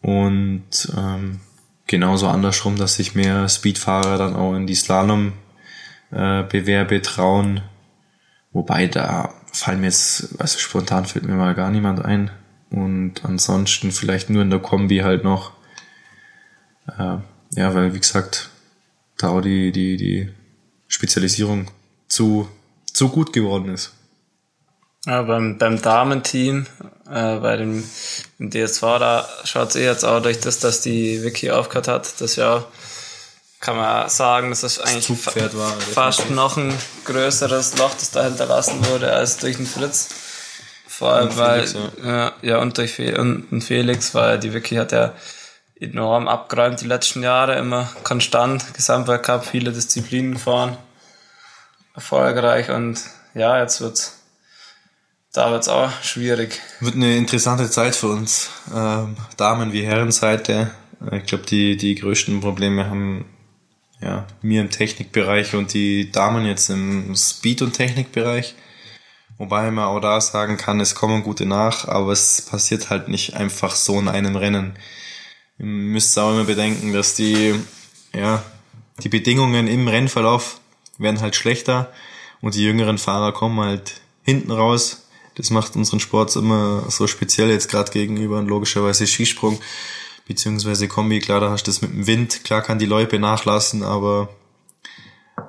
[0.00, 1.40] Und ähm,
[1.86, 7.60] genauso andersrum, dass sich mehr Speedfahrer dann auch in die Slalom-Bewerbe äh, trauen,
[8.52, 12.30] Wobei da fallen mir jetzt, also spontan fällt mir mal gar niemand ein.
[12.70, 15.52] Und ansonsten vielleicht nur in der Kombi halt noch.
[16.86, 17.18] Äh,
[17.54, 18.50] ja, weil wie gesagt,
[19.18, 20.30] da auch die, die, die
[20.88, 21.70] Spezialisierung
[22.08, 22.48] zu,
[22.92, 23.92] zu gut geworden ist.
[25.04, 26.66] Ja, beim, beim Damenteam,
[27.10, 27.82] äh, bei dem
[28.38, 32.36] DSV, da schaut es eh jetzt auch durch das, dass die Wiki aufgehört hat, das
[32.36, 32.68] Jahr
[33.62, 35.08] kann man sagen, dass das eigentlich
[35.54, 40.08] war, fast noch ein größeres Loch, das da hinterlassen wurde, als durch den Fritz.
[40.88, 42.32] Vor allem, weil, Felix, ja.
[42.42, 45.14] ja, und durch Fe und Felix, weil die Vicky hat ja
[45.80, 50.76] enorm abgeräumt die letzten Jahre, immer konstant, Gesamtweltcup, viele Disziplinen gefahren,
[51.94, 53.00] erfolgreich und
[53.34, 54.22] ja, jetzt wird's,
[55.32, 56.60] da wird's auch schwierig.
[56.80, 60.72] Wird eine interessante Zeit für uns, ähm, Damen wie Herrenseite.
[61.12, 63.24] Ich glaube, die, die größten Probleme haben
[64.02, 68.54] ja, mir im Technikbereich und die Damen jetzt im Speed- und Technikbereich.
[69.38, 73.34] Wobei man auch da sagen kann, es kommen gute nach, aber es passiert halt nicht
[73.34, 74.74] einfach so in einem Rennen.
[75.58, 77.54] Ihr müsst auch immer bedenken, dass die,
[78.12, 78.42] ja,
[79.02, 80.60] die Bedingungen im Rennverlauf
[80.98, 81.92] werden halt schlechter
[82.40, 85.08] und die jüngeren Fahrer kommen halt hinten raus.
[85.36, 89.58] Das macht unseren Sport immer so speziell jetzt gerade gegenüber logischerweise Skisprung
[90.26, 91.20] beziehungsweise Kombi.
[91.20, 92.44] Klar, da hast du das mit dem Wind.
[92.44, 94.28] Klar kann die Loipe nachlassen, aber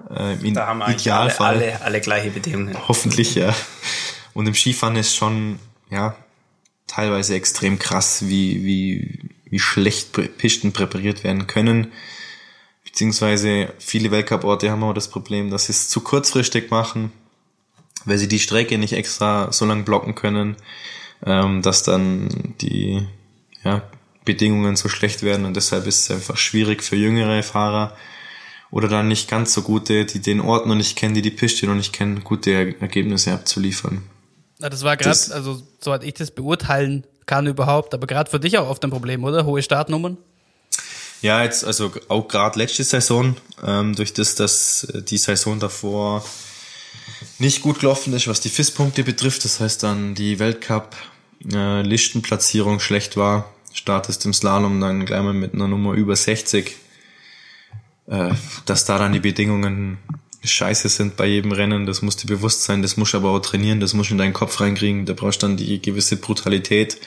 [0.10, 2.76] äh, im Da haben Idealfall alle, alle, alle gleiche Bedingungen.
[2.88, 3.54] hoffentlich ja.
[4.34, 5.60] Und im Skifahren ist schon
[5.90, 6.16] ja
[6.88, 11.91] teilweise extrem krass, wie wie wie schlecht Pisten präpariert werden können.
[12.84, 17.12] Beziehungsweise viele Weltcup-Orte haben auch das Problem, dass sie es zu kurzfristig machen,
[18.06, 20.56] weil sie die Strecke nicht extra so lang blocken können,
[21.26, 23.08] ähm, dass dann die
[23.64, 23.84] ja,
[24.26, 27.95] Bedingungen so schlecht werden und deshalb ist es einfach schwierig für jüngere Fahrer
[28.72, 31.68] oder dann nicht ganz so gute, die den Ort noch nicht kennen, die die Piste
[31.68, 34.02] noch nicht kennen, gute Er- Ergebnisse abzuliefern.
[34.60, 38.58] Na, das war gerade, also soweit ich das beurteilen kann überhaupt, aber gerade für dich
[38.58, 39.45] auch oft ein Problem, oder?
[39.45, 40.18] Hohe Startnummern?
[41.22, 46.26] Ja, jetzt also auch gerade letzte Saison, ähm, durch das, dass äh, die Saison davor
[47.40, 53.53] nicht gut gelaufen ist, was die FIS-Punkte betrifft, das heißt dann die Weltcup-Listenplatzierung schlecht war,
[53.74, 56.76] startest im Slalom dann gleich mal mit einer Nummer über 60,
[58.08, 58.32] äh,
[58.66, 59.98] dass da dann die Bedingungen
[60.44, 63.40] scheiße sind bei jedem Rennen, das muss dir bewusst sein, das musst du aber auch
[63.40, 66.98] trainieren, das musst du in deinen Kopf reinkriegen, da brauchst du dann die gewisse Brutalität,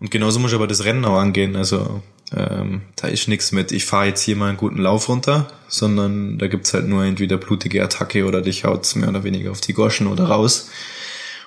[0.00, 1.56] und genauso muss ich aber das Rennen auch angehen.
[1.56, 2.02] Also
[2.36, 6.38] ähm, da ist nichts mit, ich fahre jetzt hier mal einen guten Lauf runter, sondern
[6.38, 9.72] da gibt's halt nur entweder blutige Attacke oder dich haut's mehr oder weniger auf die
[9.72, 10.70] Goschen oder raus.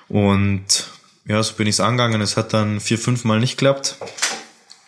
[0.08, 0.88] Und
[1.28, 2.20] ja, so bin ich's angegangen.
[2.20, 3.96] Es hat dann vier, fünf Mal nicht geklappt.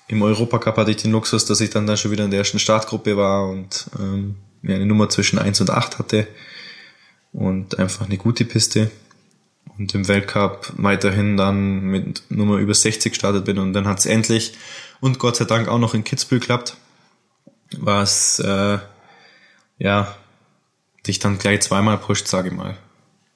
[0.09, 2.59] Im Europacup hatte ich den Luxus, dass ich dann da schon wieder in der ersten
[2.59, 6.27] Startgruppe war und ähm, mir eine Nummer zwischen eins und acht hatte
[7.33, 8.91] und einfach eine gute Piste
[9.79, 14.55] und im Weltcup weiterhin dann mit Nummer über 60 gestartet bin und dann hat's endlich
[15.01, 16.77] und Gott sei Dank auch noch in Kitzbühel geklappt,
[17.79, 18.79] was äh,
[19.79, 20.17] ja
[21.07, 22.77] dich dann gleich zweimal pusht, sage ich mal.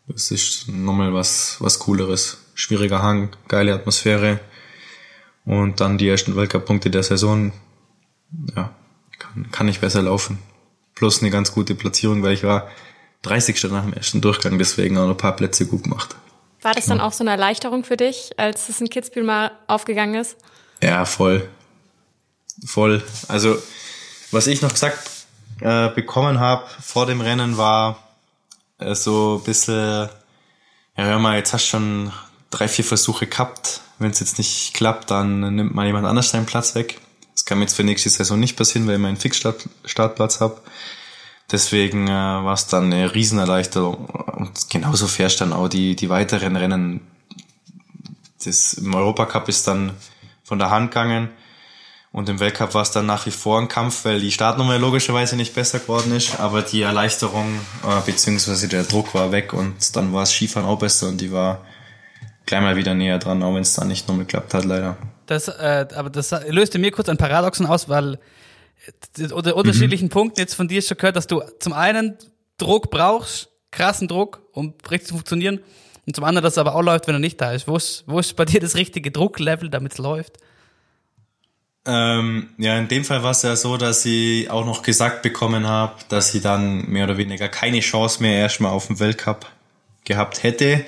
[0.08, 4.40] Das ist nochmal was was cooleres, schwieriger Hang, geile Atmosphäre
[5.44, 7.52] und dann die ersten Weltcup-Punkte der Saison,
[8.56, 8.74] ja
[9.18, 10.38] kann, kann nicht besser laufen.
[10.94, 12.68] Plus eine ganz gute Platzierung, weil ich war
[13.22, 13.64] 30.
[13.64, 16.14] nach dem ersten Durchgang, deswegen auch ein paar Plätze gut gemacht.
[16.62, 20.14] War das dann auch so eine Erleichterung für dich, als es in Kitzbühel mal aufgegangen
[20.14, 20.36] ist?
[20.82, 21.46] Ja, voll.
[22.64, 23.02] Voll.
[23.28, 23.58] Also,
[24.30, 24.98] was ich noch gesagt
[25.60, 28.08] äh, bekommen habe vor dem Rennen war
[28.78, 30.08] äh, so ein bisschen,
[30.96, 32.12] ja, hör mal, jetzt hast du schon
[32.54, 33.80] drei, vier Versuche gehabt.
[33.98, 37.00] Wenn es jetzt nicht klappt, dann nimmt mal jemand anders deinen Platz weg.
[37.34, 40.60] Das kann mir jetzt für nächste Saison nicht passieren, weil ich meinen Fixstartplatz habe.
[41.50, 44.06] Deswegen äh, war es dann eine Riesenerleichterung.
[44.06, 47.00] Und genauso fährst dann auch die, die weiteren Rennen.
[48.44, 49.92] Das, Im Europacup ist dann
[50.42, 51.28] von der Hand gegangen.
[52.12, 55.34] Und im Weltcup war es dann nach wie vor ein Kampf, weil die Startnummer logischerweise
[55.34, 60.12] nicht besser geworden ist, aber die Erleichterung äh, beziehungsweise der Druck war weg und dann
[60.12, 61.64] war das Skifahren auch besser und die war
[62.46, 64.96] gleich mal wieder näher dran, auch wenn es dann nicht nochmal geklappt hat, leider.
[65.26, 68.18] Das, äh, aber das löste mir kurz ein Paradoxon aus, weil
[69.32, 72.18] unter unterschiedlichen Punkten jetzt von dir schon gehört, dass du zum einen
[72.58, 75.60] Druck brauchst, krassen Druck, um richtig zu funktionieren,
[76.06, 77.66] und zum anderen, dass es aber auch läuft, wenn er nicht da ist.
[77.66, 80.36] Wo ist, wo ist bei dir das richtige Drucklevel, damit es läuft?
[81.86, 85.66] Ähm, ja, in dem Fall war es ja so, dass ich auch noch gesagt bekommen
[85.66, 89.46] habe, dass ich dann mehr oder weniger keine Chance mehr erstmal auf den Weltcup
[90.04, 90.84] gehabt hätte.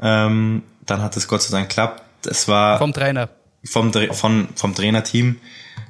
[0.00, 2.02] Ähm, dann hat es Gott sei Dank geklappt.
[2.26, 3.28] Es war Vom Trainer.
[3.64, 5.40] vom, von, vom Trainerteam.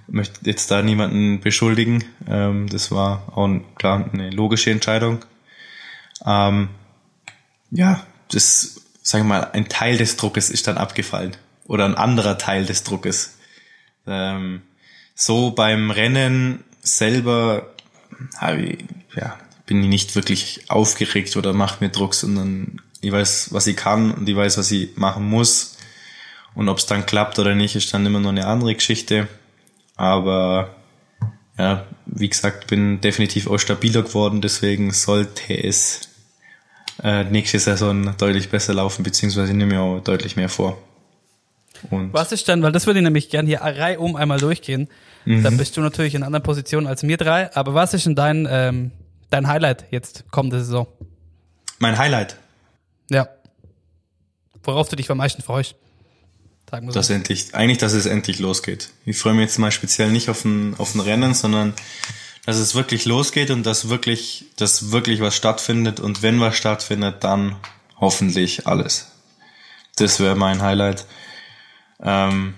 [0.08, 2.04] Ich möchte jetzt da niemanden beschuldigen.
[2.28, 5.24] Ähm, das war auch klar eine logische Entscheidung.
[6.26, 6.68] Ähm,
[7.70, 11.36] ja, das, sag ich mal, ein Teil des Druckes ist dann abgefallen.
[11.66, 13.38] Oder ein anderer Teil des Druckes.
[14.06, 14.62] Ähm,
[15.14, 17.70] so beim Rennen selber
[18.36, 18.84] hab ich,
[19.14, 23.76] ja, bin ich nicht wirklich aufgeregt oder mache mir Druck, sondern ich weiß, was ich
[23.76, 25.76] kann und ich weiß, was ich machen muss.
[26.54, 29.28] Und ob es dann klappt oder nicht, ist dann immer noch eine andere Geschichte.
[29.96, 30.74] Aber
[31.58, 36.08] ja, wie gesagt, bin definitiv auch stabiler geworden, deswegen sollte es
[37.02, 40.78] äh, nächste Saison deutlich besser laufen, beziehungsweise nehme mir auch deutlich mehr vor.
[41.90, 44.88] Und Was ist dann, weil das würde ich nämlich gern hier reihum einmal durchgehen.
[45.26, 47.54] Dann bist du natürlich in einer anderen Position als wir drei.
[47.54, 48.90] Aber was ist denn dein, ähm,
[49.28, 50.86] dein Highlight jetzt kommende Saison?
[51.80, 52.36] mein Highlight,
[53.10, 53.28] Ja.
[54.62, 55.74] Worauf du dich am meisten freust?
[56.70, 56.98] Sagen wir so.
[56.98, 58.90] dass endlich, eigentlich, dass es endlich losgeht.
[59.04, 61.74] Ich freue mich jetzt mal speziell nicht auf ein, auf ein Rennen, sondern
[62.46, 67.24] dass es wirklich losgeht und dass wirklich, dass wirklich was stattfindet und wenn was stattfindet,
[67.24, 67.56] dann
[67.98, 69.08] hoffentlich alles.
[69.96, 71.04] Das wäre mein Highlight.
[72.00, 72.54] Ähm,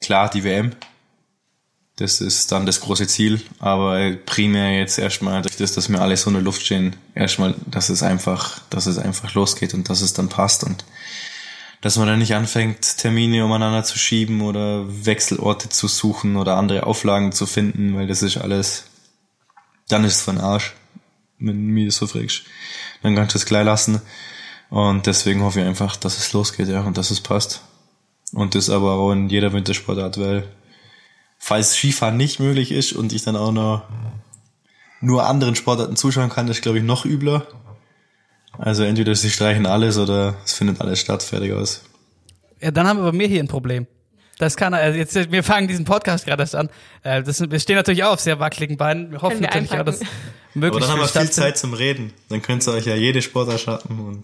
[0.00, 0.72] klar, die WM.
[1.96, 6.16] Das ist dann das große Ziel, aber primär jetzt erstmal durch das, dass wir alle
[6.16, 10.00] so in der Luft stehen, erstmal, dass es einfach, dass es einfach losgeht und dass
[10.00, 10.84] es dann passt und
[11.82, 16.86] dass man dann nicht anfängt, Termine umeinander zu schieben oder Wechselorte zu suchen oder andere
[16.86, 18.84] Auflagen zu finden, weil das ist alles,
[19.88, 20.74] dann ist es von Arsch,
[21.38, 22.42] wenn mir das so fragst.
[23.02, 24.00] Dann kannst du es gleich lassen.
[24.70, 27.60] Und deswegen hoffe ich einfach, dass es losgeht, ja, und dass es passt.
[28.32, 30.48] Und das aber auch in jeder Wintersportart, weil
[31.44, 33.82] falls Skifahren nicht möglich ist und ich dann auch noch
[35.02, 37.46] nur anderen Sportarten zuschauen kann, ist glaube ich noch übler.
[38.56, 41.82] Also entweder sie streichen alles oder es findet alles statt, fertig aus.
[42.62, 43.86] Ja, dann haben wir bei mir hier ein Problem.
[44.38, 46.70] Das kann also jetzt wir fangen diesen Podcast gerade erst an.
[47.02, 49.10] Äh, Das, wir stehen natürlich auch auf sehr wackeligen Beinen.
[49.12, 50.16] Wir hoffen wir natürlich auch, dass einpacken.
[50.54, 51.30] möglichst Aber dann haben wir viel.
[51.30, 52.14] Zeit zum Reden.
[52.30, 54.22] Dann könnt ihr euch ja jede Sportart schaffen und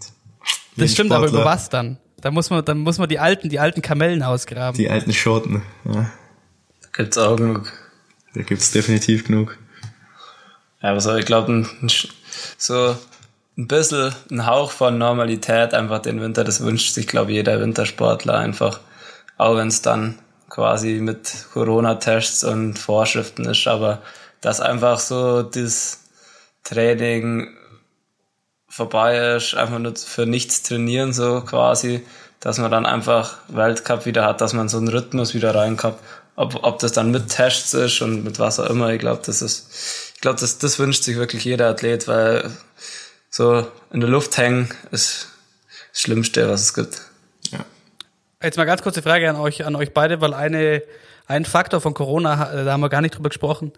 [0.79, 1.53] Das stimmt, aber über Sportler.
[1.53, 1.99] was dann?
[2.23, 4.79] Da muss man, dann muss man die alten, die alten Kamellen ausgraben.
[4.79, 5.63] Die alten Schoten.
[5.85, 6.11] Ja,
[6.93, 7.73] Gibt's auch genug.
[8.35, 9.57] da gibt's definitiv genug.
[10.83, 11.67] Ja, aber so, ich glaube,
[12.57, 12.97] so
[13.57, 17.61] ein bisschen ein Hauch von Normalität einfach den Winter, das wünscht sich, glaube ich, jeder
[17.61, 18.81] Wintersportler einfach.
[19.37, 20.19] Auch wenn es dann
[20.49, 24.03] quasi mit Corona-Tests und Vorschriften ist, aber
[24.41, 26.01] dass einfach so das
[26.65, 27.57] Training
[28.69, 32.05] vorbei ist, einfach nur für nichts trainieren, so quasi,
[32.41, 35.99] dass man dann einfach Weltcup wieder hat, dass man so einen Rhythmus wieder reinkommt.
[36.41, 39.43] Ob, ob das dann mit Tests ist und mit was auch immer, ich glaube, das
[39.43, 42.51] ist, ich glaube, das, das wünscht sich wirklich jeder Athlet, weil
[43.29, 45.29] so in der Luft hängen ist
[45.93, 47.03] das Schlimmste, was es gibt.
[47.51, 47.59] Ja.
[48.43, 50.83] Jetzt mal ganz kurze Frage an euch, an euch beide, weil eine,
[51.27, 53.73] ein Faktor von Corona, da haben wir gar nicht drüber gesprochen.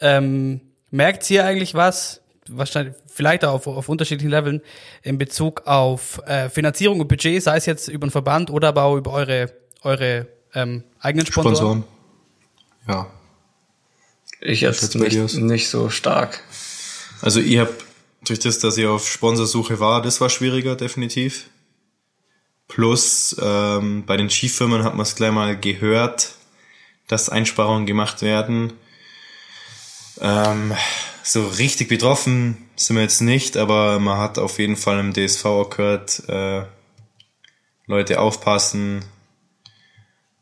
[0.00, 4.62] Ähm, merkt ihr eigentlich was, wahrscheinlich, vielleicht auch auf, auf unterschiedlichen Leveln,
[5.02, 8.84] in Bezug auf äh, Finanzierung und Budget, sei es jetzt über den Verband oder aber
[8.84, 9.52] auch über eure,
[9.82, 11.56] eure ähm, eigenen Sponsoren?
[11.56, 11.84] Sponsoren.
[12.88, 13.06] Ja.
[14.40, 16.42] Ich jetzt nicht, nicht so stark.
[17.20, 17.74] Also ich habe
[18.24, 21.50] durch das, dass ich auf Sponsorsuche war, das war schwieriger, definitiv.
[22.68, 26.34] Plus ähm, bei den Skifirmen hat man es gleich mal gehört,
[27.08, 28.72] dass Einsparungen gemacht werden.
[30.20, 30.72] Ähm,
[31.22, 35.44] so richtig betroffen sind wir jetzt nicht, aber man hat auf jeden Fall im DSV
[35.44, 36.62] auch gehört, äh,
[37.86, 39.04] Leute aufpassen,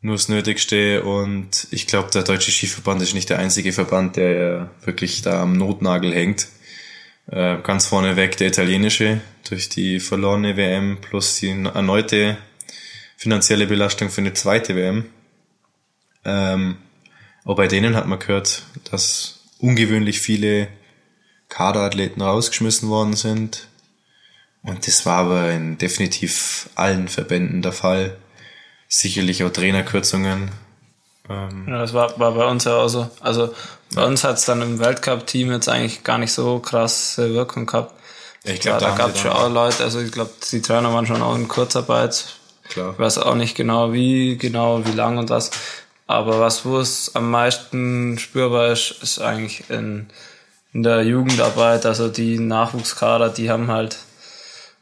[0.01, 4.71] nur das Nötigste und ich glaube, der Deutsche Skiverband ist nicht der einzige Verband, der
[4.83, 6.47] wirklich da am Notnagel hängt.
[7.27, 12.37] Äh, ganz vorneweg der italienische durch die verlorene WM plus die erneute
[13.17, 15.05] finanzielle Belastung für eine zweite WM.
[16.25, 16.77] Ähm,
[17.43, 20.69] auch bei denen hat man gehört, dass ungewöhnlich viele
[21.49, 23.67] Kaderathleten rausgeschmissen worden sind.
[24.63, 28.17] Und das war aber in definitiv allen Verbänden der Fall.
[28.89, 30.51] Sicherlich auch Trainerkürzungen.
[31.29, 33.09] Ähm, Ja, das war, war bei uns ja auch so.
[33.21, 33.53] Also
[33.93, 37.93] bei uns hat es dann im Weltcup-Team jetzt eigentlich gar nicht so krasse Wirkung gehabt.
[38.43, 40.93] Ich glaub, ja, da da gab es schon auch Leute, also ich glaube, die Trainer
[40.93, 42.25] waren schon auch in Kurzarbeit.
[42.69, 42.93] klar.
[42.93, 45.51] Ich weiß auch nicht genau wie, genau wie lang und was.
[46.07, 50.07] Aber was, wo es am meisten spürbar ist, ist eigentlich in,
[50.73, 51.85] in der Jugendarbeit.
[51.85, 53.97] Also die Nachwuchskader, die haben halt,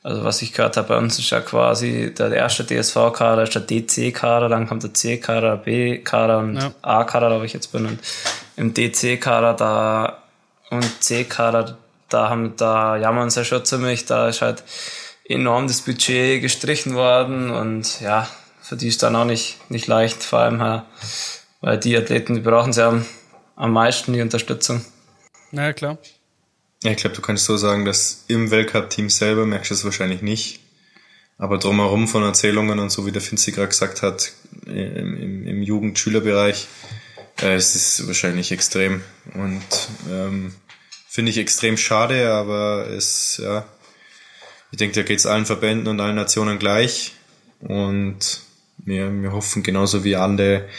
[0.08, 3.64] also was ich gehört habe, bei uns ist ja quasi der erste DSV-Kader, ist der
[3.64, 6.72] DC-Kader, dann kommt der C-Kader, B-Kader und Ja.
[6.82, 7.86] A-Kader, glaube ich jetzt bin.
[7.86, 8.00] Und
[8.56, 10.24] im DC-Kader da
[10.70, 11.78] und C-Kader,
[12.08, 14.64] da haben, da jammern sie schon ziemlich, da ist halt
[15.28, 18.30] enorm das Budget gestrichen worden und ja,
[18.62, 20.84] für die ist dann auch nicht, nicht leicht, vor allem
[21.60, 23.06] weil die Athleten, die brauchen sie am,
[23.58, 24.86] am meisten die Unterstützung.
[25.52, 25.98] Na ja, klar.
[26.88, 30.22] Ja, ich glaube, du kannst so sagen, dass im Weltcup-Team selber merkst du es wahrscheinlich
[30.22, 30.62] nicht.
[31.38, 34.32] Aber drumherum von Erzählungen und so, wie der Finzi gerade gesagt hat,
[34.66, 36.66] im, im, im Jugend-Schülerbereich,
[37.42, 39.02] äh, es ist wahrscheinlich extrem.
[39.34, 39.62] Und
[40.10, 40.56] ähm,
[41.10, 43.66] finde ich extrem schade, aber es, ja,
[44.72, 47.12] ich denke, da geht's allen Verbänden und allen Nationen gleich.
[47.60, 48.44] Und
[48.78, 50.70] wir, wir hoffen genauso wie alle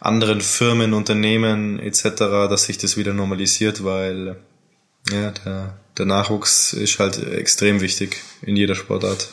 [0.00, 2.02] anderen Firmen, Unternehmen etc.,
[2.50, 4.38] dass sich das wieder normalisiert, weil
[5.12, 9.28] ja, der, der Nachwuchs ist halt extrem wichtig in jeder Sportart.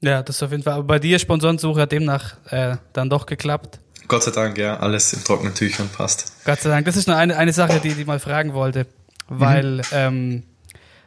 [0.00, 0.74] Ja, das ist auf jeden Fall.
[0.74, 3.80] Aber bei dir Sponsorensuche hat demnach äh, dann doch geklappt.
[4.06, 6.32] Gott sei Dank, ja, alles in trockenen Tüchern passt.
[6.44, 6.84] Gott sei Dank.
[6.84, 8.86] Das ist nur eine, eine Sache, die, die ich mal fragen wollte.
[9.28, 10.42] Weil, ähm,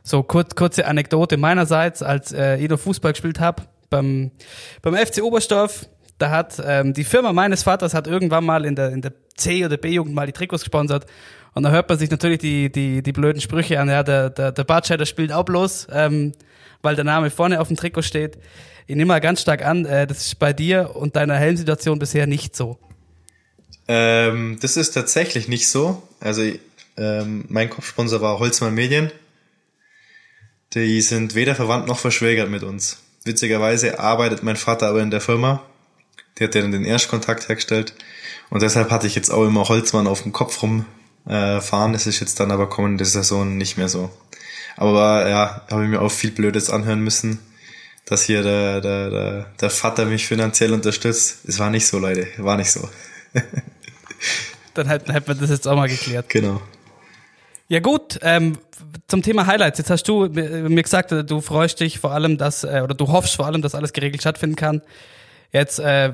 [0.08, 4.32] so kurz, kurze Anekdote meinerseits, als äh, ich noch Fußball gespielt habe, beim,
[4.82, 5.88] beim FC Oberstdorf,
[6.18, 9.64] da hat ähm, die Firma meines Vaters hat irgendwann mal in der, in der C-
[9.66, 11.06] oder B-Jugend mal die Trikots gesponsert.
[11.58, 14.52] Und da hört man sich natürlich die, die, die blöden Sprüche an, ja, der, der,
[14.52, 16.34] der Bartscheider spielt auch bloß, ähm,
[16.84, 18.38] weil der Name vorne auf dem Trikot steht.
[18.86, 22.28] Ich nehme mal ganz stark an, äh, das ist bei dir und deiner Helmsituation bisher
[22.28, 22.78] nicht so.
[23.88, 26.04] Ähm, das ist tatsächlich nicht so.
[26.20, 26.44] Also
[26.96, 29.10] ähm, mein Kopfsponsor war Holzmann Medien.
[30.76, 33.00] Die sind weder verwandt noch verschwägert mit uns.
[33.24, 35.64] Witzigerweise arbeitet mein Vater aber in der Firma.
[36.38, 37.96] Der hat ja dann den Erstkontakt hergestellt.
[38.52, 40.98] Und deshalb hatte ich jetzt auch immer Holzmann auf dem Kopf rumfahren.
[41.28, 41.94] Äh, fahren.
[41.94, 44.10] das ist jetzt dann aber kommende Saison nicht mehr so.
[44.78, 47.40] Aber ja, habe ich mir auch viel Blödes anhören müssen,
[48.06, 51.40] dass hier der, der, der, der Vater mich finanziell unterstützt.
[51.46, 52.28] Es war nicht so, Leute.
[52.38, 52.88] War nicht so.
[54.74, 56.30] Dann hätten hätten wir das jetzt auch mal geklärt.
[56.30, 56.62] Genau.
[57.68, 58.58] Ja gut, ähm,
[59.08, 59.80] zum Thema Highlights.
[59.80, 63.10] Jetzt hast du mir gesagt, äh, du freust dich vor allem, dass äh, oder du
[63.10, 64.82] hoffst vor allem, dass alles geregelt stattfinden kann.
[65.52, 66.14] Jetzt äh,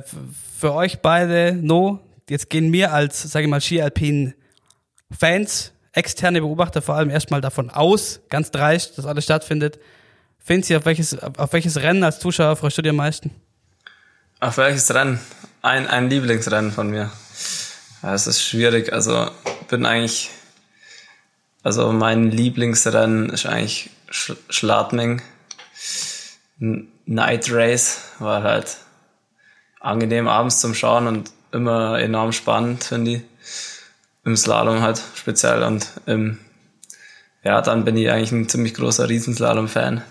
[0.57, 1.99] für euch beide, no,
[2.29, 4.33] jetzt gehen wir als, sage ich mal, Ski-Alpin
[5.17, 9.79] Fans, externe Beobachter vor allem erstmal davon aus, ganz dreist, dass alles stattfindet.
[10.39, 13.31] Findet ihr, auf welches, auf welches Rennen als Zuschauer freust du dir am meisten?
[14.39, 15.19] Auf welches Rennen?
[15.61, 17.11] Ein, ein Lieblingsrennen von mir.
[18.01, 18.91] Ja, es ist schwierig.
[18.91, 19.31] Also
[19.69, 20.29] bin eigentlich,
[21.63, 25.21] also mein Lieblingsrennen ist eigentlich Sch Schladming.
[27.05, 28.77] Night Race war halt
[29.79, 33.21] angenehm abends zum Schauen und immer enorm spannend, finde ich.
[34.25, 36.39] Im Slalom halt speziell und im,
[37.43, 40.01] ja, dann bin ich eigentlich ein ziemlich großer Riesenslalom-Fan.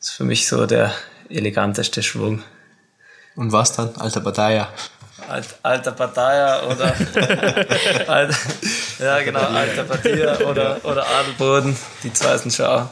[0.00, 0.92] ist für mich so der
[1.30, 2.42] eleganteste Schwung.
[3.36, 3.96] Und was dann?
[3.96, 4.68] Alter Badaia.
[5.28, 6.86] Alt, alter Parteier oder
[8.08, 8.36] alt,
[8.98, 12.88] ja genau, alter Parteier oder, oder Adelboden, die zwei sind schon auch.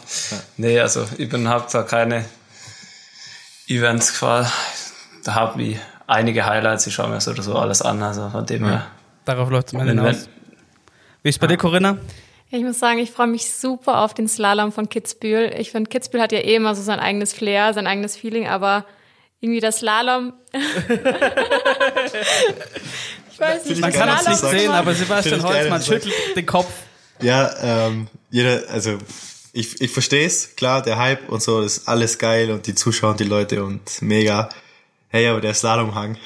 [0.56, 2.24] Nee, also ich bin hab da keine
[3.66, 4.50] Events gefahren.
[5.24, 8.46] Da habe ich einige Highlights, ich schaue mir so oder so alles an, also von
[8.46, 8.86] dem her.
[9.24, 10.28] Darauf läuft es am Ende hinaus.
[11.22, 11.98] Wie ist bei dir, Corinna?
[12.50, 15.54] Ich muss sagen, ich freue mich super auf den Slalom von Kitzbühel.
[15.58, 18.84] Ich finde, Kitzbühel hat ja eh immer so sein eigenes Flair, sein eigenes Feeling, aber
[19.40, 20.34] irgendwie das Slalom.
[20.52, 20.60] ich
[23.40, 26.44] weiß nicht, ich Man das kann dass nicht sehen, aber Finde Sebastian Holzmann schüttelt den
[26.44, 26.70] Kopf.
[27.20, 28.98] Ja, ähm, jeder, also
[29.52, 32.74] ich, ich verstehe es, klar, der Hype und so, das ist alles geil und die
[32.74, 34.48] Zuschauer und die Leute und mega.
[35.08, 36.16] Hey, aber der Slalomhang,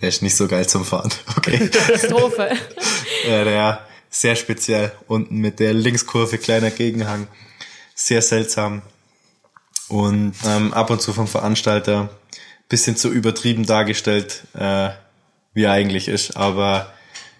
[0.00, 1.10] der ist nicht so geil zum Fahren.
[1.36, 1.68] Okay.
[1.68, 2.50] Katastrophe.
[3.24, 4.92] äh, der sehr speziell.
[5.06, 7.28] Unten mit der Linkskurve, kleiner Gegenhang.
[7.94, 8.82] Sehr seltsam.
[9.88, 12.10] Und ähm, ab und zu vom Veranstalter
[12.68, 14.90] bisschen zu übertrieben dargestellt, äh,
[15.54, 16.36] wie er eigentlich ist.
[16.36, 16.92] Aber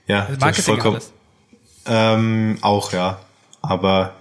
[0.07, 1.13] ja, du hast Marketing vollkommen, alles.
[1.87, 3.21] ähm, auch, ja.
[3.63, 4.15] Aber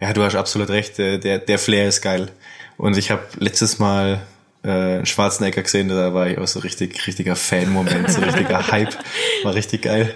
[0.00, 2.30] ja, du hast absolut recht, der, der Flair ist geil.
[2.76, 4.24] Und ich habe letztes Mal
[4.66, 8.96] äh, Schwarzenegger gesehen, da war ich auch so richtig, richtiger Fan-Moment, so richtiger Hype.
[9.44, 10.14] War richtig geil.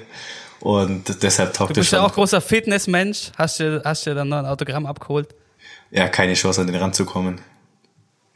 [0.60, 2.06] Und deshalb taugt Du er bist ja schon.
[2.10, 3.32] auch großer Fitnessmensch.
[3.36, 5.28] Hast du hast dir dann noch ein Autogramm abgeholt?
[5.90, 7.40] Ja, keine Chance an den ranzukommen.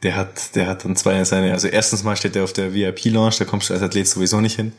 [0.03, 3.35] Der hat, der hat dann zwei seine, also erstens mal steht er auf der VIP-Lounge,
[3.39, 4.73] da kommst du als Athlet sowieso nicht hin.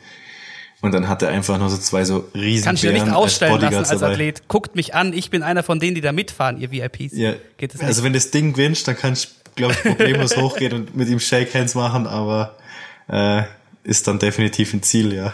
[0.81, 3.53] Und dann hat er einfach nur so zwei so riesen Kannst du dir nicht ausstellen
[3.53, 4.13] lassen Bodyguards als dabei.
[4.13, 4.47] Athlet.
[4.47, 7.13] Guckt mich an, ich bin einer von denen, die da mitfahren, ihr VIPs.
[7.17, 7.87] Ja, Geht das nicht?
[7.87, 11.19] also wenn das Ding gewinnst, dann kannst du, glaube ich, problemlos hochgehen und mit ihm
[11.19, 12.55] Shake Hands machen, aber
[13.09, 13.43] äh,
[13.83, 15.33] ist dann definitiv ein Ziel, ja.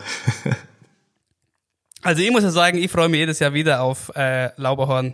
[2.02, 5.14] Also ich muss ja sagen, ich freue mich jedes Jahr wieder auf äh, Lauberhorn,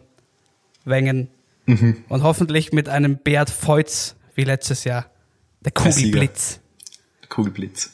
[0.86, 1.28] Wengen
[1.66, 2.04] Mhm.
[2.10, 5.06] und hoffentlich mit einem Beat Feutz wie letztes Jahr.
[5.62, 6.60] Der Kugelblitz.
[7.30, 7.92] Kugelblitz.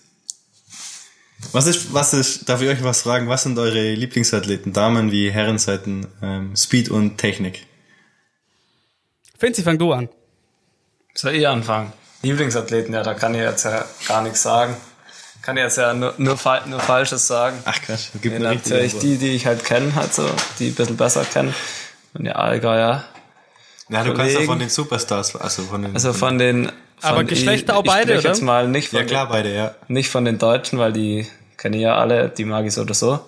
[1.52, 5.30] Was ist, was ist, darf ich euch was fragen, was sind eure Lieblingsathleten, Damen wie
[5.30, 7.68] Herrenseiten, ähm, Speed und Technik?
[9.38, 10.08] Finzi, fang du an.
[11.16, 11.92] Soll ich anfangen?
[12.22, 14.76] Lieblingsathleten, ja, da kann ich jetzt ja gar nichts sagen.
[15.42, 17.58] Kann ich jetzt ja nur, nur, nur Falsches sagen.
[17.66, 20.28] Ach krass, gibt Ja, natürlich die, die ich halt kenne, halt so,
[20.60, 21.54] die ein bisschen besser kennen.
[22.14, 23.04] Und ja, Allgäuer.
[23.90, 25.94] Ja, du kannst ja von den Superstars, also von den.
[25.94, 26.66] Also von den.
[26.66, 28.30] Von, Aber Geschlechter auch ich, ich beide, sprech oder?
[28.30, 29.68] jetzt mal nicht von, ja klar, beide, ja.
[29.68, 31.28] Den, nicht von den Deutschen, weil die
[31.58, 33.20] kenne ich ja alle, die mag ich so oder so.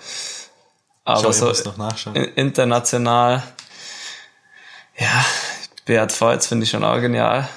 [1.03, 3.43] Aber Schau, ich so international,
[4.97, 5.25] ja,
[5.85, 7.47] Beat Feutz finde ich schon auch genial.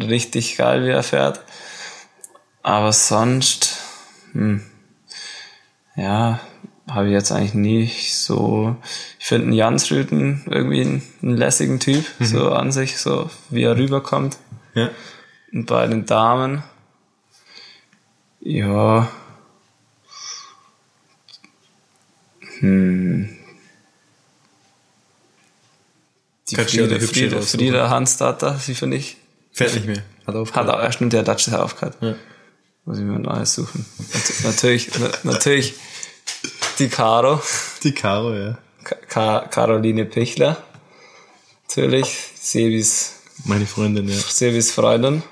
[0.00, 1.40] Richtig geil, wie er fährt.
[2.62, 3.80] Aber sonst,
[4.32, 4.62] hm,
[5.96, 6.40] ja,
[6.88, 8.76] habe ich jetzt eigentlich nicht so.
[9.18, 13.76] Ich finde einen Jansrüden irgendwie einen, einen lässigen Typ, so an sich, so wie er
[13.76, 14.38] rüberkommt.
[14.74, 14.90] Ja.
[15.52, 16.62] Und bei den Damen,
[18.40, 19.08] ja,
[22.60, 23.36] hm,
[26.48, 27.40] die Frieda, Frieda.
[27.40, 29.16] Frieda Hansdatter, sie finde ich
[29.52, 29.96] Fährt nicht mehr.
[30.26, 30.68] Hat Hat aufgehört.
[30.70, 31.96] auch, ja, stimmt, der Dutch ist aufgehört.
[32.00, 32.14] Ja.
[32.84, 33.84] Muss ich mir ein neues suchen.
[34.12, 35.74] Nat- Natürlich, na- natürlich
[36.78, 37.40] die Caro,
[37.82, 38.58] Die Caro, ja.
[39.08, 40.56] Ka Caroline Pichler.
[41.68, 44.14] Natürlich, Sebis, Meine Freundin, ja.
[44.16, 45.22] Sebis Freundin.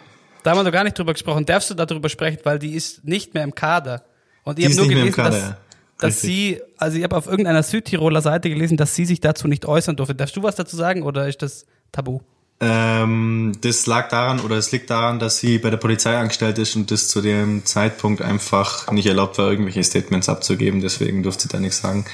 [0.43, 1.45] Da haben wir noch gar nicht drüber gesprochen.
[1.45, 4.05] Darfst du darüber sprechen, weil die ist nicht mehr im Kader.
[4.45, 5.59] Und ich habe nur nicht mehr im gelesen, Kader, dass, ja.
[5.99, 9.67] dass sie, also ich habe auf irgendeiner Südtiroler Seite gelesen, dass sie sich dazu nicht
[9.67, 10.15] äußern durfte.
[10.15, 12.21] Darfst du was dazu sagen oder ist das tabu?
[12.63, 16.77] Ähm, das lag daran, oder es liegt daran, dass sie bei der Polizei angestellt ist
[16.77, 20.83] und das zu dem Zeitpunkt einfach nicht erlaubt war, irgendwelche Statements abzugeben.
[20.83, 22.05] Deswegen durfte sie da nichts sagen.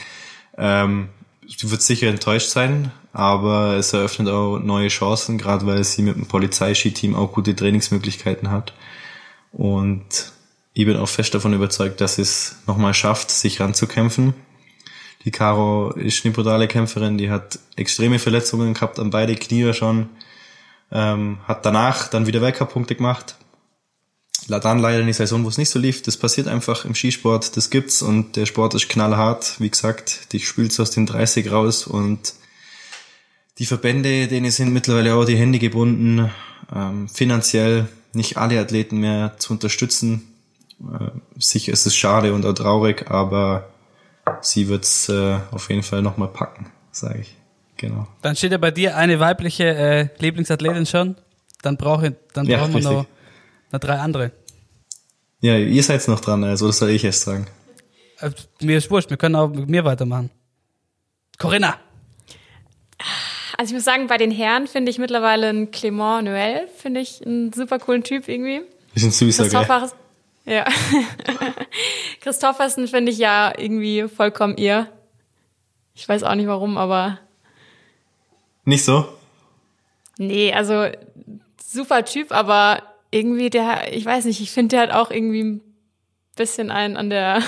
[0.57, 1.09] Ähm,
[1.49, 6.15] sie wird sicher enttäuscht sein, aber es eröffnet auch neue Chancen, gerade weil sie mit
[6.15, 8.73] dem Polizeiski-Team auch gute Trainingsmöglichkeiten hat.
[9.51, 10.33] Und
[10.75, 14.35] ich bin auch fest davon überzeugt, dass es nochmal schafft, sich ranzukämpfen.
[15.25, 20.09] Die Caro ist eine brutale Kämpferin, die hat extreme Verletzungen gehabt an beide Knie schon.
[20.93, 23.37] Ähm, hat danach dann wieder Weltcup-Punkte gemacht.
[24.49, 26.03] Dann leider eine Saison, wo es nicht so lief.
[26.03, 29.57] Das passiert einfach im Skisport, das gibt's und der Sport ist knallhart.
[29.59, 32.35] Wie gesagt, dich spülst aus den 30 raus und
[33.59, 36.31] die Verbände, denen sind mittlerweile auch die Hände gebunden,
[36.75, 40.35] ähm, finanziell nicht alle Athleten mehr zu unterstützen.
[40.81, 43.71] Äh, sicher ist es schade und auch traurig, aber
[44.43, 47.37] sie wird's äh, auf jeden Fall nochmal packen, sage ich.
[47.77, 48.07] Genau.
[48.23, 51.17] Dann steht ja bei dir eine weibliche äh, Lieblingsathletin schon.
[51.63, 53.07] Dann, brauch ich, dann Ja, brauchen wir noch,
[53.73, 54.33] noch drei andere.
[55.41, 57.47] Ja, ihr seid noch dran, also das soll ich erst sagen.
[58.21, 58.31] Äh,
[58.61, 60.31] mir ist wurscht, wir können auch mit mir weitermachen.
[61.39, 61.77] Corinna!
[63.59, 67.25] Also ich muss sagen, bei den Herren finde ich mittlerweile einen Clément Noël, finde ich
[67.25, 68.63] einen super coolen Typ irgendwie.
[68.95, 69.53] Bisschen süßer, gell?
[69.53, 69.95] Christophers,
[70.45, 70.65] ja.
[72.21, 74.89] Christoffersen finde ich ja irgendwie vollkommen ihr.
[75.95, 77.19] Ich weiß auch nicht warum, aber
[78.67, 79.09] Nicht so?
[80.19, 80.87] nee, also
[81.65, 85.61] super Typ, aber irgendwie der, ich weiß nicht, ich finde der hat auch irgendwie ein
[86.37, 87.43] bisschen einen an der,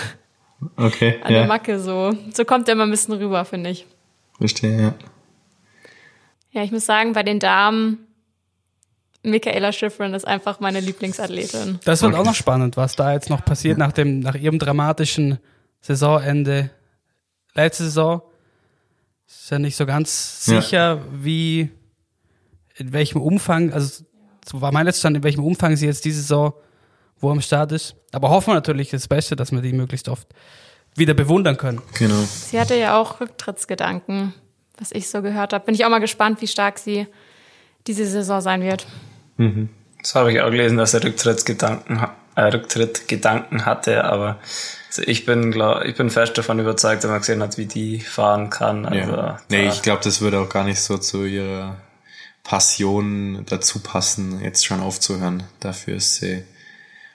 [0.77, 1.41] Okay, an ja.
[1.41, 2.15] der Macke so.
[2.35, 3.87] So kommt er immer ein bisschen rüber, finde ich.
[4.39, 4.95] Verstehe, ja.
[6.53, 8.07] Ja, ich muss sagen, bei den Damen,
[9.23, 11.81] Michaela Schifrin ist einfach meine Lieblingsathletin.
[11.85, 12.21] Das wird Okay.
[12.21, 15.39] auch noch spannend, was da jetzt noch passiert nach dem, nach ihrem dramatischen
[15.81, 16.71] Saisonende.
[17.55, 18.23] Letzte Saison
[19.29, 20.61] ist ja nicht so ganz Ja.
[20.61, 21.71] sicher, wie,
[22.77, 24.05] in welchem Umfang, also
[24.49, 26.53] so war mein letzter Stand, in welchem Umfang sie jetzt diese Saison
[27.21, 27.97] wo am Start ist.
[28.13, 30.29] Aber hoffen wir natürlich das Beste, dass wir die möglichst oft
[30.95, 31.83] wieder bewundern können.
[31.99, 32.23] Genau.
[32.23, 34.35] Sie hatte ja auch Rücktrittsgedanken,
[34.79, 35.65] was ich so gehört habe.
[35.65, 37.09] Bin ich auch mal gespannt, wie stark sie
[37.89, 38.87] diese Saison sein wird.
[40.01, 42.07] Das habe ich auch gelesen, dass er Rücktrittsgedanken,
[42.37, 44.39] äh, Rücktrittgedanken hatte, aber
[44.89, 48.01] also ich bin glaub, ich bin fest davon überzeugt, wenn man gesehen hat, wie die
[48.01, 48.87] fahren kann.
[48.87, 49.41] Also, Ja.
[49.51, 51.77] Nee, ich glaube, das würde auch gar nicht so zu ihrer
[52.43, 55.43] Passion dazu passen, jetzt schon aufzuhören.
[55.61, 56.43] Dafür ist sie,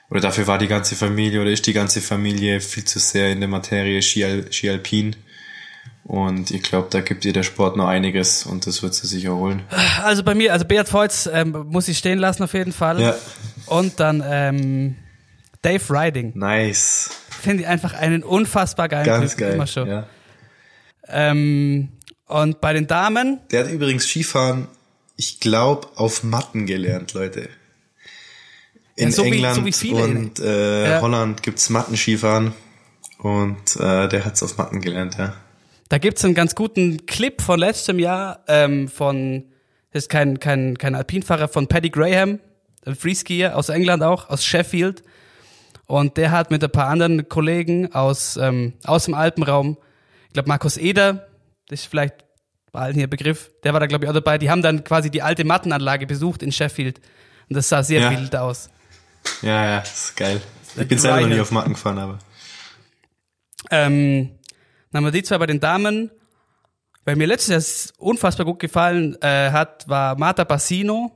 [0.08, 3.40] oder dafür war die ganze Familie oder ist die ganze Familie viel zu sehr in
[3.40, 5.16] der Materie Ski, Ski Alpin.
[6.04, 9.24] Und ich glaube, da gibt ihr der Sport noch einiges und das wird sie sich
[9.24, 9.62] erholen.
[10.02, 13.00] Also bei mir, also Beat Voits ähm, muss ich stehen lassen auf jeden Fall.
[13.00, 13.14] Ja.
[13.66, 14.96] Und dann ähm,
[15.64, 16.32] Dave Riding.
[16.34, 17.10] Nice.
[17.40, 19.54] Finde ich einfach einen unfassbar geilen Ganz Typ, geil.
[19.54, 19.88] immer schon.
[19.88, 20.06] Ja.
[21.08, 21.88] Ähm,
[22.26, 24.68] und bei den Damen, Der hat übrigens Skifahren,
[25.16, 27.48] ich glaube, auf Matten gelernt, Leute.
[28.96, 31.00] In Ja, so wie- England so wie und äh, Ja.
[31.00, 32.52] Holland gibt's Mattenskifahren
[33.18, 35.34] und äh, der hat's auf Matten gelernt, ja.
[35.88, 39.44] da gibt's einen ganz guten Clip von letztem Jahr ähm, von,
[39.92, 42.38] das ist kein, kein, kein Alpinfahrer, von Paddy Graham,
[42.86, 45.02] ein Freeskier aus England auch, aus Sheffield.
[45.86, 49.76] Und der hat mit ein paar anderen Kollegen aus, ähm, aus dem Alpenraum,
[50.28, 51.28] ich glaube Markus Eder,
[51.68, 52.24] das ist vielleicht
[52.72, 55.10] bei allen hier Begriff, der war da glaube ich auch dabei, die haben dann quasi
[55.10, 57.00] die alte Mattenanlage besucht in Sheffield.
[57.48, 58.10] Und das sah sehr Ja.
[58.10, 58.70] wild aus.
[59.42, 60.40] Ja, ja, das ist geil.
[60.76, 62.18] Ich bin selber noch nie auf Matten gefahren, aber.
[63.70, 64.30] Ähm,
[64.90, 66.10] dann haben wir die zwei bei den Damen.
[67.06, 67.48] Weil mir letztes
[67.92, 71.12] Jahr unfassbar gut gefallen äh, hat, war Marta Bassino,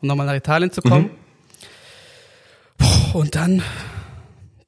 [0.00, 1.08] um nochmal nach Italien zu kommen.
[1.10, 1.16] Puh,
[3.12, 3.62] Und dann,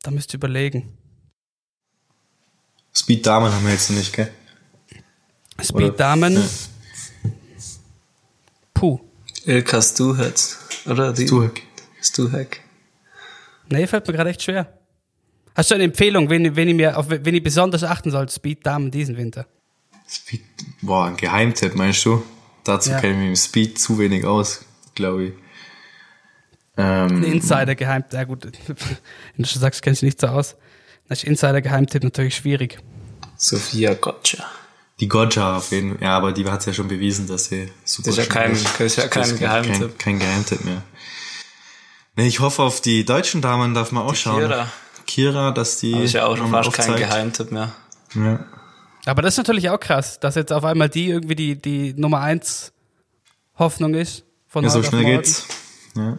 [0.03, 0.97] da müsst ihr überlegen.
[2.95, 4.31] Speed Damen haben wir jetzt noch nicht, gell?
[5.63, 6.43] Speed Oder- Damen, Ja.
[8.75, 8.99] Puh.
[9.45, 10.35] Ilka Stuhec,
[10.87, 11.13] oder?
[11.13, 11.63] Die Stuhek.
[12.01, 12.61] Stuhek.
[13.69, 14.77] Nee, fällt mir gerade echt schwer.
[15.55, 18.67] Hast du eine Empfehlung, wen, wen, ich mir, auf wen ich besonders achten soll, Speed
[18.67, 19.47] Damen diesen Winter?
[20.09, 20.43] Speed,
[20.81, 22.23] boah, ein Geheimtipp, meinst du?
[22.65, 23.01] Dazu Ja.
[23.01, 24.65] kenne ich mich im Speed zu wenig aus,
[24.95, 25.33] glaube ich.
[26.77, 28.77] Ein Ähm, Insider-Geheimtipp, ja gut, wenn
[29.39, 30.57] du schon sagst, kennst du nicht so aus.
[31.09, 32.79] Das ist Insider-Geheimtipp natürlich schwierig.
[33.37, 34.45] Sophia Gotcha.
[35.01, 36.03] Die Gotcha auf jeden Fall.
[36.07, 38.81] Ja, aber die hat ja schon bewiesen, dass sie super Das ist ja kein- das
[38.81, 39.99] ist ja kein kein, Geheimtipp.
[39.99, 40.83] kein Geheimtipp mehr.
[42.17, 44.41] Nee, ich hoffe, auf die deutschen Damen darf man auch schauen.
[44.41, 44.69] Kira.
[45.07, 45.93] Kira, dass die.
[45.93, 46.99] Das ist ja auch schon fast kein aufzeigt.
[47.11, 47.73] Geheimtipp mehr.
[48.15, 48.45] Ja.
[49.07, 52.21] Aber das ist natürlich auch krass, dass jetzt auf einmal die irgendwie die, die Nummer
[52.21, 52.73] eins
[53.59, 54.25] Hoffnung ist.
[54.47, 55.47] Von ja, so schnell geht's.
[55.97, 56.19] Ja.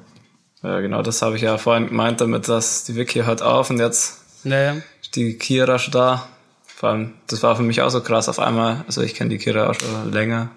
[0.64, 3.80] Ja, genau, das habe ich ja vorhin gemeint damit, dass die Vicky hört auf und
[3.80, 4.76] jetzt Naja.
[5.02, 6.28] ist die Kira schon da.
[6.66, 8.84] Vor allem, das war für mich auch so krass auf einmal.
[8.88, 10.50] Also ich kenne die Kira auch schon länger.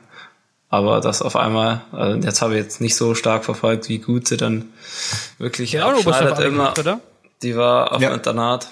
[0.68, 4.26] Aber das auf einmal, also jetzt habe ich jetzt nicht so stark verfolgt, wie gut
[4.26, 4.66] sie dann
[5.38, 6.44] wirklich eine abschneidet immer.
[6.50, 7.00] gemacht, oder?
[7.42, 8.10] Die war auf Ja.
[8.10, 8.68] dem Internat.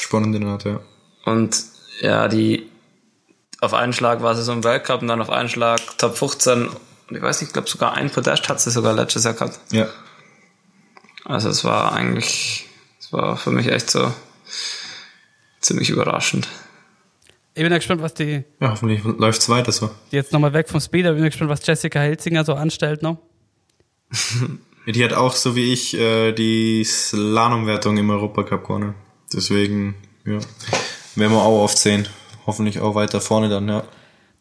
[0.00, 0.80] Spannende Naht, ja.
[1.26, 1.62] Und
[2.00, 2.68] ja, die
[3.60, 6.68] auf einen Schlag war sie so im Weltcup und dann auf einen Schlag Top 15.
[6.68, 9.58] Und ich weiß nicht, ich glaube sogar ein Podest hat sie sogar letztes Jahr gehabt.
[9.70, 9.86] Ja.
[11.24, 12.66] Also es war eigentlich,
[13.00, 14.12] es war für mich echt so
[15.60, 16.48] ziemlich überraschend.
[17.54, 19.90] Ich bin ja gespannt, was die, Ja, hoffentlich läuft's weiter so.
[20.10, 23.02] die jetzt nochmal weg vom Speed, aber ich bin gespannt, was Jessica Helzinger so anstellt
[23.02, 23.18] noch.
[24.86, 28.94] Ja, Die hat auch, so wie ich, äh, die Slalomwertung im Europacup gewonnen.
[29.32, 29.94] Deswegen,
[30.26, 30.34] ja.
[31.14, 32.06] Werden wir auch oft sehen.
[32.46, 33.84] Hoffentlich auch weiter vorne dann, ja.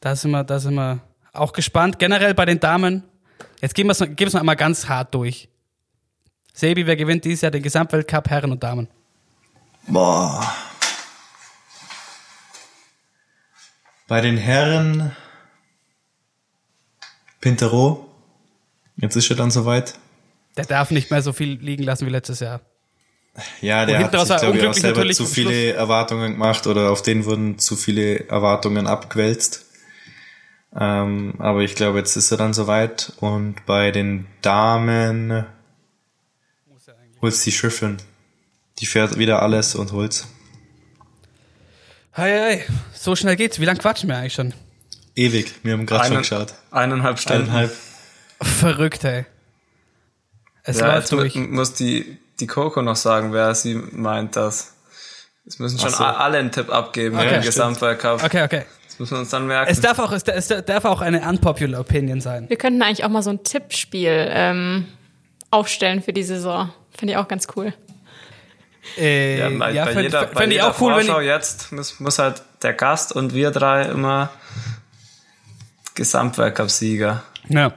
[0.01, 0.99] Da sind wir, da sind wir
[1.31, 1.97] auch gespannt.
[1.97, 3.03] Generell bei den Damen.
[3.61, 5.47] Jetzt gehen wir es noch, gehen wir es noch einmal ganz hart durch.
[6.53, 8.88] Sebi, wer gewinnt dieses Jahr den Gesamtweltcup Herren und Damen?
[9.88, 10.55] Boah.
[14.07, 15.15] Bei den Herren
[17.41, 18.07] Pintero.
[18.95, 19.95] Jetzt ist er dann soweit.
[20.55, 22.61] Der darf nicht mehr so viel liegen lassen wie letztes Jahr.
[23.61, 27.25] Ja, der hat sich, glaube ich, auch selber zu viele Erwartungen gemacht oder auf den
[27.25, 29.65] wurden zu viele Erwartungen abgewälzt.
[30.80, 33.13] Ähm, aber ich glaube, jetzt ist er dann soweit.
[33.19, 35.45] Und bei den Damen
[37.23, 37.97] holt's die Schiffin.
[38.79, 40.27] Die fährt wieder alles und holt's.
[42.15, 43.59] Hei, hei, so schnell geht's.
[43.59, 44.53] Wie lange quatschen wir eigentlich schon?
[45.15, 45.51] Ewig.
[45.63, 46.53] Wir haben gerade schon geschaut.
[46.69, 47.43] Eineinhalb Stunden.
[47.43, 47.71] Eineinhalb.
[48.41, 49.25] Verrückt, ey.
[50.63, 51.35] Es Ja, läuft jetzt durch.
[51.35, 54.73] mu- muss die, die Coco noch sagen, wer sie meint, dass.
[55.45, 56.03] Es müssen schon so.
[56.03, 57.45] alle einen Tipp abgeben Okay, im stimmt.
[57.45, 58.23] Gesamtweltcup.
[58.23, 58.65] Okay, okay.
[58.87, 59.69] Das müssen wir uns dann merken.
[59.71, 62.47] Es darf auch, es, es darf auch eine unpopular Opinion sein.
[62.49, 64.87] Wir könnten eigentlich auch mal so ein Tippspiel ähm,
[65.51, 66.71] aufstellen für die Saison.
[66.98, 67.74] Finde ich auch ganz cool.
[68.98, 71.72] Äh, ja, bei, bei fänd- jeder, fänd bei ich jeder auch cool, wenn Vorschau jetzt
[71.72, 74.30] muss, muss halt der Gast und wir drei immer
[75.95, 77.24] Gesamtweltcup-Sieger.
[77.49, 77.74] ja.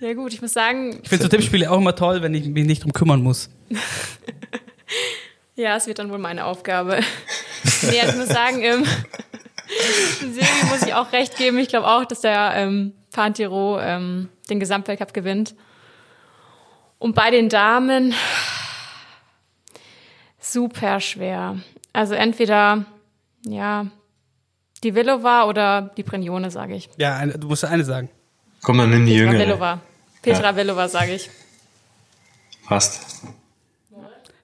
[0.00, 2.66] Ja gut, ich muss sagen, Ich finde so Tippspiele auch immer toll, wenn ich mich
[2.66, 3.48] nicht drum kümmern muss.
[5.54, 7.00] ja, es wird dann wohl meine Aufgabe.
[7.82, 8.84] nee, also ich muss sagen, ähm,
[10.20, 11.58] Sebi muss ich auch recht geben.
[11.58, 15.54] Ich glaube auch, dass der ähm, Pantiro ähm, den Gesamtweltcup gewinnt.
[16.98, 18.14] Und bei den Damen
[20.44, 21.58] super schwer.
[21.92, 22.84] Also entweder
[23.46, 23.86] ja
[24.82, 26.90] die Villova oder die Brignone, sage ich.
[26.96, 28.10] Ja, eine, du musst eine sagen.
[28.62, 29.46] Komm, dann nimm die Petra Jüngere.
[29.46, 29.80] Villova.
[30.22, 31.30] Petra Villova, sage ich.
[32.66, 33.22] Passt.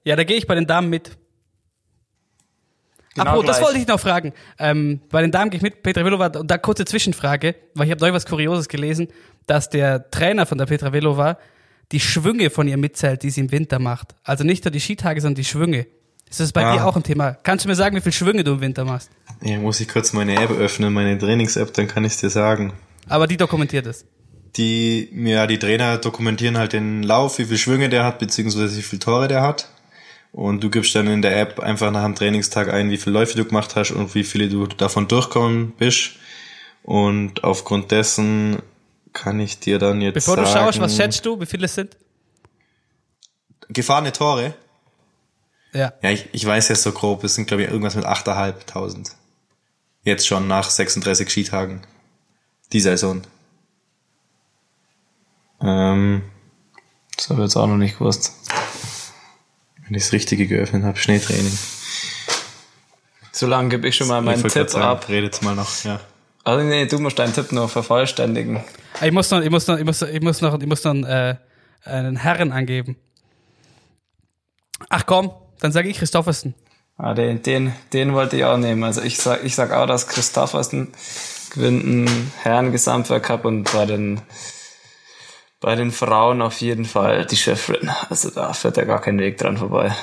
[0.03, 1.17] Ja, da gehe ich bei den Damen mit.
[3.13, 4.33] Genau Apropos, das wollte ich noch fragen.
[4.57, 6.01] Ähm, bei den Damen gehe ich mit Petra.
[6.39, 9.09] Und da kurze Zwischenfrage, weil ich habe neu was Kurioses gelesen,
[9.47, 11.37] dass der Trainer von der Petra Velova
[11.91, 14.15] die Schwünge von ihr mitzählt, die sie im Winter macht.
[14.23, 15.87] Also nicht nur die Skitage, sondern die Schwünge.
[16.29, 16.73] Ist das bei Ah.
[16.75, 17.33] dir auch ein Thema?
[17.43, 19.09] Kannst du mir sagen, wie viele Schwünge du im Winter machst?
[19.43, 22.73] Ja, muss ich kurz meine App öffnen, meine Trainings-App, dann kann ich dir sagen.
[23.09, 24.05] Aber die dokumentiert es.
[24.55, 28.81] Die, ja, die Trainer dokumentieren halt den Lauf, wie viel Schwünge der hat, beziehungsweise wie
[28.81, 29.67] viele Tore der hat.
[30.33, 33.35] Und du gibst dann in der App einfach nach dem Trainingstag ein, wie viele Läufe
[33.35, 36.11] du gemacht hast und wie viele du davon durchkommen bist.
[36.83, 38.57] Und aufgrund dessen
[39.13, 40.47] kann ich dir dann jetzt Bevor sagen...
[40.47, 41.97] du schaust, was schätzt du, wie viele es sind?
[43.69, 44.53] Gefahrene Tore?
[45.73, 45.93] Ja.
[46.01, 49.11] Ja, ich, ich weiß ja so grob, es sind glaube ich irgendwas mit 8.500.
[50.03, 51.81] Jetzt schon nach 36 Skitagen.
[52.73, 53.21] Die Saison.
[55.61, 56.23] Ähm,
[57.15, 58.33] Das habe ich jetzt auch noch nicht gewusst.
[59.83, 61.57] wenn ich das Richtige geöffnet habe, Schneetraining.
[63.31, 65.07] So lange gebe ich schon mal meinen Tipp ab.
[65.07, 65.99] Redet mal noch, ja.
[66.43, 68.63] Also nee, du musst deinen Tipp noch vervollständigen.
[69.01, 71.35] Ich muss noch, ich muss noch, ich muss, ich muss noch, ich muss noch äh,
[71.85, 72.97] einen Herren angeben.
[74.89, 76.55] Ach komm, dann sage ich Christoffersen.
[76.97, 78.83] Ah, den, den, den wollte ich auch nehmen.
[78.83, 80.93] Also ich sag, ich sag auch, dass Christoffersen
[81.53, 84.21] gewinnt einen Herren-Gesamtweltcup und bei den,
[85.59, 87.91] bei den Frauen auf jeden Fall die Chefin.
[88.09, 89.95] Also da führt ja gar kein Weg dran vorbei.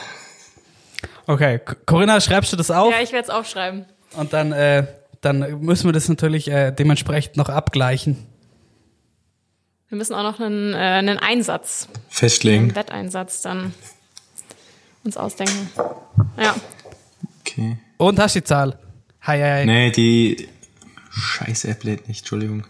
[1.27, 2.93] Okay, Corinna, schreibst du das auf?
[2.93, 3.85] Ja, ich werde es aufschreiben.
[4.17, 4.87] Und dann, äh,
[5.21, 8.17] dann müssen wir das natürlich äh, dementsprechend noch abgleichen.
[9.89, 12.65] Wir müssen auch noch einen, äh, einen Einsatz, Festlegen.
[12.65, 13.73] einen Wetteinsatz dann
[15.05, 15.71] uns ausdenken.
[16.37, 16.55] Ja.
[17.41, 17.79] Okay.
[17.97, 18.79] Und hast du die Zahl?
[19.23, 19.67] Hi, hi, hi.
[19.67, 20.49] Nee, die
[21.11, 22.65] Scheiß App lädt nicht, Entschuldigung.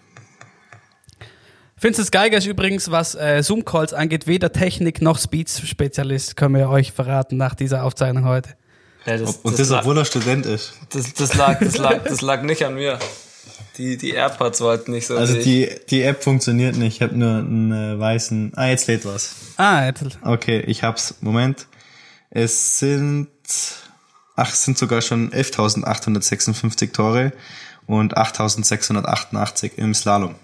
[1.81, 6.91] Vincent Geiger ist übrigens, was äh, Zoom-Calls angeht, weder Technik noch Speech-Spezialist, können wir euch
[6.91, 8.58] verraten nach dieser Aufzeichnung heute.
[9.09, 10.75] Ja, das, Und das, das, lag, obwohl er Student ist.
[10.91, 12.99] das, das, lag, das, lag, das lag nicht an mir.
[13.79, 15.17] Die, die AirPods wollten nicht so.
[15.17, 16.97] Also die, die App funktioniert nicht.
[16.97, 18.53] Ich habe nur einen äh, weißen.
[18.57, 19.35] Ah, jetzt lädt was.
[19.57, 21.15] Ah, jetzt, Okay, ich hab's.
[21.21, 21.67] Moment.
[22.29, 23.29] Es sind.
[24.37, 27.33] Ach, es sind sogar schon 11.856 Tore
[27.87, 30.35] und 8.688 im Slalom.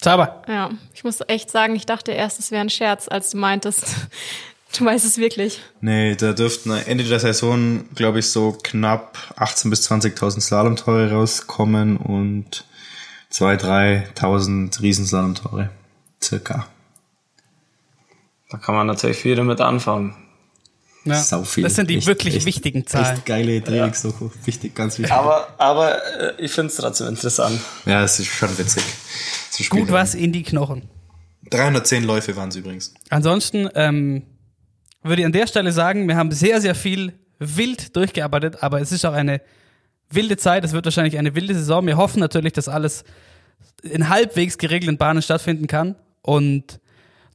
[0.00, 0.42] Zauber.
[0.48, 3.96] Ja, ich muss echt sagen, ich dachte erst, es wäre ein Scherz, als du meintest.
[4.76, 5.60] Du weißt es wirklich.
[5.80, 11.96] Nee, da dürften Ende der Saison, glaube ich, so knapp 18.000 bis 20.000 Slalomtore rauskommen
[11.96, 12.64] und
[13.32, 15.70] 2.000, 3.000 Riesenslalomtore.
[16.22, 16.66] Circa.
[18.50, 20.14] Da kann man natürlich viel damit anfangen.
[21.04, 21.14] Ja.
[21.22, 21.64] Sau viel.
[21.64, 23.16] Das sind die Echt- wirklich echt- wichtigen Zahlen.
[23.16, 24.30] Echt geile Trainingsdoku.
[24.44, 25.12] Wichtig, ganz wichtig.
[25.12, 26.04] Aber, aber
[26.38, 27.58] äh, ich finde es trotzdem interessant.
[27.86, 28.82] Ja, es ist schon witzig.
[29.50, 30.88] Zu Gut was in die Knochen.
[31.50, 32.92] 310 Läufe waren es übrigens.
[33.08, 34.22] Ansonsten ähm,
[35.02, 38.92] würde ich an der Stelle sagen, wir haben sehr, sehr viel wild durchgearbeitet, aber es
[38.92, 39.40] ist auch eine
[40.10, 40.64] wilde Zeit.
[40.64, 41.86] Es wird wahrscheinlich eine wilde Saison.
[41.86, 43.04] Wir hoffen natürlich, dass alles
[43.82, 46.80] in halbwegs geregelten Bahnen stattfinden kann und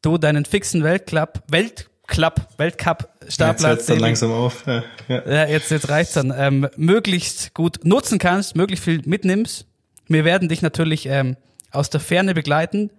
[0.01, 4.65] du deinen fixen Weltcup, Weltcup, Weltcup Jetzt Startplatz hört's dann langsam auf.
[4.67, 5.27] Ja, ja.
[5.27, 9.65] ja, jetzt, jetzt reicht's dann, ähm, möglichst gut nutzen kannst, möglichst viel mitnimmst.
[10.07, 11.35] Wir werden dich natürlich ähm,
[11.71, 12.91] aus der Ferne begleiten.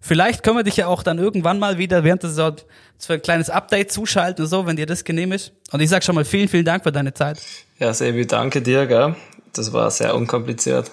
[0.00, 2.56] Vielleicht können wir dich ja auch dann irgendwann mal wieder während der Saison
[2.98, 5.52] für ein kleines Update zuschalten oder so, wenn dir das genehm ist.
[5.72, 7.40] Und ich sag schon mal vielen, vielen Dank für deine Zeit.
[7.78, 9.14] Ja, Sebi, danke dir, gell?
[9.52, 10.90] Das war sehr unkompliziert.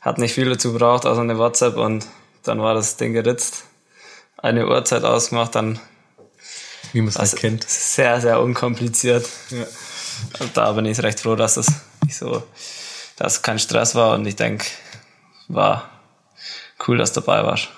[0.00, 2.06] Hat nicht viel dazu gebraucht, außer eine WhatsApp und
[2.42, 3.64] dann war das Ding geritzt.
[4.36, 5.78] Eine Uhrzeit ausgemacht, dann
[6.92, 7.68] Wie man es Also, halt kennt.
[7.68, 9.28] sehr, sehr unkompliziert.
[9.50, 9.64] Ja.
[10.40, 11.68] Und da bin ich recht froh, dass das
[12.04, 12.42] nicht so,
[13.16, 14.64] dass kein Stress war und ich denke,
[15.48, 15.88] war
[16.86, 17.68] cool, dass du dabei warst.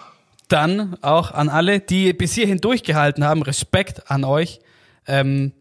[0.49, 4.61] Dann auch an alle, die bis hierhin durchgehalten haben, Respekt an euch.
[5.07, 5.53] Ähm,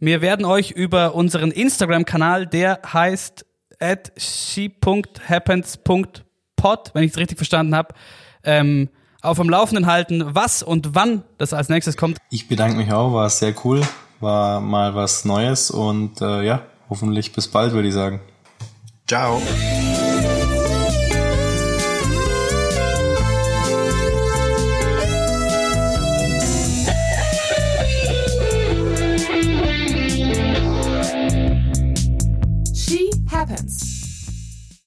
[0.00, 3.46] wir werden euch über unseren Instagram-Kanal, der heißt
[3.80, 7.94] at she.happens.pod, wenn ich es richtig verstanden habe,
[8.44, 8.90] ähm,
[9.22, 12.18] auf dem Laufenden halten, was und wann das als nächstes kommt.
[12.30, 13.80] Ich bedanke mich auch, war sehr cool,
[14.20, 18.20] war mal was Neues und äh, ja, hoffentlich bis bald, würde ich sagen.
[19.06, 19.42] Ciao.